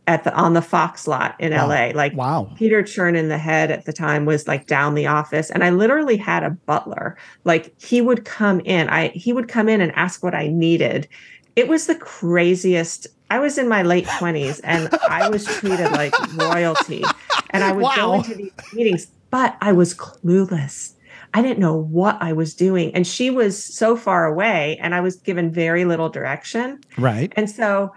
at 0.06 0.24
the 0.24 0.34
on 0.34 0.54
the 0.54 0.62
Fox 0.62 1.06
lot 1.06 1.34
in 1.40 1.52
wow. 1.52 1.68
LA. 1.68 1.90
Like 1.94 2.14
wow. 2.14 2.50
Peter 2.56 2.82
Chernin, 2.82 3.28
the 3.28 3.38
head 3.38 3.70
at 3.70 3.84
the 3.84 3.92
time, 3.92 4.24
was 4.24 4.46
like 4.46 4.66
down 4.66 4.94
the 4.94 5.06
office. 5.06 5.50
And 5.50 5.64
I 5.64 5.70
literally 5.70 6.16
had 6.16 6.42
a 6.42 6.50
butler. 6.50 7.16
Like 7.44 7.78
he 7.80 8.00
would 8.00 8.24
come 8.24 8.60
in. 8.60 8.88
I 8.88 9.08
he 9.08 9.32
would 9.32 9.48
come 9.48 9.68
in 9.68 9.80
and 9.80 9.92
ask 9.96 10.22
what 10.22 10.34
I 10.34 10.48
needed. 10.48 11.08
It 11.56 11.68
was 11.68 11.86
the 11.86 11.94
craziest. 11.94 13.06
I 13.30 13.38
was 13.40 13.58
in 13.58 13.68
my 13.68 13.82
late 13.82 14.06
20s 14.06 14.60
and 14.62 14.88
I 15.08 15.28
was 15.28 15.44
treated 15.44 15.90
like 15.92 16.14
royalty. 16.34 17.02
And 17.50 17.64
I 17.64 17.72
would 17.72 17.82
wow. 17.82 17.94
go 17.96 18.14
into 18.14 18.34
these 18.34 18.52
meetings, 18.72 19.06
but 19.30 19.56
I 19.60 19.72
was 19.72 19.94
clueless. 19.94 20.92
I 21.34 21.42
didn't 21.42 21.58
know 21.58 21.74
what 21.74 22.18
I 22.20 22.32
was 22.32 22.54
doing. 22.54 22.94
And 22.94 23.06
she 23.06 23.30
was 23.30 23.62
so 23.62 23.96
far 23.96 24.26
away 24.26 24.78
and 24.80 24.94
I 24.94 25.00
was 25.00 25.16
given 25.16 25.50
very 25.50 25.84
little 25.84 26.08
direction. 26.08 26.80
Right. 26.96 27.32
And 27.36 27.50
so 27.50 27.92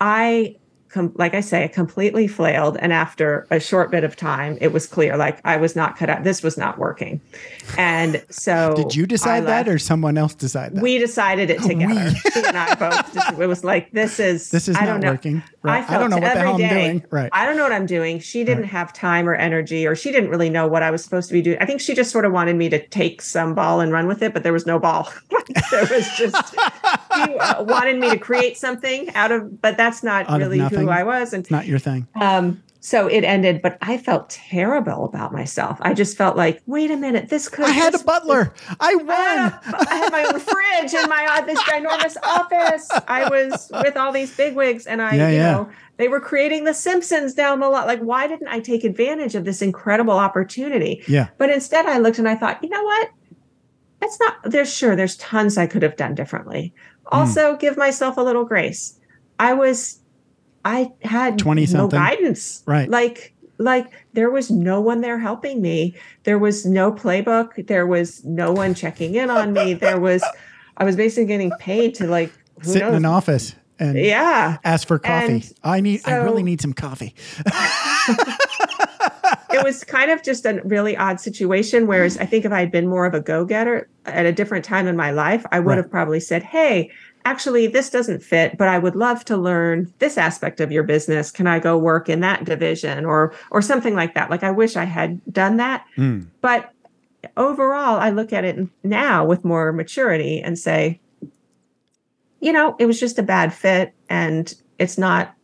I 0.00 0.56
com- 0.88 1.12
like 1.16 1.34
I 1.34 1.40
say, 1.40 1.68
completely 1.68 2.26
flailed. 2.26 2.76
And 2.78 2.92
after 2.92 3.46
a 3.50 3.60
short 3.60 3.90
bit 3.90 4.04
of 4.04 4.16
time, 4.16 4.58
it 4.60 4.72
was 4.72 4.86
clear 4.86 5.16
like 5.16 5.40
I 5.44 5.56
was 5.56 5.76
not 5.76 5.96
cut 5.96 6.10
out. 6.10 6.24
This 6.24 6.42
was 6.42 6.56
not 6.56 6.78
working. 6.78 7.20
And 7.76 8.24
so 8.30 8.74
did 8.76 8.94
you 8.94 9.06
decide 9.06 9.46
that 9.46 9.68
or 9.68 9.78
someone 9.78 10.18
else 10.18 10.34
decide 10.34 10.74
that? 10.74 10.82
We 10.82 10.98
decided 10.98 11.50
it 11.50 11.62
together. 11.62 12.10
she 12.10 12.44
and 12.44 12.56
I 12.56 12.74
both. 12.74 13.14
Just, 13.14 13.38
it 13.38 13.46
was 13.46 13.64
like 13.64 13.90
this 13.92 14.20
is 14.20 14.50
this 14.50 14.68
is 14.68 14.76
I 14.76 14.86
don't 14.86 15.00
not 15.00 15.02
know. 15.02 15.10
working. 15.12 15.42
Right. 15.62 15.88
I, 15.88 15.96
I, 15.96 15.98
don't 15.98 16.10
know 16.10 16.18
what 16.18 16.34
the 16.34 16.40
hell 16.40 16.56
day, 16.56 16.64
I'm 16.64 16.74
doing. 16.74 17.04
Right. 17.10 17.30
I 17.32 17.44
don't 17.44 17.56
know 17.56 17.64
what 17.64 17.72
I'm 17.72 17.86
doing. 17.86 18.20
She 18.20 18.44
didn't 18.44 18.62
right. 18.62 18.70
have 18.70 18.92
time 18.92 19.28
or 19.28 19.34
energy, 19.34 19.86
or 19.86 19.96
she 19.96 20.12
didn't 20.12 20.30
really 20.30 20.50
know 20.50 20.68
what 20.68 20.82
I 20.82 20.90
was 20.90 21.02
supposed 21.02 21.28
to 21.28 21.34
be 21.34 21.42
doing. 21.42 21.58
I 21.60 21.66
think 21.66 21.80
she 21.80 21.94
just 21.94 22.10
sort 22.10 22.24
of 22.24 22.32
wanted 22.32 22.56
me 22.56 22.68
to 22.68 22.86
take 22.88 23.22
some 23.22 23.54
ball 23.54 23.80
and 23.80 23.92
run 23.92 24.06
with 24.06 24.22
it, 24.22 24.32
but 24.32 24.44
there 24.44 24.52
was 24.52 24.66
no 24.66 24.78
ball. 24.78 25.10
there 25.70 25.86
was 25.90 26.08
just 26.16 26.54
she 26.54 27.38
uh, 27.38 27.64
wanted 27.64 27.98
me 27.98 28.10
to 28.10 28.18
create 28.18 28.56
something 28.56 29.12
out 29.14 29.32
of, 29.32 29.60
but 29.60 29.76
that's 29.76 30.02
not 30.02 30.28
out 30.28 30.38
really 30.38 30.58
who 30.58 30.77
I 30.86 31.02
was. 31.02 31.32
And 31.32 31.50
not 31.50 31.66
your 31.66 31.78
thing. 31.78 32.06
Um, 32.20 32.62
so 32.80 33.08
it 33.08 33.24
ended, 33.24 33.60
but 33.60 33.76
I 33.82 33.98
felt 33.98 34.30
terrible 34.30 35.04
about 35.04 35.32
myself. 35.32 35.78
I 35.82 35.94
just 35.94 36.16
felt 36.16 36.36
like, 36.36 36.62
wait 36.66 36.90
a 36.90 36.96
minute, 36.96 37.28
this 37.28 37.48
could. 37.48 37.64
I 37.64 37.70
had 37.70 37.94
a 37.94 37.98
butler. 37.98 38.54
I 38.78 38.94
won. 38.94 39.08
I 39.08 39.32
had, 39.34 39.74
a, 39.74 39.90
I 39.90 39.94
had 39.96 40.12
my 40.12 40.24
own 40.24 40.40
fridge 40.40 40.94
in 40.94 41.08
my 41.08 41.26
uh, 41.28 41.44
this 41.44 41.60
ginormous 41.62 42.16
office. 42.22 42.88
I 43.08 43.28
was 43.28 43.70
with 43.82 43.96
all 43.96 44.12
these 44.12 44.34
bigwigs, 44.36 44.86
and 44.86 45.02
I, 45.02 45.16
yeah, 45.16 45.28
you 45.28 45.36
yeah. 45.36 45.52
know, 45.52 45.70
they 45.96 46.06
were 46.06 46.20
creating 46.20 46.64
The 46.64 46.74
Simpsons 46.74 47.34
down 47.34 47.58
the 47.58 47.68
lot. 47.68 47.88
Like, 47.88 48.00
why 48.00 48.28
didn't 48.28 48.48
I 48.48 48.60
take 48.60 48.84
advantage 48.84 49.34
of 49.34 49.44
this 49.44 49.60
incredible 49.60 50.18
opportunity? 50.18 51.02
Yeah. 51.08 51.28
But 51.36 51.50
instead, 51.50 51.86
I 51.86 51.98
looked 51.98 52.18
and 52.18 52.28
I 52.28 52.36
thought, 52.36 52.62
you 52.62 52.68
know 52.68 52.82
what? 52.82 53.10
That's 54.00 54.20
not. 54.20 54.36
There's 54.44 54.72
sure 54.72 54.94
there's 54.94 55.16
tons 55.16 55.58
I 55.58 55.66
could 55.66 55.82
have 55.82 55.96
done 55.96 56.14
differently. 56.14 56.72
Also, 57.06 57.54
mm. 57.54 57.60
give 57.60 57.76
myself 57.76 58.16
a 58.16 58.22
little 58.22 58.44
grace. 58.44 58.98
I 59.40 59.54
was 59.54 59.97
I 60.68 60.92
had 61.02 61.38
20 61.38 61.66
no 61.72 61.88
guidance. 61.88 62.62
Right. 62.66 62.88
Like 62.88 63.34
like 63.56 63.90
there 64.12 64.30
was 64.30 64.50
no 64.50 64.80
one 64.80 65.00
there 65.00 65.18
helping 65.18 65.62
me. 65.62 65.96
There 66.24 66.38
was 66.38 66.66
no 66.66 66.92
playbook. 66.92 67.66
There 67.66 67.86
was 67.86 68.24
no 68.24 68.52
one 68.52 68.74
checking 68.74 69.14
in 69.14 69.30
on 69.30 69.52
me. 69.54 69.74
There 69.74 69.98
was 69.98 70.22
I 70.76 70.84
was 70.84 70.94
basically 70.94 71.26
getting 71.26 71.50
paid 71.58 71.94
to 71.96 72.06
like 72.06 72.32
sit 72.62 72.80
knows? 72.80 72.90
in 72.90 72.96
an 72.96 73.04
office 73.06 73.54
and 73.78 73.96
yeah 73.96 74.58
ask 74.62 74.86
for 74.86 74.98
coffee. 74.98 75.32
And 75.32 75.54
I 75.64 75.80
need 75.80 76.02
so, 76.02 76.12
I 76.12 76.16
really 76.16 76.42
need 76.42 76.60
some 76.60 76.74
coffee. 76.74 77.14
it 79.50 79.64
was 79.64 79.84
kind 79.84 80.10
of 80.10 80.22
just 80.22 80.44
a 80.44 80.60
really 80.64 80.96
odd 80.96 81.20
situation. 81.20 81.86
Whereas 81.86 82.18
I 82.18 82.26
think 82.26 82.44
if 82.44 82.52
I 82.52 82.60
had 82.60 82.70
been 82.70 82.86
more 82.86 83.06
of 83.06 83.14
a 83.14 83.20
go-getter 83.20 83.88
at 84.04 84.26
a 84.26 84.32
different 84.32 84.64
time 84.64 84.86
in 84.86 84.96
my 84.96 85.10
life, 85.10 85.44
I 85.50 85.60
would 85.60 85.70
right. 85.70 85.78
have 85.78 85.90
probably 85.90 86.20
said, 86.20 86.42
Hey, 86.42 86.90
actually 87.28 87.66
this 87.66 87.90
doesn't 87.90 88.22
fit 88.22 88.56
but 88.56 88.68
i 88.68 88.78
would 88.78 88.96
love 88.96 89.22
to 89.22 89.36
learn 89.36 89.92
this 89.98 90.16
aspect 90.16 90.60
of 90.60 90.72
your 90.72 90.82
business 90.82 91.30
can 91.30 91.46
i 91.46 91.58
go 91.58 91.76
work 91.76 92.08
in 92.08 92.20
that 92.20 92.44
division 92.44 93.04
or 93.04 93.34
or 93.50 93.60
something 93.60 93.94
like 93.94 94.14
that 94.14 94.30
like 94.30 94.42
i 94.42 94.50
wish 94.50 94.76
i 94.76 94.84
had 94.84 95.20
done 95.30 95.58
that 95.58 95.84
mm. 95.98 96.26
but 96.40 96.72
overall 97.36 97.98
i 97.98 98.08
look 98.08 98.32
at 98.32 98.44
it 98.44 98.56
now 98.82 99.26
with 99.26 99.44
more 99.44 99.72
maturity 99.72 100.40
and 100.40 100.58
say 100.58 100.98
you 102.40 102.52
know 102.52 102.74
it 102.78 102.86
was 102.86 102.98
just 102.98 103.18
a 103.18 103.22
bad 103.22 103.52
fit 103.52 103.92
and 104.08 104.54
it's 104.78 104.96
not 104.96 105.34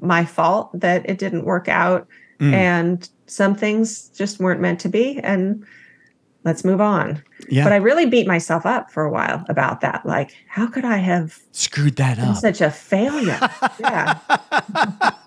my 0.00 0.24
fault 0.24 0.70
that 0.72 1.06
it 1.08 1.18
didn't 1.18 1.44
work 1.44 1.68
out 1.68 2.08
mm. 2.40 2.54
and 2.54 3.10
some 3.26 3.54
things 3.54 4.08
just 4.10 4.40
weren't 4.40 4.62
meant 4.62 4.80
to 4.80 4.88
be 4.88 5.18
and 5.18 5.66
let's 6.44 6.64
move 6.64 6.80
on. 6.80 7.22
Yeah. 7.48 7.64
But 7.64 7.72
I 7.72 7.76
really 7.76 8.06
beat 8.06 8.26
myself 8.26 8.66
up 8.66 8.90
for 8.90 9.04
a 9.04 9.10
while 9.10 9.44
about 9.48 9.80
that. 9.80 10.04
Like, 10.04 10.34
how 10.48 10.66
could 10.66 10.84
I 10.84 10.98
have 10.98 11.38
screwed 11.52 11.96
that 11.96 12.18
up? 12.18 12.36
Such 12.36 12.60
a 12.60 12.70
failure. 12.70 13.38
yeah. 13.80 14.18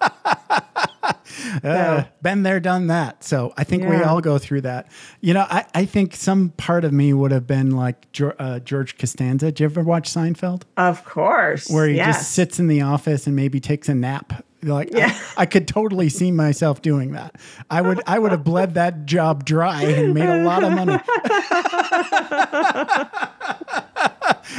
Uh, 1.63 2.03
been 2.21 2.43
there, 2.43 2.59
done 2.59 2.87
that. 2.87 3.23
So 3.23 3.53
I 3.57 3.63
think 3.63 3.83
yeah. 3.83 3.89
we 3.89 4.03
all 4.03 4.21
go 4.21 4.37
through 4.37 4.61
that. 4.61 4.91
You 5.21 5.33
know, 5.33 5.45
I, 5.49 5.65
I 5.73 5.85
think 5.85 6.15
some 6.15 6.49
part 6.49 6.83
of 6.83 6.91
me 6.91 7.13
would 7.13 7.31
have 7.31 7.47
been 7.47 7.71
like 7.71 8.07
uh, 8.39 8.59
George 8.59 8.97
Costanza. 8.97 9.47
Did 9.47 9.59
you 9.59 9.65
ever 9.65 9.81
watch 9.81 10.09
Seinfeld? 10.09 10.63
Of 10.75 11.05
course. 11.05 11.69
Where 11.69 11.87
he 11.87 11.95
yes. 11.95 12.17
just 12.17 12.31
sits 12.31 12.59
in 12.59 12.67
the 12.67 12.81
office 12.81 13.27
and 13.27 13.35
maybe 13.35 13.59
takes 13.59 13.87
a 13.89 13.95
nap 13.95 14.43
like 14.63 14.89
yeah. 14.91 15.17
I, 15.37 15.43
I, 15.43 15.45
could 15.45 15.67
totally 15.67 16.09
see 16.09 16.31
myself 16.31 16.81
doing 16.81 17.11
that. 17.11 17.35
I 17.69 17.81
would 17.81 18.01
I 18.07 18.17
would 18.19 18.31
have 18.31 18.43
bled 18.43 18.73
that 18.75 19.05
job 19.05 19.45
dry 19.45 19.83
and 19.83 20.13
made 20.13 20.29
a 20.29 20.43
lot 20.43 20.63
of 20.63 20.73
money. 20.73 20.99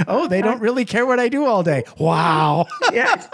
oh, 0.07 0.29
they 0.29 0.41
don't 0.41 0.61
really 0.61 0.85
care 0.85 1.07
what 1.07 1.19
I 1.19 1.29
do 1.29 1.47
all 1.47 1.63
day. 1.63 1.85
Wow. 1.99 2.67
Yeah. 2.93 3.27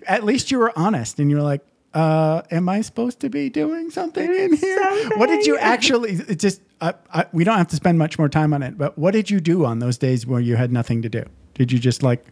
At 0.06 0.24
least 0.24 0.50
you 0.50 0.58
were 0.58 0.72
honest 0.76 1.18
and 1.20 1.30
you 1.30 1.36
were 1.36 1.42
like, 1.42 1.64
uh, 1.92 2.42
am 2.50 2.68
I 2.68 2.80
supposed 2.80 3.20
to 3.20 3.28
be 3.28 3.48
doing 3.48 3.90
something 3.90 4.34
in 4.34 4.54
here? 4.54 4.82
Something. 4.82 5.18
What 5.18 5.28
did 5.28 5.46
you 5.46 5.56
actually 5.58 6.16
just 6.34 6.60
I, 6.80 6.94
I, 7.12 7.26
we 7.32 7.44
don't 7.44 7.56
have 7.56 7.68
to 7.68 7.76
spend 7.76 7.98
much 7.98 8.18
more 8.18 8.28
time 8.28 8.52
on 8.52 8.62
it, 8.62 8.76
but 8.76 8.98
what 8.98 9.12
did 9.12 9.30
you 9.30 9.40
do 9.40 9.64
on 9.64 9.78
those 9.78 9.96
days 9.96 10.26
where 10.26 10.40
you 10.40 10.56
had 10.56 10.72
nothing 10.72 11.02
to 11.02 11.08
do? 11.08 11.24
Did 11.54 11.70
you 11.70 11.78
just 11.78 12.02
like 12.02 12.24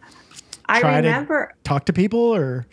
I 0.73 0.97
remember 0.97 1.55
talk 1.65 1.85
to 1.87 1.93
people 1.93 2.21
or 2.21 2.67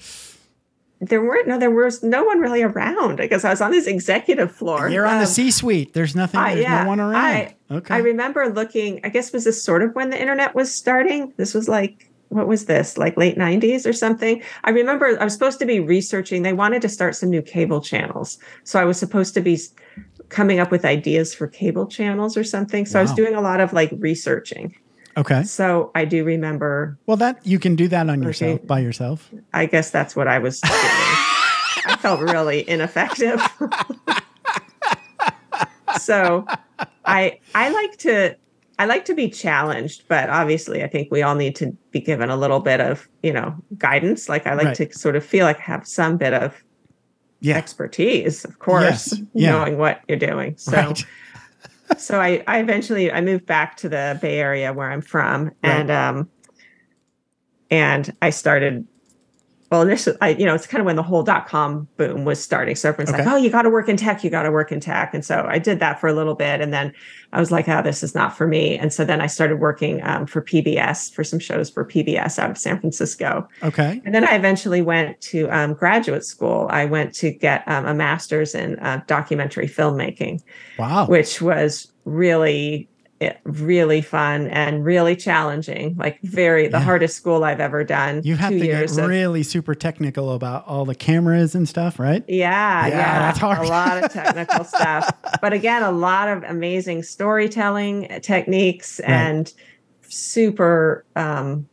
there 1.02 1.22
weren't 1.22 1.48
no 1.48 1.58
there 1.58 1.72
was 1.72 2.04
no 2.04 2.24
one 2.24 2.40
really 2.40 2.62
around 2.62 3.18
because 3.18 3.46
I 3.46 3.50
was 3.50 3.62
on 3.62 3.72
this 3.72 3.88
executive 3.88 4.52
floor. 4.52 4.90
You're 4.90 5.06
on 5.06 5.16
um, 5.16 5.20
the 5.22 5.28
C 5.28 5.50
suite. 5.52 5.94
There's 5.94 6.16
nothing. 6.16 6.42
There's 6.42 6.60
yeah, 6.60 6.84
no 6.84 6.90
one 6.90 7.00
around. 7.00 7.16
I, 7.16 7.56
okay. 7.72 7.96
I 7.96 7.98
remember 8.00 8.50
looking. 8.50 9.00
I 9.04 9.10
guess 9.10 9.32
was 9.32 9.46
this 9.46 9.64
sort 9.64 9.82
of 9.82 9.96
when 9.96 10.10
the 10.10 10.20
internet 10.20 10.56
was 10.56 10.74
starting. 10.74 11.34
This 11.38 11.54
was 11.54 11.70
like 11.70 12.10
what 12.30 12.48
was 12.48 12.66
this 12.66 12.98
like 12.98 13.18
late 13.18 13.38
90s 13.38 13.88
or 13.88 13.94
something 13.94 14.42
i 14.64 14.70
remember 14.70 15.20
i 15.20 15.24
was 15.24 15.34
supposed 15.34 15.58
to 15.60 15.66
be 15.66 15.80
researching 15.80 16.44
they 16.44 16.54
wanted 16.54 16.80
to 16.82 16.88
start 16.88 17.16
some 17.16 17.30
new 17.30 17.42
cable 17.42 17.82
channels 17.82 18.38
so 18.64 18.80
i 18.80 18.86
was 18.86 19.00
supposed 19.00 19.34
to 19.34 19.42
be 19.42 19.60
coming 20.30 20.60
up 20.60 20.70
with 20.70 20.86
ideas 20.86 21.34
for 21.34 21.48
cable 21.48 21.88
channels 21.88 22.38
or 22.38 22.44
something 22.44 22.86
so 22.86 22.98
wow. 22.98 23.00
i 23.00 23.02
was 23.02 23.14
doing 23.14 23.34
a 23.34 23.42
lot 23.42 23.60
of 23.60 23.74
like 23.74 23.90
researching 23.98 24.76
Okay. 25.20 25.44
So 25.44 25.92
I 25.96 26.06
do 26.06 26.24
remember. 26.24 26.98
Well, 27.06 27.18
that 27.18 27.46
you 27.46 27.60
can 27.60 27.76
do 27.76 27.90
that 27.90 28.10
on 28.10 28.24
yourself 28.24 28.66
by 28.66 28.80
yourself. 28.80 29.30
I 29.54 29.66
guess 29.66 29.92
that's 29.92 30.16
what 30.16 30.30
I 30.30 30.40
was 30.40 30.62
doing. 30.62 30.74
I 31.86 31.98
felt 32.00 32.22
really 32.22 32.68
ineffective. 32.70 33.42
so 36.00 36.46
I 37.06 37.38
I 37.54 37.70
like 37.70 37.98
to 37.98 38.38
I 38.80 38.86
like 38.86 39.04
to 39.06 39.14
be 39.14 39.30
challenged, 39.30 40.06
but 40.08 40.30
obviously 40.30 40.84
I 40.84 40.88
think 40.88 41.10
we 41.12 41.22
all 41.22 41.36
need 41.36 41.56
to 41.58 41.76
be 41.92 42.00
given 42.00 42.30
a 42.30 42.38
little 42.38 42.62
bit 42.62 42.80
of, 42.80 43.10
you 43.22 43.34
know, 43.34 43.54
guidance. 43.78 44.30
Like 44.30 44.48
I 44.48 44.54
like 44.54 44.68
right. 44.68 44.76
to 44.78 44.98
sort 44.98 45.18
of 45.18 45.26
feel 45.26 45.46
like 45.46 45.60
I 45.60 45.64
have 45.64 45.86
some 45.86 46.16
bit 46.16 46.34
of 46.34 46.56
yeah. 47.42 47.58
expertise, 47.58 48.46
of 48.46 48.60
course, 48.60 49.12
yes. 49.12 49.22
yeah. 49.34 49.52
knowing 49.52 49.78
what 49.78 50.02
you're 50.08 50.18
doing. 50.18 50.56
So 50.56 50.78
right 50.78 51.06
so 51.98 52.20
I, 52.20 52.44
I 52.48 52.60
eventually 52.60 53.12
I 53.12 53.22
moved 53.22 53.46
back 53.46 53.78
to 53.78 53.90
the 53.90 54.18
Bay 54.22 54.40
Area 54.40 54.74
where 54.74 54.92
I'm 54.92 55.02
from, 55.02 55.46
right. 55.46 55.56
and 55.64 55.92
um, 55.92 56.30
and 57.70 58.16
I 58.22 58.30
started 58.30 58.88
well, 59.72 59.84
initially, 59.84 60.18
I, 60.20 60.30
you 60.30 60.46
know, 60.46 60.56
it's 60.56 60.66
kind 60.66 60.80
of 60.80 60.86
when 60.86 60.96
the 60.96 61.04
whole 61.04 61.22
dot 61.22 61.48
com 61.48 61.88
boom 61.98 62.26
was 62.26 62.42
starting. 62.42 62.76
So 62.76 62.90
everyone's 62.90 63.14
okay. 63.14 63.24
like, 63.24 63.32
oh, 63.32 63.38
you 63.38 63.52
got 63.52 63.62
to 63.64 63.70
work 63.70 63.88
in 63.88 63.98
tech, 63.98 64.24
you 64.24 64.32
got 64.32 64.44
to 64.44 64.52
work 64.52 64.72
in 64.72 64.80
tech. 64.80 65.14
And 65.14 65.24
so 65.24 65.46
I 65.48 65.60
did 65.60 65.80
that 65.80 66.00
for 66.00 66.08
a 66.08 66.14
little 66.14 66.34
bit. 66.34 66.60
And 66.60 66.74
then 66.74 66.92
I 67.34 67.40
was 67.40 67.52
like, 67.52 67.70
oh, 67.70 67.84
this 67.84 68.02
is 68.02 68.16
not 68.16 68.36
for 68.36 68.48
me. 68.48 68.80
And 68.80 68.92
so 68.92 69.06
then 69.06 69.22
I 69.22 69.28
started 69.28 69.60
working 69.60 70.02
um, 70.04 70.26
for 70.26 70.42
PBS 70.42 71.14
for 71.14 71.24
some 71.24 71.38
shows 71.38 71.70
for 71.70 71.86
PBS 71.86 72.40
out 72.40 72.50
of 72.50 72.58
San 72.58 72.80
Francisco. 72.80 73.48
Okay. 73.62 74.02
And 74.06 74.16
then 74.16 74.28
I 74.28 74.36
eventually 74.36 74.82
went 74.82 75.22
to 75.22 75.48
um, 75.50 75.76
graduate 75.76 76.26
school. 76.26 76.68
I 76.72 76.86
went 76.86 77.14
to 77.16 77.30
get 77.32 77.64
um, 77.68 77.86
a 77.86 77.94
master's 77.94 78.56
in 78.56 78.80
uh, 78.80 79.04
documentary 79.06 79.68
filmmaking. 79.68 80.42
Wow. 80.80 81.06
Which 81.06 81.44
was 81.44 81.92
really 82.06 82.90
really 83.44 84.02
fun 84.02 84.48
and 84.48 84.86
really 84.86 85.16
challenging. 85.16 85.96
Like 85.98 86.22
very 86.22 86.68
the 86.68 86.78
yeah. 86.78 86.84
hardest 86.84 87.18
school 87.18 87.44
I've 87.44 87.60
ever 87.60 87.84
done. 87.84 88.22
You 88.24 88.36
have 88.36 88.52
to 88.52 88.60
get 88.60 88.98
of, 88.98 89.08
really 89.08 89.44
super 89.44 89.76
technical 89.76 90.32
about 90.32 90.66
all 90.68 90.86
the 90.86 90.96
cameras 90.96 91.56
and 91.56 91.68
stuff, 91.68 92.00
right? 92.00 92.24
Yeah, 92.28 92.88
yeah, 92.88 92.98
yeah 92.98 93.20
that's 93.20 93.40
hard. 93.40 93.60
A 93.60 93.70
lot 93.70 94.04
of 94.04 94.12
technical 94.12 94.64
stuff, 94.66 95.10
but 95.42 95.54
again, 95.54 95.84
a 95.84 95.92
lot 95.92 96.30
of 96.30 96.44
amazing 96.44 97.04
storytelling 97.04 98.08
techniques 98.22 99.00
right. 99.04 99.10
and 99.10 99.54
super. 100.02 101.06
Um, 101.16 101.68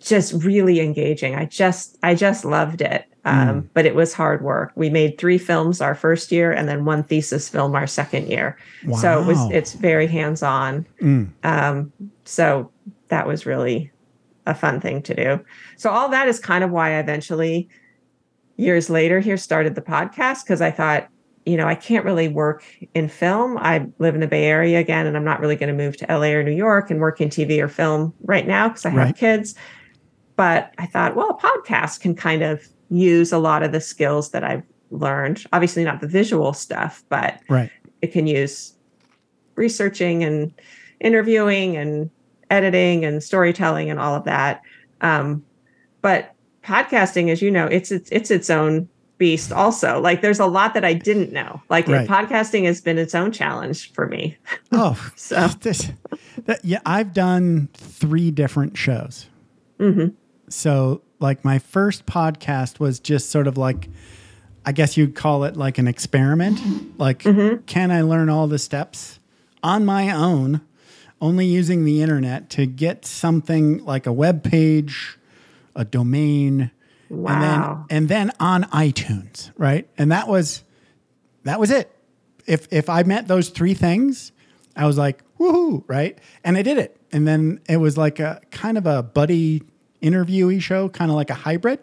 just 0.00 0.44
really 0.44 0.80
engaging. 0.80 1.36
I 1.36 1.44
just 1.44 1.96
I 2.02 2.14
just 2.14 2.44
loved 2.44 2.80
it. 2.80 3.04
Um, 3.26 3.62
mm. 3.62 3.68
But 3.74 3.86
it 3.86 3.96
was 3.96 4.14
hard 4.14 4.42
work. 4.42 4.72
We 4.76 4.88
made 4.88 5.18
three 5.18 5.36
films 5.36 5.80
our 5.80 5.96
first 5.96 6.30
year, 6.30 6.52
and 6.52 6.68
then 6.68 6.84
one 6.84 7.02
thesis 7.02 7.48
film 7.48 7.74
our 7.74 7.86
second 7.86 8.28
year. 8.28 8.56
Wow. 8.86 8.98
So 8.98 9.20
it 9.20 9.26
was 9.26 9.50
it's 9.50 9.72
very 9.74 10.06
hands 10.06 10.42
on. 10.42 10.86
Mm. 11.02 11.32
Um, 11.42 11.92
so 12.24 12.70
that 13.08 13.26
was 13.26 13.44
really 13.44 13.90
a 14.46 14.54
fun 14.54 14.80
thing 14.80 15.02
to 15.02 15.14
do. 15.14 15.44
So 15.76 15.90
all 15.90 16.08
that 16.10 16.28
is 16.28 16.38
kind 16.38 16.62
of 16.62 16.70
why 16.70 16.90
I 16.90 16.98
eventually, 17.00 17.68
years 18.56 18.88
later, 18.88 19.18
here 19.18 19.36
started 19.36 19.74
the 19.74 19.82
podcast 19.82 20.44
because 20.44 20.60
I 20.60 20.70
thought, 20.70 21.08
you 21.44 21.56
know, 21.56 21.66
I 21.66 21.74
can't 21.74 22.04
really 22.04 22.28
work 22.28 22.64
in 22.94 23.08
film. 23.08 23.58
I 23.58 23.88
live 23.98 24.14
in 24.14 24.20
the 24.20 24.28
Bay 24.28 24.44
Area 24.44 24.78
again, 24.78 25.04
and 25.04 25.16
I'm 25.16 25.24
not 25.24 25.40
really 25.40 25.56
going 25.56 25.76
to 25.76 25.84
move 25.84 25.96
to 25.96 26.06
LA 26.08 26.28
or 26.28 26.44
New 26.44 26.52
York 26.52 26.92
and 26.92 27.00
work 27.00 27.20
in 27.20 27.28
TV 27.28 27.60
or 27.60 27.66
film 27.66 28.14
right 28.22 28.46
now 28.46 28.68
because 28.68 28.84
I 28.84 28.90
have 28.90 28.98
right. 28.98 29.16
kids. 29.16 29.56
But 30.36 30.72
I 30.78 30.86
thought, 30.86 31.16
well, 31.16 31.30
a 31.30 31.34
podcast 31.34 32.00
can 32.00 32.14
kind 32.14 32.42
of 32.42 32.68
use 32.90 33.32
a 33.32 33.38
lot 33.38 33.62
of 33.62 33.72
the 33.72 33.80
skills 33.80 34.30
that 34.30 34.44
I've 34.44 34.62
learned. 34.90 35.44
Obviously, 35.52 35.84
not 35.84 36.00
the 36.00 36.08
visual 36.08 36.52
stuff, 36.52 37.04
but 37.08 37.40
right. 37.48 37.70
it 38.02 38.12
can 38.12 38.26
use 38.26 38.74
researching 39.54 40.22
and 40.22 40.52
interviewing 41.00 41.76
and 41.76 42.10
editing 42.50 43.04
and 43.04 43.22
storytelling 43.22 43.90
and 43.90 43.98
all 43.98 44.14
of 44.14 44.24
that. 44.24 44.62
Um, 45.00 45.44
but 46.02 46.34
podcasting, 46.62 47.30
as 47.30 47.42
you 47.42 47.50
know, 47.50 47.66
it's 47.66 47.90
it's 47.90 48.10
it's 48.10 48.30
its 48.30 48.50
own 48.50 48.88
beast. 49.18 49.52
Also, 49.52 50.00
like 50.00 50.22
there's 50.22 50.40
a 50.40 50.46
lot 50.46 50.74
that 50.74 50.84
I 50.84 50.92
didn't 50.92 51.32
know. 51.32 51.62
Like 51.68 51.88
right. 51.88 52.08
podcasting 52.08 52.64
has 52.64 52.80
been 52.80 52.98
its 52.98 53.14
own 53.14 53.32
challenge 53.32 53.92
for 53.92 54.06
me. 54.06 54.36
Oh, 54.72 55.10
so 55.14 55.46
this, 55.60 55.90
that, 56.44 56.62
yeah, 56.62 56.80
I've 56.84 57.14
done 57.14 57.68
three 57.72 58.30
different 58.30 58.76
shows. 58.76 59.26
Mm-hmm. 59.78 60.08
So 60.50 61.00
like 61.18 61.44
my 61.44 61.58
first 61.58 62.06
podcast 62.06 62.78
was 62.78 63.00
just 63.00 63.30
sort 63.30 63.46
of 63.46 63.56
like 63.56 63.88
I 64.66 64.72
guess 64.72 64.96
you'd 64.96 65.14
call 65.14 65.44
it 65.44 65.56
like 65.56 65.78
an 65.78 65.86
experiment. 65.86 66.98
Like, 66.98 67.22
mm-hmm. 67.22 67.62
can 67.66 67.92
I 67.92 68.02
learn 68.02 68.28
all 68.28 68.48
the 68.48 68.58
steps 68.58 69.20
on 69.62 69.84
my 69.84 70.10
own, 70.10 70.60
only 71.20 71.46
using 71.46 71.84
the 71.84 72.02
internet 72.02 72.50
to 72.50 72.66
get 72.66 73.06
something 73.06 73.84
like 73.84 74.06
a 74.06 74.12
web 74.12 74.42
page, 74.42 75.18
a 75.76 75.84
domain, 75.84 76.72
wow. 77.08 77.30
and 77.30 77.42
then 77.42 77.84
and 77.90 78.08
then 78.08 78.32
on 78.40 78.64
iTunes, 78.64 79.52
right? 79.56 79.88
And 79.96 80.10
that 80.10 80.26
was 80.26 80.64
that 81.44 81.60
was 81.60 81.70
it. 81.70 81.96
If 82.46 82.66
if 82.72 82.88
I 82.90 83.04
met 83.04 83.28
those 83.28 83.50
three 83.50 83.74
things, 83.74 84.32
I 84.74 84.84
was 84.84 84.98
like, 84.98 85.22
woohoo, 85.38 85.84
right? 85.86 86.18
And 86.42 86.56
I 86.56 86.62
did 86.62 86.78
it. 86.78 87.00
And 87.12 87.26
then 87.26 87.60
it 87.68 87.76
was 87.76 87.96
like 87.96 88.18
a 88.18 88.40
kind 88.50 88.76
of 88.76 88.86
a 88.86 89.04
buddy 89.04 89.62
interviewee 90.02 90.60
show, 90.60 90.88
kind 90.88 91.10
of 91.10 91.16
like 91.16 91.30
a 91.30 91.34
hybrid. 91.34 91.80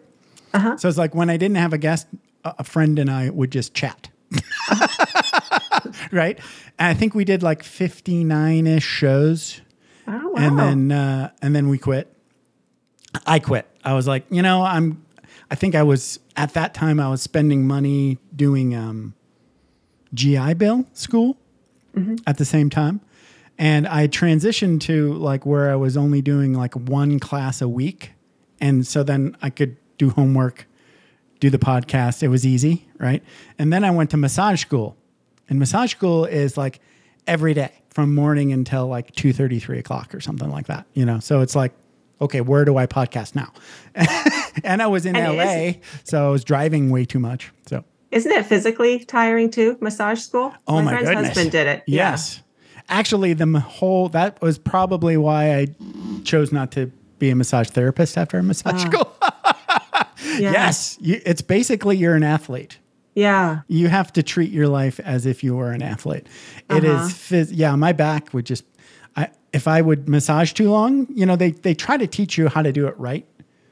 Uh-huh. 0.52 0.76
So 0.76 0.88
it's 0.88 0.98
like 0.98 1.14
when 1.14 1.30
I 1.30 1.36
didn't 1.36 1.56
have 1.56 1.72
a 1.72 1.78
guest, 1.78 2.06
a 2.44 2.64
friend 2.64 2.98
and 2.98 3.10
I 3.10 3.30
would 3.30 3.50
just 3.50 3.74
chat. 3.74 4.08
right? 6.12 6.38
And 6.78 6.88
I 6.88 6.94
think 6.94 7.14
we 7.14 7.24
did 7.24 7.42
like 7.42 7.62
59 7.62 8.66
ish 8.66 8.84
shows. 8.84 9.60
Oh, 10.06 10.28
wow. 10.28 10.32
And 10.36 10.58
then, 10.58 10.92
uh, 10.92 11.30
and 11.42 11.54
then 11.54 11.68
we 11.68 11.78
quit. 11.78 12.14
I 13.26 13.38
quit. 13.38 13.66
I 13.84 13.94
was 13.94 14.06
like, 14.06 14.24
you 14.30 14.42
know, 14.42 14.62
I'm, 14.62 15.04
I 15.50 15.54
think 15.54 15.74
I 15.74 15.82
was 15.82 16.20
at 16.36 16.54
that 16.54 16.74
time, 16.74 16.98
I 17.00 17.08
was 17.08 17.22
spending 17.22 17.66
money 17.66 18.18
doing 18.34 18.74
um, 18.74 19.14
GI 20.12 20.54
Bill 20.54 20.86
school 20.92 21.36
mm-hmm. 21.94 22.16
at 22.26 22.38
the 22.38 22.44
same 22.44 22.70
time 22.70 23.00
and 23.58 23.86
I 23.86 24.08
transitioned 24.08 24.80
to 24.82 25.14
like 25.14 25.46
where 25.46 25.70
I 25.70 25.76
was 25.76 25.96
only 25.96 26.22
doing 26.22 26.54
like 26.54 26.74
one 26.74 27.18
class 27.20 27.60
a 27.60 27.68
week, 27.68 28.12
and 28.60 28.86
so 28.86 29.02
then 29.02 29.36
I 29.42 29.50
could 29.50 29.76
do 29.98 30.10
homework, 30.10 30.66
do 31.40 31.50
the 31.50 31.58
podcast. 31.58 32.22
It 32.22 32.28
was 32.28 32.44
easy, 32.44 32.86
right? 32.98 33.22
And 33.58 33.72
then 33.72 33.84
I 33.84 33.90
went 33.90 34.10
to 34.10 34.16
massage 34.16 34.60
school, 34.60 34.96
and 35.48 35.58
massage 35.58 35.92
school 35.92 36.24
is 36.24 36.56
like 36.56 36.80
every 37.26 37.54
day 37.54 37.72
from 37.90 38.14
morning 38.14 38.52
until 38.52 38.86
like 38.88 39.14
two 39.14 39.32
thirty, 39.32 39.58
three 39.60 39.78
o'clock 39.78 40.14
or 40.14 40.20
something 40.20 40.50
like 40.50 40.66
that. 40.66 40.86
You 40.94 41.06
know, 41.06 41.20
so 41.20 41.40
it's 41.40 41.54
like, 41.54 41.72
okay, 42.20 42.40
where 42.40 42.64
do 42.64 42.76
I 42.76 42.86
podcast 42.86 43.34
now? 43.34 43.52
and 44.64 44.82
I 44.82 44.86
was 44.88 45.06
in 45.06 45.16
and 45.16 45.36
LA, 45.36 45.80
so 46.02 46.26
I 46.26 46.30
was 46.30 46.44
driving 46.44 46.90
way 46.90 47.04
too 47.04 47.20
much. 47.20 47.52
So 47.66 47.84
isn't 48.14 48.30
it 48.30 48.46
physically 48.46 49.04
tiring 49.04 49.50
too? 49.50 49.76
Massage 49.80 50.20
school. 50.20 50.54
Oh 50.68 50.76
my, 50.76 50.82
my 50.82 50.90
friend's 50.90 51.08
goodness. 51.08 51.26
husband 51.28 51.50
did 51.50 51.66
it. 51.66 51.82
Yes. 51.88 52.43
Actually 52.88 53.32
the 53.32 53.60
whole 53.60 54.08
that 54.10 54.40
was 54.42 54.58
probably 54.58 55.16
why 55.16 55.56
I 55.56 55.66
chose 56.24 56.52
not 56.52 56.70
to 56.72 56.90
be 57.18 57.30
a 57.30 57.34
massage 57.34 57.68
therapist 57.68 58.18
after 58.18 58.38
a 58.38 58.42
massage 58.42 58.82
school. 58.82 59.10
yeah. 60.38 60.52
Yes, 60.52 60.98
you, 61.00 61.20
it's 61.24 61.40
basically 61.40 61.96
you're 61.96 62.14
an 62.14 62.22
athlete. 62.22 62.78
Yeah. 63.14 63.60
You 63.68 63.88
have 63.88 64.12
to 64.14 64.22
treat 64.22 64.50
your 64.50 64.68
life 64.68 64.98
as 65.00 65.24
if 65.24 65.44
you 65.44 65.54
were 65.54 65.70
an 65.70 65.82
athlete. 65.82 66.26
It 66.68 66.84
uh-huh. 66.84 67.06
is 67.06 67.12
phys- 67.12 67.52
yeah, 67.52 67.74
my 67.76 67.92
back 67.92 68.34
would 68.34 68.44
just 68.44 68.64
I 69.16 69.28
if 69.52 69.68
I 69.68 69.80
would 69.80 70.08
massage 70.08 70.52
too 70.52 70.70
long, 70.70 71.06
you 71.10 71.24
know, 71.24 71.36
they 71.36 71.52
they 71.52 71.74
try 71.74 71.96
to 71.96 72.06
teach 72.06 72.36
you 72.36 72.48
how 72.48 72.62
to 72.62 72.72
do 72.72 72.86
it 72.86 72.98
right 72.98 73.26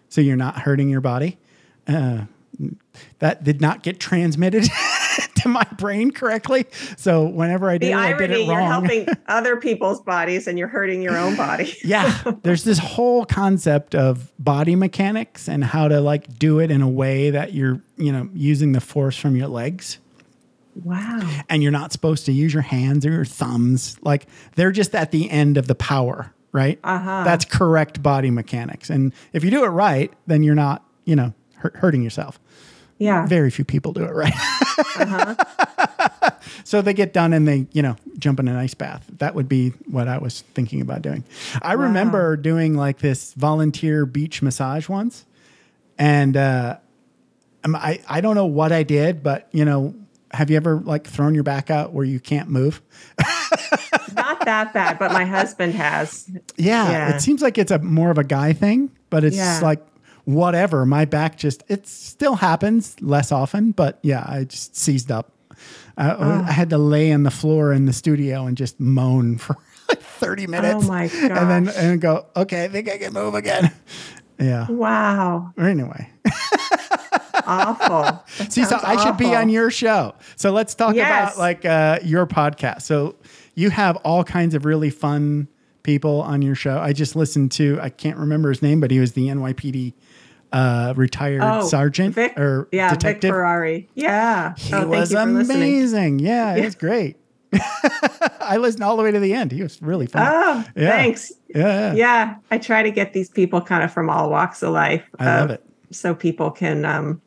so 0.08 0.20
you're 0.20 0.36
not 0.36 0.58
hurting 0.58 0.88
your 0.88 1.00
body. 1.00 1.38
Uh, 1.86 2.22
that 3.18 3.42
did 3.42 3.60
not 3.60 3.82
get 3.82 3.98
transmitted 3.98 4.64
to 5.36 5.48
my 5.48 5.64
brain 5.78 6.10
correctly. 6.10 6.66
So 6.96 7.24
whenever 7.26 7.68
I 7.68 7.78
did, 7.78 7.88
the 7.88 7.94
irony, 7.94 8.14
I 8.14 8.18
did 8.18 8.30
it 8.30 8.48
wrong. 8.48 8.48
You're 8.48 8.60
helping 8.60 9.06
other 9.26 9.56
people's 9.56 10.00
bodies 10.00 10.46
and 10.46 10.58
you're 10.58 10.68
hurting 10.68 11.02
your 11.02 11.16
own 11.16 11.36
body. 11.36 11.74
yeah, 11.84 12.22
there's 12.42 12.64
this 12.64 12.78
whole 12.78 13.24
concept 13.24 13.94
of 13.94 14.32
body 14.38 14.76
mechanics 14.76 15.48
and 15.48 15.64
how 15.64 15.88
to 15.88 16.00
like 16.00 16.38
do 16.38 16.60
it 16.60 16.70
in 16.70 16.82
a 16.82 16.88
way 16.88 17.30
that 17.30 17.52
you're, 17.52 17.82
you 17.96 18.12
know, 18.12 18.28
using 18.34 18.72
the 18.72 18.80
force 18.80 19.16
from 19.16 19.36
your 19.36 19.48
legs. 19.48 19.98
Wow. 20.74 21.44
And 21.48 21.62
you're 21.62 21.72
not 21.72 21.92
supposed 21.92 22.24
to 22.26 22.32
use 22.32 22.54
your 22.54 22.62
hands 22.62 23.04
or 23.04 23.10
your 23.10 23.24
thumbs. 23.24 23.98
Like 24.02 24.26
they're 24.56 24.72
just 24.72 24.94
at 24.94 25.10
the 25.10 25.30
end 25.30 25.58
of 25.58 25.66
the 25.66 25.74
power, 25.74 26.32
right? 26.52 26.78
Uh-huh. 26.82 27.24
That's 27.24 27.44
correct 27.44 28.02
body 28.02 28.30
mechanics. 28.30 28.88
And 28.88 29.12
if 29.32 29.44
you 29.44 29.50
do 29.50 29.64
it 29.64 29.68
right, 29.68 30.12
then 30.26 30.42
you're 30.42 30.54
not, 30.54 30.84
you 31.04 31.14
know, 31.14 31.34
hurting 31.56 32.02
yourself. 32.02 32.40
Yeah. 32.98 33.26
Very 33.26 33.50
few 33.50 33.64
people 33.64 33.92
do 33.92 34.04
it 34.04 34.14
right. 34.14 34.32
Uh-huh. 34.78 36.30
so 36.64 36.82
they 36.82 36.94
get 36.94 37.12
done 37.12 37.32
and 37.32 37.46
they, 37.46 37.66
you 37.72 37.82
know, 37.82 37.96
jump 38.18 38.40
in 38.40 38.48
an 38.48 38.56
ice 38.56 38.74
bath. 38.74 39.04
That 39.18 39.34
would 39.34 39.48
be 39.48 39.70
what 39.86 40.08
I 40.08 40.18
was 40.18 40.42
thinking 40.54 40.80
about 40.80 41.02
doing. 41.02 41.24
I 41.60 41.76
wow. 41.76 41.84
remember 41.84 42.36
doing 42.36 42.76
like 42.76 42.98
this 42.98 43.34
volunteer 43.34 44.06
beach 44.06 44.42
massage 44.42 44.88
once. 44.88 45.24
And 45.98 46.36
uh, 46.36 46.78
I, 47.64 48.00
I 48.08 48.20
don't 48.20 48.34
know 48.34 48.46
what 48.46 48.72
I 48.72 48.82
did, 48.82 49.22
but, 49.22 49.48
you 49.52 49.64
know, 49.64 49.94
have 50.32 50.50
you 50.50 50.56
ever 50.56 50.76
like 50.76 51.06
thrown 51.06 51.34
your 51.34 51.44
back 51.44 51.70
out 51.70 51.92
where 51.92 52.04
you 52.04 52.18
can't 52.18 52.48
move? 52.48 52.80
Not 54.14 54.44
that 54.44 54.72
bad, 54.72 54.98
but 54.98 55.12
my 55.12 55.24
husband 55.24 55.74
has. 55.74 56.28
Yeah, 56.56 56.90
yeah, 56.90 57.14
it 57.14 57.20
seems 57.20 57.42
like 57.42 57.58
it's 57.58 57.70
a 57.70 57.78
more 57.78 58.10
of 58.10 58.18
a 58.18 58.24
guy 58.24 58.52
thing, 58.52 58.90
but 59.10 59.24
it's 59.24 59.36
yeah. 59.36 59.60
like 59.62 59.84
whatever. 60.24 60.86
My 60.86 61.04
back 61.04 61.36
just, 61.36 61.62
it 61.68 61.86
still 61.86 62.36
happens 62.36 63.00
less 63.00 63.32
often, 63.32 63.72
but 63.72 63.98
yeah, 64.02 64.24
I 64.26 64.44
just 64.44 64.76
seized 64.76 65.10
up. 65.10 65.32
Uh, 65.96 66.16
oh. 66.18 66.44
I 66.48 66.52
had 66.52 66.70
to 66.70 66.78
lay 66.78 67.12
on 67.12 67.22
the 67.22 67.30
floor 67.30 67.72
in 67.72 67.86
the 67.86 67.92
studio 67.92 68.46
and 68.46 68.56
just 68.56 68.80
moan 68.80 69.38
for 69.38 69.56
like 69.88 70.00
30 70.00 70.46
minutes. 70.46 70.88
Oh. 70.88 70.92
And 70.92 71.50
then 71.50 71.68
and 71.68 72.00
go, 72.00 72.26
okay, 72.36 72.64
I 72.64 72.68
think 72.68 72.88
I 72.88 72.98
can 72.98 73.12
move 73.12 73.34
again. 73.34 73.72
Yeah. 74.40 74.66
Wow. 74.68 75.52
Anyway. 75.56 76.10
awful. 77.46 78.24
See, 78.48 78.64
so 78.64 78.78
I 78.82 79.02
should 79.04 79.16
be 79.16 79.34
on 79.34 79.48
your 79.48 79.70
show. 79.70 80.14
So 80.34 80.50
let's 80.50 80.74
talk 80.74 80.96
yes. 80.96 81.34
about 81.34 81.38
like 81.38 81.64
uh, 81.64 82.00
your 82.02 82.26
podcast. 82.26 82.82
So 82.82 83.14
you 83.54 83.70
have 83.70 83.96
all 83.98 84.24
kinds 84.24 84.54
of 84.54 84.64
really 84.64 84.90
fun 84.90 85.48
people 85.82 86.22
on 86.22 86.42
your 86.42 86.54
show. 86.54 86.78
I 86.78 86.92
just 86.92 87.16
listened 87.16 87.52
to, 87.52 87.78
I 87.80 87.90
can't 87.90 88.16
remember 88.16 88.48
his 88.48 88.62
name, 88.62 88.80
but 88.80 88.90
he 88.90 89.00
was 89.00 89.12
the 89.12 89.28
NYPD 89.28 89.94
uh, 90.52 90.92
retired 90.96 91.40
Oh, 91.42 91.66
sergeant 91.66 92.14
Vic, 92.14 92.38
or 92.38 92.68
yeah, 92.72 92.90
detective. 92.90 93.22
Vic 93.28 93.30
Ferrari. 93.32 93.88
Yeah. 93.94 94.54
he 94.56 94.74
Oh, 94.74 94.86
was 94.86 95.10
you 95.10 95.18
for 95.18 95.24
listening. 95.26 95.56
amazing. 95.62 96.18
Yeah, 96.18 96.54
it 96.56 96.64
was 96.64 96.74
great. 96.74 97.16
I 98.40 98.56
listened 98.58 98.82
all 98.82 98.96
the 98.96 99.02
way 99.02 99.10
to 99.10 99.20
the 99.20 99.34
end. 99.34 99.52
He 99.52 99.62
was 99.62 99.80
really 99.82 100.06
fun. 100.06 100.26
Oh, 100.30 100.64
Yeah. 100.76 100.90
thanks. 100.90 101.32
yeah, 101.48 101.92
yeah, 101.92 101.94
Yeah, 101.94 102.34
I 102.50 102.58
try 102.58 102.82
to 102.82 102.90
get 102.90 103.12
these 103.12 103.28
people 103.28 103.60
kind 103.60 103.84
of 103.84 103.92
from 103.92 104.08
all 104.10 104.30
walks 104.30 104.62
of 104.62 104.72
life. 104.72 105.04
I 105.18 105.24
love 105.40 105.50
uh, 105.50 105.54
it. 105.54 105.64
So 105.90 106.14
people 106.14 106.50
can, 106.50 106.84
um, 106.86 107.20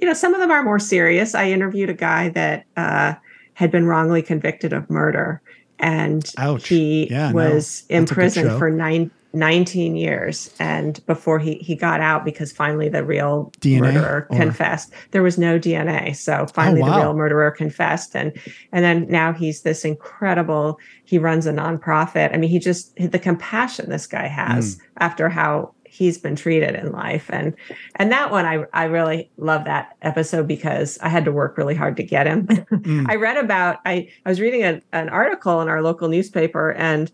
you 0.00 0.06
know, 0.08 0.14
some 0.14 0.32
of 0.32 0.40
them 0.40 0.50
are 0.50 0.62
more 0.62 0.78
serious. 0.78 1.34
I 1.34 1.50
interviewed 1.50 1.90
a 1.90 1.94
guy 1.94 2.30
that 2.30 2.64
uh, 2.76 3.14
had 3.54 3.70
been 3.70 3.84
wrongly 3.86 4.22
convicted 4.22 4.72
of 4.72 4.88
murder, 4.88 5.42
and 5.78 6.30
Ouch. 6.38 6.68
he 6.68 7.08
Yeah, 7.10 7.32
was 7.32 7.84
in 7.90 8.00
that's 8.02 8.12
a 8.12 8.14
good 8.14 8.20
prison 8.20 8.58
for 8.58 8.70
nine, 8.70 9.10
19 9.32 9.96
years. 9.96 10.52
And 10.58 11.04
before 11.06 11.38
he, 11.38 11.54
he 11.54 11.74
got 11.76 12.00
out, 12.00 12.24
because 12.24 12.50
finally 12.52 12.88
the 12.88 13.04
real 13.04 13.52
DNA 13.60 13.80
murderer 13.94 14.26
or- 14.30 14.36
confessed, 14.36 14.92
there 15.12 15.22
was 15.22 15.38
no 15.38 15.58
DNA. 15.58 16.16
So 16.16 16.46
finally 16.46 16.82
Oh, 16.82 16.86
wow. 16.86 16.94
the 16.98 17.04
real 17.04 17.14
murderer 17.14 17.50
confessed. 17.50 18.16
And, 18.16 18.32
and 18.72 18.84
then 18.84 19.06
now 19.08 19.32
he's 19.32 19.62
this 19.62 19.84
incredible, 19.84 20.78
he 21.04 21.18
runs 21.18 21.46
a 21.46 21.52
nonprofit. 21.52 22.34
I 22.34 22.38
mean, 22.38 22.50
he 22.50 22.58
just, 22.58 22.94
the 22.96 23.18
compassion 23.18 23.88
this 23.90 24.06
guy 24.06 24.26
has 24.26 24.76
Mm. 24.76 24.80
after 24.98 25.28
how 25.28 25.74
he's 25.84 26.18
been 26.18 26.36
treated 26.36 26.76
in 26.76 26.92
life. 26.92 27.28
And, 27.32 27.52
and 27.96 28.12
that 28.12 28.30
one, 28.30 28.46
I, 28.46 28.64
I 28.72 28.84
really 28.84 29.28
love 29.38 29.64
that 29.64 29.96
episode 30.02 30.46
because 30.46 30.98
I 31.02 31.08
had 31.08 31.24
to 31.24 31.32
work 31.32 31.58
really 31.58 31.74
hard 31.74 31.96
to 31.96 32.02
get 32.04 32.26
him. 32.26 32.46
Mm. 32.80 33.06
I 33.10 33.16
read 33.16 33.36
about 33.36 33.78
I 33.84 34.08
I 34.24 34.28
was 34.30 34.40
reading 34.40 34.62
a, 34.64 34.80
an 34.92 35.10
article 35.10 35.60
in 35.60 35.68
our 35.68 35.82
local 35.82 36.08
newspaper 36.08 36.72
and 36.72 37.12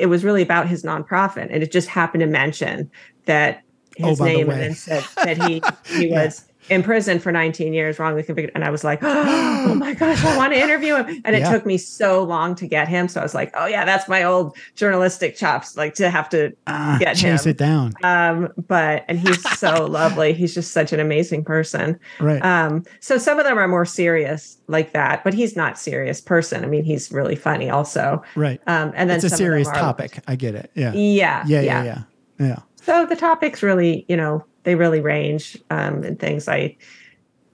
it 0.00 0.06
was 0.06 0.24
really 0.24 0.42
about 0.42 0.66
his 0.68 0.82
nonprofit 0.82 1.48
and 1.50 1.62
it 1.62 1.70
just 1.70 1.88
happened 1.88 2.20
to 2.22 2.26
mention 2.26 2.90
that 3.26 3.62
Oh, 4.02 4.08
his 4.08 4.18
the 4.18 4.24
name 4.24 4.50
and 4.50 4.60
then 4.60 4.74
said 4.74 5.04
that 5.16 5.36
he 5.42 5.62
he 5.84 6.06
Yeah. 6.08 6.24
was 6.24 6.44
in 6.70 6.82
prison 6.82 7.18
for 7.18 7.32
19 7.32 7.72
years 7.74 7.98
wrongly 7.98 8.22
convicted 8.22 8.52
and 8.54 8.64
I 8.64 8.70
was 8.70 8.84
like 8.84 9.00
oh 9.02 9.74
my 9.74 9.92
gosh 9.94 10.24
I 10.24 10.36
want 10.36 10.52
to 10.54 10.58
interview 10.60 10.94
him 10.96 11.20
and 11.24 11.34
it 11.36 11.40
Yeah. 11.40 11.50
took 11.52 11.66
me 11.66 11.76
so 11.76 12.22
long 12.22 12.54
to 12.54 12.66
get 12.66 12.88
him 12.88 13.08
so 13.08 13.20
I 13.20 13.22
was 13.22 13.34
like 13.34 13.50
oh 13.54 13.66
yeah 13.66 13.84
that's 13.84 14.08
my 14.08 14.22
old 14.22 14.56
journalistic 14.76 15.36
chops 15.36 15.76
like 15.76 15.94
to 15.94 16.08
have 16.10 16.28
to 16.30 16.52
Ah, 16.66 16.96
get 17.00 17.16
chase 17.16 17.44
him. 17.44 17.50
it 17.50 17.58
down. 17.58 17.92
um 18.04 18.48
but 18.68 19.04
and 19.08 19.18
he's 19.18 19.42
so 19.58 19.84
lovely 19.90 20.32
he's 20.32 20.54
just 20.54 20.72
such 20.72 20.92
an 20.92 21.00
amazing 21.00 21.44
person 21.44 21.98
Right. 22.20 22.42
um, 22.44 22.84
so 23.00 23.18
some 23.18 23.38
of 23.38 23.44
them 23.44 23.58
are 23.58 23.68
more 23.68 23.84
serious 23.84 24.58
like 24.68 24.92
that, 24.92 25.24
but 25.24 25.34
he's 25.34 25.56
not 25.56 25.78
serious 25.78 26.20
person. 26.20 26.62
I 26.64 26.68
mean, 26.68 26.84
he's 26.84 27.10
really 27.10 27.34
funny 27.34 27.68
also. 27.68 28.22
right. 28.36 28.60
Um, 28.68 28.92
and 28.94 29.10
then 29.10 29.16
It's 29.16 29.24
a 29.24 29.30
serious 29.30 29.66
topic. 29.68 30.20
I 30.28 30.36
get 30.36 30.54
it. 30.54 30.70
Yeah. 30.74 30.92
Yeah, 30.94 31.42
Yeah. 31.46 31.60
Yeah. 31.60 31.82
Yeah. 31.84 32.02
Yeah. 32.38 32.56
So 32.76 33.04
the 33.06 33.16
topics 33.16 33.62
really, 33.62 34.04
you 34.08 34.16
know, 34.16 34.44
they 34.64 34.74
really 34.74 35.00
range 35.00 35.58
um, 35.70 36.02
and 36.02 36.18
things. 36.18 36.48
I, 36.48 36.76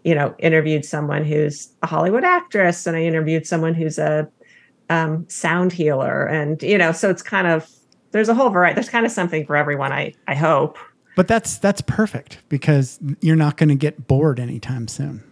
you 0.04 0.14
know, 0.14 0.34
interviewed 0.38 0.84
someone 0.84 1.24
who's 1.24 1.68
a 1.82 1.86
Hollywood 1.86 2.24
actress, 2.24 2.86
and 2.86 2.96
I 2.96 3.02
interviewed 3.02 3.46
someone 3.46 3.74
who's 3.74 3.98
a 3.98 4.28
um, 4.90 5.28
sound 5.28 5.72
healer, 5.72 6.26
and 6.26 6.62
you 6.62 6.78
know, 6.78 6.92
so 6.92 7.10
it's 7.10 7.22
kind 7.22 7.46
of 7.46 7.68
there's 8.12 8.28
a 8.28 8.34
whole 8.34 8.50
variety. 8.50 8.74
There's 8.76 8.88
kind 8.88 9.04
of 9.06 9.12
something 9.12 9.44
for 9.46 9.56
everyone. 9.56 9.92
I 9.92 10.14
I 10.28 10.34
hope. 10.34 10.78
But 11.16 11.28
that's 11.28 11.58
that's 11.58 11.80
perfect 11.80 12.42
because 12.48 12.98
you're 13.20 13.36
not 13.36 13.56
going 13.56 13.70
to 13.70 13.74
get 13.74 14.06
bored 14.06 14.38
anytime 14.38 14.86
soon. 14.86 15.22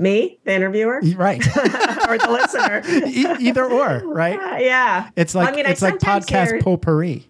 Me, 0.00 0.38
the 0.44 0.52
interviewer, 0.54 1.00
Right. 1.16 1.44
or 1.56 2.18
the 2.18 2.28
listener. 2.30 2.82
E- 3.08 3.48
Either 3.48 3.64
or, 3.64 4.02
right? 4.06 4.38
Uh, 4.38 4.58
yeah. 4.58 5.10
It's 5.16 5.34
like 5.34 5.48
I 5.52 5.56
mean, 5.56 5.66
I 5.66 5.70
it's 5.70 5.82
like 5.82 5.98
podcast 5.98 6.50
hear- 6.52 6.60
potpourri. 6.62 7.26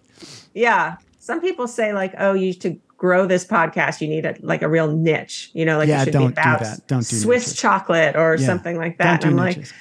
Yeah. 0.53 0.97
Some 1.17 1.41
people 1.41 1.67
say 1.67 1.93
like, 1.93 2.13
oh, 2.19 2.33
you 2.33 2.53
to 2.55 2.79
grow 2.99 3.25
this 3.25 3.43
podcast, 3.45 4.01
you 4.01 4.07
need 4.07 4.25
a 4.25 4.35
like 4.41 4.61
a 4.61 4.69
real 4.69 4.91
niche. 4.95 5.49
You 5.53 5.65
know, 5.65 5.79
like 5.79 5.87
Yeah, 5.89 6.01
it 6.01 6.05
should 6.05 6.13
don't 6.13 6.27
be 6.29 6.33
do 6.35 6.41
about 6.41 6.59
that. 6.59 6.87
Don't 6.87 6.99
do 7.07 7.15
Swiss 7.15 7.47
niches. 7.47 7.55
chocolate 7.59 8.15
or 8.15 8.35
Yeah. 8.37 8.45
something 8.45 8.77
like 8.77 8.97
Don't 8.99 9.07
that. 9.07 9.21
do 9.21 9.27
And 9.29 9.39
I'm 9.39 9.45
niches. 9.47 9.71
like, 9.71 9.79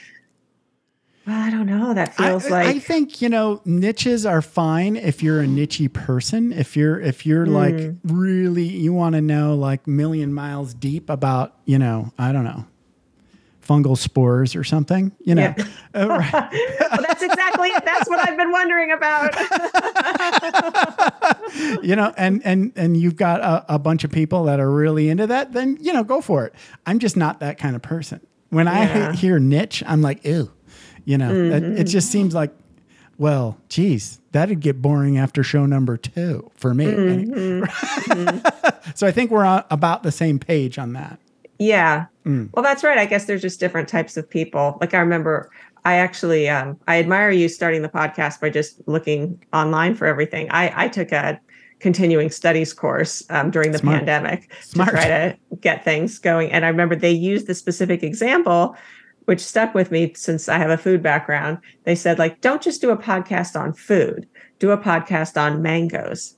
well, 1.26 1.36
I 1.46 1.50
don't 1.50 1.66
know. 1.66 1.92
That 1.92 2.14
feels 2.14 2.46
I 2.46 2.48
like 2.48 2.66
I 2.68 2.78
think 2.78 3.20
you 3.20 3.28
know 3.28 3.60
niches 3.66 4.24
are 4.24 4.40
fine 4.40 4.96
if 4.96 5.22
you're 5.22 5.42
a 5.42 5.46
nichey 5.46 5.92
person. 5.92 6.52
If 6.54 6.74
you're 6.74 6.98
if 6.98 7.26
you're 7.26 7.44
like 7.44 7.74
Hmm. 7.78 7.90
really 8.04 8.64
you 8.64 8.94
want 8.94 9.14
to 9.14 9.20
know 9.20 9.54
like 9.54 9.86
million 9.86 10.32
miles 10.32 10.72
deep 10.72 11.10
about 11.10 11.54
you 11.66 11.78
know 11.78 12.12
I 12.18 12.32
don't 12.32 12.44
know 12.44 12.64
fungal 13.68 13.96
spores 13.96 14.56
or 14.56 14.64
something. 14.64 15.12
You 15.20 15.34
know, 15.34 15.54
Yeah. 15.56 15.64
Uh, 15.94 16.06
right. 16.06 16.32
well, 16.32 17.00
that's 17.00 17.22
exactly 17.22 17.70
it. 17.70 17.84
That's 17.84 18.08
what 18.08 18.28
I've 18.28 18.36
been 18.36 18.52
wondering 18.52 18.92
about. 18.92 19.34
you 21.82 21.96
know, 21.96 22.12
and 22.16 22.42
and 22.44 22.72
and 22.76 22.96
you've 22.96 23.16
got 23.16 23.40
a, 23.40 23.74
a 23.74 23.78
bunch 23.78 24.04
of 24.04 24.12
people 24.12 24.44
that 24.44 24.60
are 24.60 24.70
really 24.70 25.08
into 25.08 25.26
that, 25.26 25.54
then 25.54 25.78
you 25.80 25.92
know, 25.92 26.04
go 26.04 26.20
for 26.20 26.44
it. 26.44 26.54
I'm 26.86 26.98
just 26.98 27.16
not 27.16 27.40
that 27.40 27.58
kind 27.58 27.74
of 27.74 27.82
person. 27.82 28.20
When 28.50 28.66
Yeah. 28.66 29.10
I 29.12 29.16
hear 29.16 29.38
niche, 29.38 29.82
I'm 29.86 30.02
like, 30.02 30.24
ew. 30.24 30.50
You 31.04 31.18
know, 31.18 31.30
it, 31.30 31.62
mm-hmm. 31.62 31.76
it 31.78 31.84
just 31.84 32.12
seems 32.12 32.34
like, 32.34 32.52
well, 33.16 33.56
geez, 33.70 34.20
that'd 34.32 34.60
get 34.60 34.82
boring 34.82 35.16
after 35.16 35.42
show 35.42 35.64
number 35.64 35.96
two 35.96 36.50
for 36.54 36.74
me. 36.74 36.84
Mm-hmm. 36.84 37.62
Mm-hmm. 38.12 38.90
so 38.94 39.06
I 39.06 39.10
think 39.10 39.30
we're 39.30 39.44
on 39.44 39.64
about 39.70 40.02
the 40.02 40.12
same 40.12 40.38
page 40.38 40.78
on 40.78 40.92
that. 40.92 41.18
Yeah. 41.58 42.06
Mm. 42.24 42.50
Well, 42.52 42.62
that's 42.62 42.84
right. 42.84 42.98
I 42.98 43.06
guess 43.06 43.24
there's 43.24 43.42
just 43.42 43.60
different 43.60 43.88
types 43.88 44.16
of 44.16 44.28
people. 44.28 44.78
Like 44.80 44.94
I 44.94 44.98
remember 44.98 45.50
I 45.84 45.94
actually 45.94 46.48
um 46.48 46.78
I 46.86 46.98
admire 46.98 47.30
you 47.30 47.48
starting 47.48 47.82
the 47.82 47.88
podcast 47.88 48.40
by 48.40 48.50
just 48.50 48.80
looking 48.86 49.42
online 49.52 49.94
for 49.94 50.06
everything. 50.06 50.48
I 50.50 50.84
I 50.84 50.88
took 50.88 51.12
a 51.12 51.40
continuing 51.80 52.30
studies 52.30 52.72
course 52.72 53.22
um, 53.30 53.50
during 53.50 53.72
the 53.72 53.78
Smart. 53.78 53.98
pandemic 53.98 54.52
Smart. 54.62 54.90
to 54.90 54.94
try 54.96 55.06
to 55.08 55.36
get 55.60 55.84
things 55.84 56.18
going. 56.18 56.50
And 56.50 56.64
I 56.64 56.68
remember 56.68 56.96
they 56.96 57.12
used 57.12 57.46
the 57.46 57.54
specific 57.54 58.02
example, 58.02 58.76
which 59.26 59.40
stuck 59.40 59.74
with 59.74 59.90
me 59.90 60.12
since 60.14 60.48
I 60.48 60.58
have 60.58 60.70
a 60.70 60.76
food 60.76 61.02
background. 61.02 61.58
They 61.84 61.94
said, 61.94 62.18
like, 62.18 62.40
don't 62.40 62.62
just 62.62 62.80
do 62.80 62.90
a 62.90 62.96
podcast 62.96 63.58
on 63.58 63.72
food, 63.74 64.26
do 64.58 64.72
a 64.72 64.78
podcast 64.78 65.40
on 65.40 65.62
mangoes. 65.62 66.34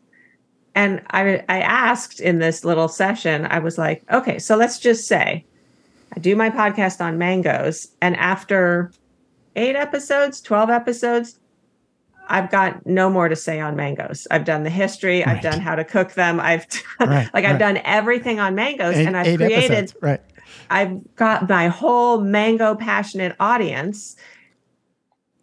And 0.75 1.03
I, 1.11 1.43
I 1.49 1.61
asked 1.61 2.21
in 2.21 2.39
this 2.39 2.65
little 2.65 2.89
session, 2.89 3.47
I 3.47 3.59
was 3.59 3.77
like, 3.77 4.05
okay, 4.11 4.39
so 4.39 4.57
let's 4.57 4.79
just 4.79 5.07
say 5.07 5.45
I 6.17 6.21
do 6.21 6.37
my 6.37 6.51
podcast 6.51 7.01
on 7.01 7.19
mangoes. 7.19 7.89
And 8.01 8.17
after 8.17 8.93
eight 9.57 9.77
episodes, 9.77 10.41
12 10.41 10.71
episodes, 10.71 11.39
I've 12.29 12.51
got 12.51 12.87
no 12.87 13.11
more 13.11 13.29
to 13.29 13.35
say 13.35 13.59
on 13.61 13.75
mangoes. 13.75 14.29
I've 14.31 14.45
done 14.45 14.63
the 14.63 14.71
history, 14.71 15.25
I've 15.25 15.43
done 15.43 15.61
how 15.61 15.75
to 15.75 15.85
cook 15.85 16.13
them. 16.13 16.39
I've 16.39 16.67
Right, 17.01 17.29
like 17.35 17.45
I've 17.45 17.53
right. 17.53 17.59
done 17.59 17.81
everything 17.85 18.39
on 18.39 18.55
mangoes 18.55 18.95
Eight, 18.95 19.07
and 19.07 19.17
I've 19.17 19.37
created 19.37 19.73
episodes, 19.73 19.97
right? 20.01 20.21
I've 20.71 21.17
got 21.17 21.49
my 21.49 21.69
whole 21.69 22.21
mango 22.21 22.77
passionate 22.77 23.35
audience. 23.41 24.17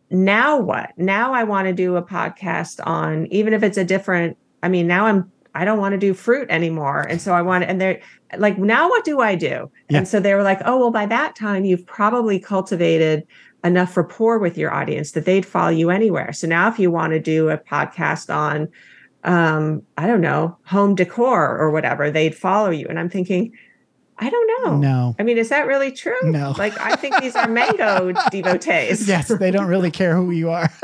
Now 0.10 0.58
what? 0.60 0.98
Now 0.98 1.34
I 1.34 1.44
want 1.44 1.68
to 1.68 1.74
do 1.74 1.98
a 1.98 2.02
podcast 2.02 2.80
on 2.86 3.26
even 3.28 3.54
if 3.54 3.64
it's 3.64 3.78
a 3.78 3.84
different 3.84 4.38
I 4.64 4.70
mean 4.70 4.88
now 4.88 5.06
I'm 5.06 5.32
I 5.56 5.66
don't 5.66 5.80
want 5.80 5.94
to 5.94 5.98
do 5.98 6.14
fruit 6.14 6.48
anymore. 6.52 7.02
And 7.02 7.20
so 7.20 7.34
I 7.34 7.42
want 7.42 7.64
and 7.64 7.82
they're 7.82 8.00
like 8.38 8.58
now 8.58 8.90
what 8.90 9.04
do 9.04 9.22
I 9.22 9.36
do? 9.36 9.72
Yeah. 9.90 10.00
And 10.00 10.08
so 10.08 10.20
they 10.20 10.34
were 10.36 10.44
like, 10.44 10.60
"Oh, 10.66 10.78
well 10.78 10.92
by 10.92 11.06
that 11.08 11.36
time 11.36 11.66
you've 11.66 11.86
probably 11.86 12.40
cultivated 12.40 13.26
enough 13.64 13.98
rapport 13.98 14.38
with 14.40 14.58
your 14.58 14.72
audience 14.72 15.12
that 15.12 15.26
they'd 15.26 15.46
follow 15.46 15.70
you 15.70 15.90
anywhere. 15.90 16.32
So 16.32 16.48
now 16.48 16.70
if 16.70 16.78
you 16.78 16.92
want 16.92 17.14
to 17.14 17.20
do 17.20 17.50
a 17.50 17.58
podcast 17.58 18.34
on 18.34 18.70
um 19.24 19.82
I 19.98 20.06
don't 20.06 20.22
know, 20.22 20.58
home 20.66 20.96
decor 20.96 21.58
or 21.58 21.72
whatever, 21.72 22.12
they'd 22.12 22.36
follow 22.36 22.70
you." 22.70 22.86
And 22.88 23.00
I'm 23.00 23.10
thinking, 23.10 23.52
I 24.20 24.30
don't 24.30 24.64
know. 24.66 24.78
No. 24.78 25.16
I 25.20 25.24
mean, 25.24 25.38
is 25.38 25.50
that 25.50 25.68
really 25.68 25.92
true? 25.92 26.18
No. 26.24 26.54
Like, 26.58 26.80
I 26.80 26.96
think 26.96 27.20
these 27.22 27.36
are 27.36 27.48
mango 27.48 28.12
devotees. 28.32 29.08
Yes, 29.08 29.28
they 29.28 29.52
don't 29.52 29.68
really 29.68 29.92
care 29.92 30.16
who 30.16 30.32
you 30.32 30.50
are. 30.50 30.70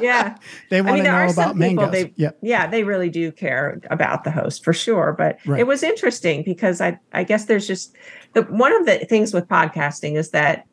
Yeah. 0.00 0.36
they 0.70 0.80
want 0.80 0.90
I 0.90 0.94
mean, 0.94 0.98
to 0.98 1.02
there 1.10 1.12
know 1.12 1.18
are 1.18 1.24
about 1.24 1.34
some 1.34 1.58
people, 1.58 1.74
mangoes. 1.86 1.90
they, 1.92 2.12
Yep. 2.14 2.38
yeah, 2.42 2.66
they 2.68 2.84
really 2.84 3.10
do 3.10 3.32
care 3.32 3.80
about 3.90 4.22
the 4.22 4.30
host 4.30 4.62
for 4.62 4.72
sure. 4.72 5.12
But 5.18 5.38
Right. 5.44 5.58
it 5.58 5.66
was 5.66 5.82
interesting 5.82 6.44
because 6.44 6.80
I, 6.80 7.00
I 7.12 7.24
guess 7.24 7.46
there's 7.46 7.66
just 7.66 7.96
the, 8.34 8.42
one 8.42 8.72
of 8.72 8.86
the 8.86 8.98
things 9.06 9.34
with 9.34 9.48
podcasting 9.48 10.14
is 10.16 10.30
that 10.30 10.66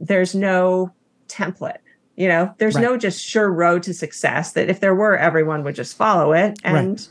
there's 0.00 0.34
no 0.34 0.92
template. 1.28 1.78
You 2.16 2.28
know, 2.28 2.52
there's 2.58 2.74
Right. 2.74 2.82
no 2.82 2.98
just 2.98 3.24
sure 3.24 3.50
road 3.50 3.84
to 3.84 3.94
success 3.94 4.52
that 4.52 4.68
if 4.68 4.80
there 4.80 4.94
were, 4.94 5.16
everyone 5.16 5.62
would 5.64 5.76
just 5.76 5.96
follow 5.96 6.34
it 6.34 6.58
and 6.62 7.08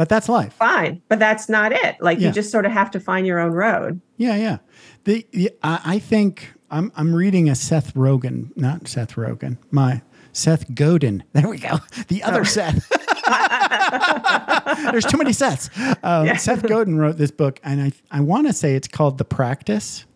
But 0.00 0.08
that's 0.08 0.30
life. 0.30 0.54
fine. 0.54 1.02
But 1.10 1.18
that's 1.18 1.50
not 1.50 1.72
it. 1.72 1.96
Like, 2.00 2.20
Yeah. 2.20 2.28
you 2.28 2.32
just 2.32 2.50
sort 2.50 2.64
of 2.64 2.72
have 2.72 2.90
to 2.92 3.00
find 3.00 3.26
your 3.26 3.38
own 3.38 3.52
road. 3.52 4.00
Yeah, 4.16 4.34
yeah. 4.36 4.56
The, 5.04 5.26
the 5.32 5.50
I, 5.62 5.80
I 5.84 5.98
think 5.98 6.54
I'm 6.70 6.90
I'm 6.96 7.14
reading 7.14 7.50
a 7.50 7.54
Seth 7.54 7.92
Rogen, 7.92 8.48
not 8.56 8.88
Seth 8.88 9.16
Rogen, 9.16 9.58
my 9.70 10.00
Seth 10.32 10.74
Godin. 10.74 11.22
There 11.34 11.46
we 11.46 11.58
go. 11.58 11.80
The 12.08 12.22
other 12.22 12.40
Oh. 12.40 12.44
Seth. 12.44 12.88
There's 14.90 15.04
too 15.04 15.18
many 15.18 15.32
Seths. 15.32 15.68
Um, 16.02 16.24
Yeah. 16.24 16.36
Seth 16.36 16.66
Godin 16.66 16.96
wrote 16.96 17.18
this 17.18 17.30
book, 17.30 17.60
and 17.62 17.82
I 17.82 17.92
I 18.10 18.20
want 18.20 18.46
to 18.46 18.54
say 18.54 18.76
it's 18.76 18.88
called 18.88 19.18
The 19.18 19.26
Practice, 19.26 20.06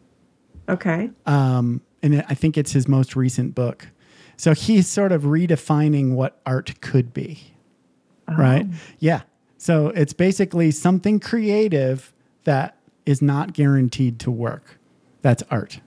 Okay. 0.66 1.10
um, 1.26 1.82
and 2.02 2.24
I 2.30 2.34
think 2.34 2.56
it's 2.56 2.72
his 2.72 2.88
most 2.88 3.16
recent 3.16 3.54
book. 3.54 3.88
So 4.38 4.54
he's 4.54 4.88
sort 4.88 5.12
of 5.12 5.24
redefining 5.24 6.14
what 6.14 6.40
art 6.46 6.80
could 6.80 7.12
be, 7.12 7.52
right? 8.38 8.64
Yeah. 8.98 9.20
So 9.64 9.86
it's 9.88 10.12
basically 10.12 10.70
something 10.72 11.18
creative 11.20 12.12
that 12.44 12.76
is 13.06 13.22
not 13.22 13.54
guaranteed 13.54 14.18
to 14.20 14.30
work. 14.30 14.78
That's 15.22 15.42
art. 15.50 15.80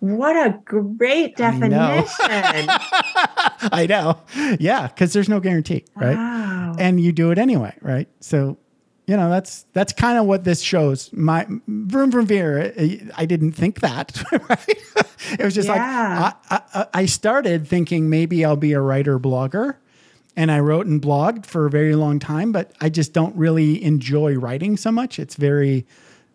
What 0.00 0.34
a 0.34 0.58
great 0.64 1.36
definition. 1.36 1.74
I 1.78 2.66
know. 2.66 3.68
I 3.72 3.86
know. 3.88 4.18
Yeah, 4.58 4.88
because 4.88 5.12
there's 5.12 5.28
no 5.28 5.38
guarantee, 5.38 5.84
right? 5.94 6.16
Wow. 6.16 6.74
And 6.76 7.00
you 7.00 7.12
do 7.12 7.30
it 7.30 7.38
anyway, 7.38 7.72
right? 7.80 8.08
So, 8.18 8.58
you 9.06 9.16
know, 9.16 9.30
that's 9.30 9.66
that's 9.72 9.92
kind 9.92 10.18
of 10.18 10.26
what 10.26 10.42
this 10.42 10.60
shows. 10.60 11.12
My 11.12 11.46
Vroom 11.68 12.10
Vroom 12.10 12.26
Veer, 12.26 12.74
I 13.16 13.26
didn't 13.26 13.52
think 13.52 13.78
that, 13.78 14.20
right? 14.48 14.68
it 15.38 15.44
was 15.44 15.54
just 15.54 15.68
Yeah. 15.68 16.32
like 16.50 16.60
I, 16.74 16.80
I, 16.80 16.86
I 16.94 17.06
started 17.06 17.68
thinking 17.68 18.10
maybe 18.10 18.44
I'll 18.44 18.56
be 18.56 18.72
a 18.72 18.80
writer 18.80 19.20
blogger. 19.20 19.76
And 20.36 20.50
I 20.50 20.58
wrote 20.60 20.86
and 20.86 21.00
blogged 21.00 21.46
for 21.46 21.66
a 21.66 21.70
very 21.70 21.94
long 21.94 22.18
time, 22.18 22.50
but 22.50 22.72
I 22.80 22.88
just 22.88 23.12
don't 23.12 23.34
really 23.36 23.82
enjoy 23.84 24.34
writing 24.34 24.76
so 24.76 24.90
much. 24.90 25.18
It's 25.20 25.36
very, 25.36 25.86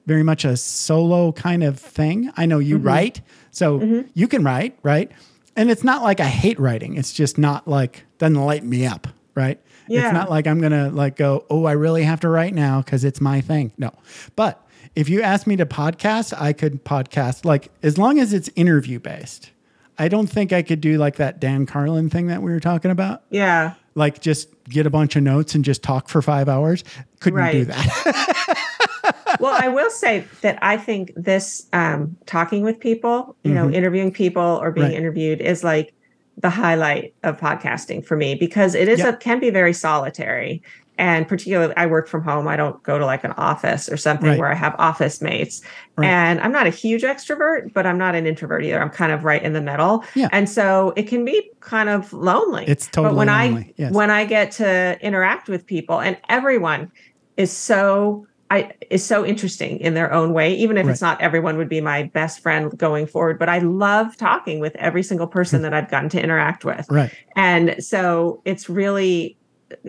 very 0.06 0.24
much 0.24 0.46
a 0.46 0.56
solo 0.56 1.32
kind 1.34 1.64
of 1.64 1.78
thing. 1.80 2.32
I 2.38 2.46
know 2.46 2.60
you 2.60 2.78
Mm-hmm. 2.78 2.88
write, 2.88 3.22
so 3.52 4.06
you 4.14 4.28
can 4.28 4.44
write, 4.44 4.80
right? 4.84 5.12
And 5.58 5.70
it's 5.70 5.84
not 5.84 6.02
like 6.02 6.22
I 6.22 6.26
hate 6.28 6.60
writing. 6.60 6.96
It's 6.96 7.12
just 7.12 7.38
not 7.38 7.68
like 7.68 8.06
doesn't 8.20 8.36
light 8.36 8.64
me 8.64 8.86
up, 8.86 9.08
right? 9.36 9.60
Yeah. 9.90 10.06
It's 10.06 10.14
not 10.14 10.30
like 10.30 10.48
I'm 10.48 10.62
gonna 10.62 10.90
like 10.92 11.18
go, 11.18 11.46
oh, 11.50 11.66
I 11.66 11.74
really 11.74 12.04
have 12.04 12.22
to 12.22 12.30
write 12.30 12.54
now 12.54 12.82
because 12.82 13.04
it's 13.04 13.20
my 13.20 13.42
thing. 13.42 13.74
No, 13.78 13.92
but 14.38 14.66
if 14.96 15.10
you 15.10 15.22
ask 15.22 15.46
me 15.46 15.58
to 15.58 15.66
podcast, 15.66 16.34
I 16.40 16.54
could 16.54 16.86
podcast 16.86 17.44
like 17.44 17.70
as 17.84 17.98
long 17.98 18.18
as 18.20 18.32
it's 18.32 18.50
interview 18.56 19.00
based. 19.00 19.52
I 20.00 20.08
don't 20.08 20.28
think 20.28 20.52
I 20.54 20.62
could 20.62 20.82
do 20.82 20.98
like 20.98 21.18
that 21.18 21.40
Dan 21.40 21.66
Carlin 21.66 22.10
thing 22.10 22.28
that 22.28 22.42
we 22.42 22.52
were 22.52 22.60
talking 22.60 22.90
about 22.90 23.24
Yeah. 23.30 23.74
like 23.96 24.22
just 24.22 24.50
get 24.70 24.86
a 24.86 24.90
bunch 24.90 25.16
of 25.16 25.24
notes 25.24 25.54
and 25.56 25.64
just 25.66 25.84
talk 25.84 26.08
for 26.10 26.22
five 26.22 26.48
hours. 26.50 26.84
Couldn't 27.20 27.52
do 27.52 27.66
that. 27.66 29.38
well, 29.40 29.58
I 29.60 29.68
will 29.68 29.90
say 29.90 30.26
that 30.42 30.58
I 30.62 30.78
think 30.78 31.12
this 31.16 31.68
um, 31.74 32.16
talking 32.26 32.64
with 32.64 32.80
people, 32.80 33.36
you 33.44 33.54
know, 33.54 33.70
interviewing 33.70 34.12
people 34.12 34.42
or 34.42 34.72
being 34.72 34.86
Mm-hmm. 34.88 34.94
Right. 34.94 34.98
interviewed 35.00 35.42
is 35.42 35.64
like 35.64 35.94
the 36.38 36.50
highlight 36.50 37.14
of 37.24 37.38
podcasting 37.38 38.06
for 38.06 38.16
me 38.16 38.34
because 38.36 38.74
it 38.76 38.88
is 38.88 39.00
Yeah. 39.00 39.10
a 39.10 39.18
can 39.18 39.40
be 39.40 39.50
very 39.50 39.74
solitary. 39.74 40.62
And 41.00 41.28
particularly, 41.28 41.74
I 41.78 41.86
work 41.86 42.10
from 42.10 42.24
home. 42.24 42.48
I 42.48 42.58
don't 42.58 42.84
go 42.84 43.00
to 43.00 43.06
like 43.06 43.24
an 43.24 43.32
office 43.32 43.88
or 43.90 43.96
something 43.96 44.32
Right. 44.32 44.38
where 44.38 44.52
I 44.52 44.54
have 44.54 44.76
office 44.78 45.22
mates. 45.22 45.62
Right. 45.96 46.08
And 46.08 46.42
I'm 46.42 46.52
not 46.52 46.68
a 46.68 46.70
huge 46.70 47.04
extrovert, 47.04 47.74
but 47.74 47.88
I'm 47.88 47.98
not 47.98 48.16
an 48.16 48.28
introvert 48.28 48.66
either. 48.66 48.82
I'm 48.82 48.90
kind 48.90 49.14
of 49.14 49.24
right 49.24 49.42
in 49.42 49.54
the 49.54 49.62
middle. 49.62 50.04
Yeah. 50.14 50.28
And 50.34 50.50
so 50.50 50.94
it 50.98 51.04
can 51.04 51.24
be 51.24 51.50
kind 51.62 51.88
of 51.88 52.12
lonely. 52.12 52.66
It's 52.68 52.86
But 52.88 52.94
totally 52.94 53.16
when 53.16 53.28
lonely, 53.28 53.64
I 53.64 53.74
yes. 53.78 53.94
when 53.94 54.12
I 54.12 54.26
get 54.26 54.52
to 54.54 55.00
interact 55.02 55.48
with 55.48 55.66
people, 55.66 56.02
and 56.02 56.18
everyone 56.28 56.92
is 57.38 57.52
so 57.52 58.28
I 58.52 58.74
is 58.90 59.06
so 59.06 59.26
interesting 59.26 59.80
in 59.80 59.94
their 59.94 60.12
own 60.12 60.34
way, 60.34 60.54
even 60.56 60.78
if 60.78 60.86
it's 60.88 61.02
not 61.02 61.22
everyone 61.22 61.56
would 61.58 61.70
be 61.70 61.80
my 61.80 62.04
best 62.04 62.42
friend 62.42 62.78
going 62.78 63.08
forward. 63.08 63.40
But 63.40 63.48
I 63.48 63.60
love 63.60 64.18
talking 64.18 64.60
with 64.60 64.76
every 64.76 65.04
single 65.04 65.28
person 65.28 65.60
hmm. 65.60 65.64
that 65.64 65.74
I've 65.74 65.90
gotten 65.90 66.10
to 66.10 66.22
interact 66.22 66.66
with. 66.66 66.88
right. 66.90 67.12
And 67.38 67.82
so 67.82 68.42
it's 68.44 68.68
really 68.68 69.38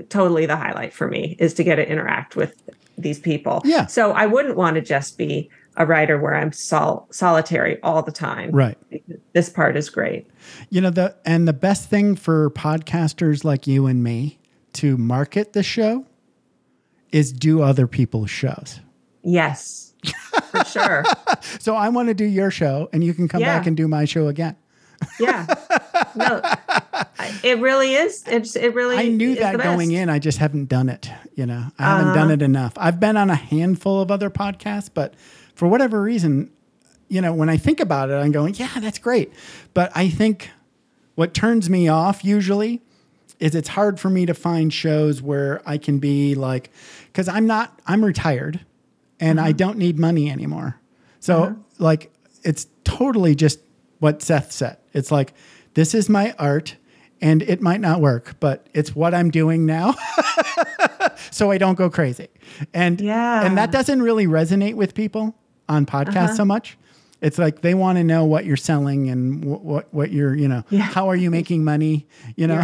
totally 0.08 0.46
the 0.46 0.56
highlight 0.56 0.92
for 0.92 1.08
me 1.08 1.36
is 1.38 1.54
to 1.54 1.64
get 1.64 1.76
to 1.76 1.88
interact 1.88 2.36
with 2.36 2.60
these 2.98 3.18
people. 3.18 3.62
Yeah. 3.64 3.86
So 3.86 4.12
I 4.12 4.26
wouldn't 4.26 4.56
want 4.56 4.74
to 4.76 4.80
just 4.82 5.16
be 5.16 5.48
a 5.76 5.86
writer 5.86 6.18
where 6.18 6.34
I'm 6.34 6.52
sol- 6.52 7.06
solitary 7.10 7.80
all 7.82 8.02
the 8.02 8.12
time. 8.12 8.50
Right. 8.50 8.76
This 9.32 9.48
part 9.48 9.76
is 9.76 9.88
great. 9.88 10.26
You 10.68 10.80
know, 10.80 10.90
the 10.90 11.14
and 11.24 11.46
the 11.48 11.52
best 11.52 11.88
thing 11.88 12.16
for 12.16 12.50
podcasters 12.50 13.44
like 13.44 13.66
you 13.66 13.86
and 13.86 14.02
me 14.02 14.38
to 14.74 14.96
market 14.98 15.52
the 15.52 15.62
show 15.62 16.04
is 17.12 17.32
do 17.32 17.62
other 17.62 17.86
people's 17.86 18.30
shows. 18.30 18.80
Yes. 19.22 19.94
For 20.50 20.64
sure. 20.64 21.04
So 21.58 21.74
I 21.74 21.88
want 21.88 22.08
to 22.08 22.14
do 22.14 22.24
your 22.24 22.50
show 22.50 22.88
and 22.92 23.02
you 23.02 23.14
can 23.14 23.26
come 23.26 23.40
Yeah. 23.40 23.58
back 23.58 23.66
and 23.66 23.74
do 23.76 23.88
my 23.88 24.04
show 24.04 24.28
again. 24.28 24.56
Yeah. 25.18 25.46
No, 26.14 26.42
it 27.42 27.58
really 27.58 27.94
is. 27.94 28.24
It's 28.26 28.56
it 28.56 28.74
really. 28.74 28.96
I 28.96 29.08
knew 29.08 29.34
that 29.36 29.58
going 29.58 29.92
in. 29.92 30.08
I 30.08 30.18
just 30.18 30.38
haven't 30.38 30.68
done 30.68 30.88
it. 30.88 31.10
You 31.34 31.46
know, 31.46 31.66
I 31.78 31.84
haven't 31.84 32.14
done 32.14 32.24
uh-huh. 32.24 32.32
it 32.32 32.42
enough. 32.42 32.72
I've 32.76 33.00
been 33.00 33.16
on 33.16 33.30
a 33.30 33.34
handful 33.34 34.00
of 34.00 34.10
other 34.10 34.30
podcasts, 34.30 34.90
but 34.92 35.14
for 35.54 35.68
whatever 35.68 36.02
reason, 36.02 36.50
you 37.08 37.20
know, 37.20 37.34
when 37.34 37.48
I 37.48 37.56
think 37.56 37.80
about 37.80 38.10
it, 38.10 38.14
I'm 38.14 38.32
going, 38.32 38.54
yeah, 38.54 38.70
that's 38.78 38.98
great. 38.98 39.32
But 39.74 39.92
I 39.94 40.08
think 40.08 40.50
what 41.14 41.34
turns 41.34 41.68
me 41.68 41.88
off 41.88 42.24
usually 42.24 42.80
is 43.38 43.54
it's 43.54 43.68
hard 43.68 43.98
for 43.98 44.10
me 44.10 44.26
to 44.26 44.34
find 44.34 44.72
shows 44.72 45.20
where 45.20 45.60
I 45.66 45.76
can 45.78 45.98
be 45.98 46.34
like, 46.34 46.70
because 47.06 47.28
I'm 47.28 47.46
not, 47.46 47.78
I'm 47.86 48.04
retired 48.04 48.60
and 49.18 49.40
I 49.40 49.48
mm-hmm. 49.48 49.56
don't 49.56 49.78
need 49.78 49.98
money 49.98 50.30
anymore. 50.30 50.80
So, 51.20 51.42
uh-huh. 51.42 51.54
like, 51.78 52.12
it's 52.42 52.66
totally 52.84 53.34
just 53.34 53.60
what 53.98 54.22
Seth 54.22 54.52
said. 54.52 54.78
It's 54.92 55.10
like, 55.10 55.32
this 55.74 55.94
is 55.94 56.08
my 56.08 56.34
art 56.38 56.76
and 57.20 57.42
it 57.42 57.60
might 57.60 57.80
not 57.80 58.00
work, 58.00 58.36
but 58.40 58.66
it's 58.72 58.94
what 58.94 59.14
I'm 59.14 59.30
doing 59.30 59.66
now. 59.66 59.94
so 61.30 61.50
I 61.50 61.58
don't 61.58 61.76
go 61.76 61.90
crazy. 61.90 62.28
And 62.72 63.00
Yeah. 63.00 63.44
and 63.44 63.56
that 63.58 63.70
doesn't 63.70 64.02
really 64.02 64.26
resonate 64.26 64.74
with 64.74 64.94
people 64.94 65.34
on 65.68 65.86
podcasts 65.86 66.16
uh-huh. 66.16 66.34
so 66.36 66.44
much. 66.44 66.76
It's 67.20 67.36
like 67.38 67.60
they 67.60 67.74
want 67.74 67.98
to 67.98 68.04
know 68.04 68.24
what 68.24 68.46
you're 68.46 68.56
selling 68.56 69.10
and 69.10 69.44
what 69.44 69.62
what, 69.62 69.88
what 69.94 70.10
you're, 70.10 70.34
you 70.34 70.48
know, 70.48 70.64
Yeah. 70.70 70.82
how 70.82 71.08
are 71.08 71.16
you 71.16 71.30
making 71.30 71.62
money, 71.64 72.06
you 72.36 72.46
know? 72.46 72.54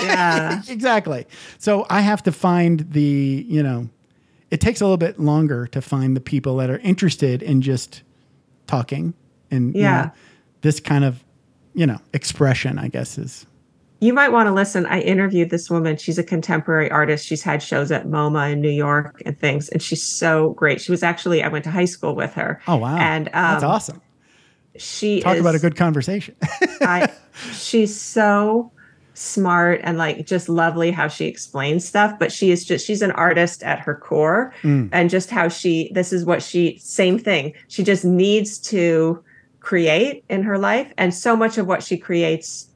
Yeah. 0.00 0.62
exactly. 0.68 1.26
So 1.58 1.86
I 1.90 2.00
have 2.00 2.22
to 2.24 2.32
find 2.32 2.90
the, 2.92 3.44
you 3.46 3.62
know, 3.62 3.90
it 4.50 4.60
takes 4.60 4.80
a 4.80 4.84
little 4.84 4.96
bit 4.96 5.20
longer 5.20 5.66
to 5.68 5.82
find 5.82 6.16
the 6.16 6.20
people 6.20 6.56
that 6.56 6.70
are 6.70 6.78
interested 6.78 7.42
in 7.42 7.60
just 7.60 8.02
talking 8.66 9.12
and 9.50 9.74
you 9.74 9.82
Yeah. 9.82 10.02
know, 10.04 10.10
this 10.62 10.80
kind 10.80 11.04
of, 11.04 11.22
you 11.74 11.86
know, 11.86 11.98
expression, 12.12 12.78
I 12.78 12.88
guess 12.88 13.18
is 13.18 13.46
You 14.00 14.12
might 14.12 14.30
want 14.30 14.46
to 14.48 14.52
listen. 14.52 14.84
I 14.86 15.00
interviewed 15.00 15.50
this 15.50 15.70
woman. 15.70 15.96
She's 15.96 16.18
a 16.18 16.24
contemporary 16.24 16.90
artist. 16.90 17.26
She's 17.26 17.42
had 17.42 17.62
shows 17.62 17.90
at 17.92 18.06
MoMA 18.06 18.52
in 18.52 18.60
New 18.60 18.68
York 18.70 19.22
and 19.24 19.38
things, 19.38 19.68
and 19.68 19.80
she's 19.82 20.02
so 20.02 20.50
great. 20.50 20.80
She 20.80 20.90
was 20.90 21.02
actually 21.02 21.42
I 21.42 21.48
went 21.48 21.64
to 21.64 21.70
high 21.70 21.86
school 21.86 22.14
with 22.14 22.34
her. 22.34 22.60
Oh 22.68 22.76
wow. 22.76 22.96
And 22.96 23.28
um, 23.28 23.32
that's 23.32 23.64
awesome. 23.64 24.00
She 24.76 25.20
Talk 25.20 25.34
is, 25.34 25.40
about 25.40 25.54
a 25.54 25.58
good 25.58 25.76
conversation. 25.76 26.34
I, 26.80 27.12
she's 27.52 27.98
so 27.98 28.72
smart 29.14 29.78
and 29.84 29.98
like 29.98 30.26
just 30.26 30.48
lovely 30.48 30.90
how 30.90 31.06
she 31.06 31.26
explains 31.26 31.86
stuff 31.86 32.18
but 32.18 32.32
she 32.32 32.50
is 32.50 32.64
just 32.64 32.86
she's 32.86 33.02
an 33.02 33.10
artist 33.12 33.62
at 33.62 33.78
her 33.78 33.94
core 33.94 34.54
Mm. 34.62 34.88
and 34.90 35.10
just 35.10 35.28
how 35.28 35.48
she 35.48 35.90
this 35.92 36.14
is 36.14 36.24
what 36.24 36.42
she 36.42 36.78
same 36.78 37.18
thing 37.18 37.52
she 37.68 37.82
just 37.84 38.06
needs 38.06 38.58
to 38.58 39.22
create 39.62 40.24
in 40.28 40.42
her 40.42 40.58
life 40.58 40.92
and 40.98 41.14
so 41.14 41.36
much 41.36 41.56
of 41.56 41.66
what 41.66 41.82
she 41.82 41.96
creates 41.96 42.68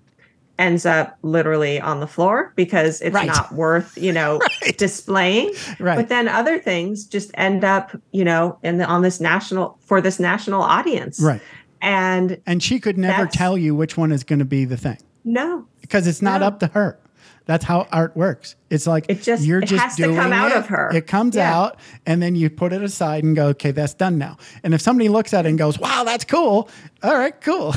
ends 0.58 0.86
up 0.86 1.18
literally 1.22 1.78
on 1.80 2.00
the 2.00 2.06
floor 2.06 2.52
because 2.56 3.00
it's 3.02 3.12
Right. 3.12 3.26
not 3.26 3.52
worth 3.52 3.98
you 3.98 4.12
know 4.12 4.40
displaying 4.78 5.52
right. 5.80 5.96
but 5.96 6.08
then 6.08 6.28
other 6.28 6.58
things 6.58 7.04
just 7.04 7.30
end 7.34 7.64
up 7.64 7.90
you 8.12 8.24
know 8.24 8.58
in 8.62 8.78
the 8.78 8.86
on 8.86 9.02
this 9.02 9.20
national 9.20 9.78
for 9.84 10.00
this 10.00 10.18
national 10.20 10.62
audience 10.62 11.20
right. 11.20 11.42
and 11.82 12.40
And 12.46 12.62
she 12.62 12.78
could 12.80 12.96
never 12.96 13.26
tell 13.26 13.58
you 13.58 13.74
which 13.74 13.96
one 13.98 14.12
is 14.12 14.22
going 14.24 14.38
to 14.38 14.44
be 14.46 14.64
the 14.64 14.76
thing 14.78 14.98
no 15.24 15.66
because 15.82 16.06
it's 16.06 16.22
not 16.22 16.40
No. 16.40 16.46
up 16.46 16.60
to 16.60 16.68
her. 16.68 16.98
That's 17.46 17.64
how 17.64 17.86
art 17.92 18.16
works. 18.16 18.56
It's 18.70 18.86
like 18.88 19.06
It 19.08 19.22
just- 19.22 19.44
you're 19.44 19.60
it 19.60 19.66
just 19.66 19.82
has 19.82 19.96
to 19.96 20.02
doing 20.02 20.16
come 20.16 20.32
out 20.32 20.50
it. 20.50 20.56
of 20.58 20.66
her. 20.66 20.90
It 20.92 21.06
comes 21.06 21.36
Yeah. 21.36 21.56
out, 21.56 21.78
and 22.04 22.20
then 22.20 22.34
you 22.34 22.50
put 22.50 22.72
it 22.72 22.82
aside 22.82 23.22
and 23.22 23.34
go, 23.36 23.46
"Okay, 23.48 23.70
that's 23.70 23.94
done 23.94 24.18
now." 24.18 24.36
And 24.64 24.74
if 24.74 24.80
somebody 24.80 25.08
looks 25.08 25.32
at 25.32 25.46
it 25.46 25.50
and 25.50 25.56
goes, 25.58 25.78
"Wow, 25.78 26.02
that's 26.04 26.24
cool," 26.24 26.68
all 27.04 27.16
right, 27.16 27.40
cool, 27.40 27.72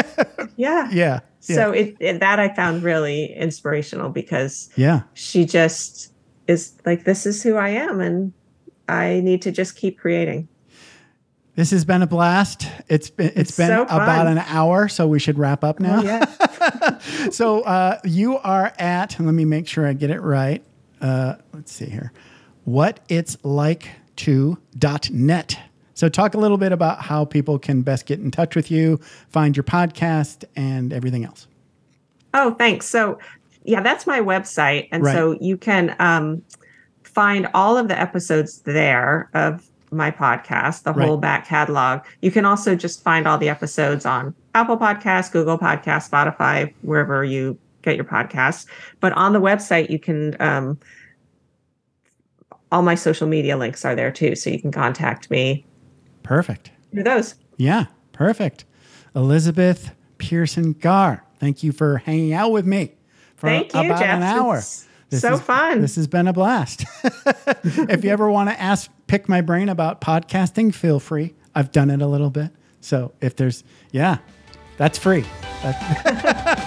yeah 0.56 0.88
yeah, 0.92 1.20
So 1.40 1.72
it, 1.72 1.96
it 2.00 2.20
that 2.20 2.38
I 2.38 2.54
found 2.54 2.82
really 2.82 3.32
inspirational 3.34 4.10
because 4.10 4.70
yeah, 4.76 5.02
she 5.14 5.44
just 5.44 6.12
is 6.46 6.74
like, 6.86 7.04
this 7.04 7.26
is 7.26 7.42
who 7.42 7.56
I 7.56 7.70
am, 7.70 8.00
and 8.00 8.32
I 8.88 9.20
need 9.24 9.42
to 9.42 9.50
just 9.52 9.76
keep 9.76 9.98
creating. 9.98 10.48
this 11.56 11.70
has 11.72 11.84
been 11.84 12.02
a 12.02 12.06
blast. 12.06 12.66
It's 12.88 13.10
been 13.10 13.28
it's 13.28 13.50
It's 13.50 13.56
been 13.56 13.68
so 13.68 13.82
about 13.84 14.26
an 14.28 14.38
hour, 14.38 14.86
so 14.88 15.06
we 15.08 15.18
should 15.18 15.38
wrap 15.38 15.64
up 15.64 15.78
oh, 15.80 15.84
now. 15.84 15.98
Oh, 16.00 16.02
yeah. 16.04 16.24
so 17.30 17.62
uh, 17.62 17.98
you 18.04 18.38
are 18.38 18.72
at 18.78 19.18
let 19.20 19.32
me 19.32 19.44
make 19.44 19.66
sure 19.66 19.86
i 19.86 19.92
get 19.92 20.10
it 20.10 20.20
right 20.20 20.62
uh, 21.00 21.34
let's 21.52 21.72
see 21.72 21.86
here 21.86 22.12
what 22.64 23.00
it's 23.08 23.36
like 23.42 23.88
to 24.16 24.58
net 25.10 25.58
so 25.94 26.08
talk 26.08 26.34
a 26.34 26.38
little 26.38 26.58
bit 26.58 26.72
about 26.72 27.02
how 27.02 27.24
people 27.24 27.58
can 27.58 27.82
best 27.82 28.06
get 28.06 28.18
in 28.20 28.30
touch 28.30 28.54
with 28.54 28.70
you 28.70 28.98
find 29.28 29.56
your 29.56 29.64
podcast 29.64 30.44
and 30.56 30.92
everything 30.92 31.24
else 31.24 31.46
Oh, 32.34 32.54
thanks. 32.54 32.86
So, 32.86 33.18
yeah, 33.64 33.82
that's 33.82 34.06
my 34.06 34.20
website. 34.20 34.88
And 34.92 35.02
Right. 35.02 35.12
so 35.12 35.36
you 35.40 35.56
can 35.56 35.96
um, 35.98 36.42
find 37.02 37.48
all 37.54 37.76
of 37.76 37.88
the 37.88 37.98
episodes 37.98 38.60
there 38.60 39.28
of 39.34 39.69
my 39.90 40.10
podcast, 40.10 40.82
the 40.84 40.92
Right. 40.92 41.06
whole 41.06 41.16
back 41.16 41.46
catalog. 41.46 42.00
You 42.22 42.30
can 42.30 42.44
also 42.44 42.74
just 42.76 43.02
find 43.02 43.26
all 43.26 43.38
the 43.38 43.48
episodes 43.48 44.06
on 44.06 44.34
Apple 44.54 44.76
Podcasts, 44.76 45.30
Google 45.32 45.58
Podcasts, 45.58 46.08
Spotify, 46.10 46.72
wherever 46.82 47.24
you 47.24 47.58
get 47.82 47.96
your 47.96 48.04
podcasts. 48.04 48.66
But 49.00 49.12
on 49.14 49.32
the 49.32 49.40
website, 49.40 49.90
you 49.90 49.98
can 49.98 50.36
um, 50.40 50.78
all 52.72 52.82
my 52.82 52.94
social 52.94 53.26
media 53.26 53.56
links 53.56 53.84
are 53.84 53.94
there 53.96 54.10
too. 54.12 54.34
So 54.36 54.50
you 54.50 54.60
can 54.60 54.70
contact 54.72 55.30
me. 55.30 55.64
Perfect. 56.22 56.70
Through 56.92 57.04
those. 57.04 57.34
Yeah, 57.56 57.86
perfect. 58.12 58.64
Elizabeth 59.14 59.92
Pearson 60.18 60.72
Garr, 60.74 61.24
thank 61.40 61.62
you 61.62 61.72
for 61.72 61.98
hanging 61.98 62.32
out 62.32 62.52
with 62.52 62.66
me 62.66 62.94
for 63.36 63.48
thank 63.48 63.72
you, 63.74 63.80
about 63.80 63.98
Jeff. 64.00 64.16
an 64.16 64.22
hour. 64.22 64.62
This 65.10 65.22
so 65.22 65.34
is, 65.34 65.40
fun. 65.40 65.80
This 65.80 65.96
has 65.96 66.06
been 66.06 66.28
a 66.28 66.32
blast. 66.32 66.84
if 67.64 68.04
you 68.04 68.10
ever 68.10 68.30
want 68.30 68.48
to 68.48 68.60
ask, 68.60 68.90
pick 69.08 69.28
my 69.28 69.40
brain 69.40 69.68
about 69.68 70.00
podcasting, 70.00 70.72
feel 70.72 71.00
free. 71.00 71.34
I've 71.52 71.72
done 71.72 71.90
it 71.90 72.00
a 72.00 72.06
little 72.06 72.30
bit. 72.30 72.52
So 72.80 73.12
if 73.20 73.34
there's, 73.34 73.64
yeah, 73.90 74.18
that's 74.76 74.98
free. 74.98 75.24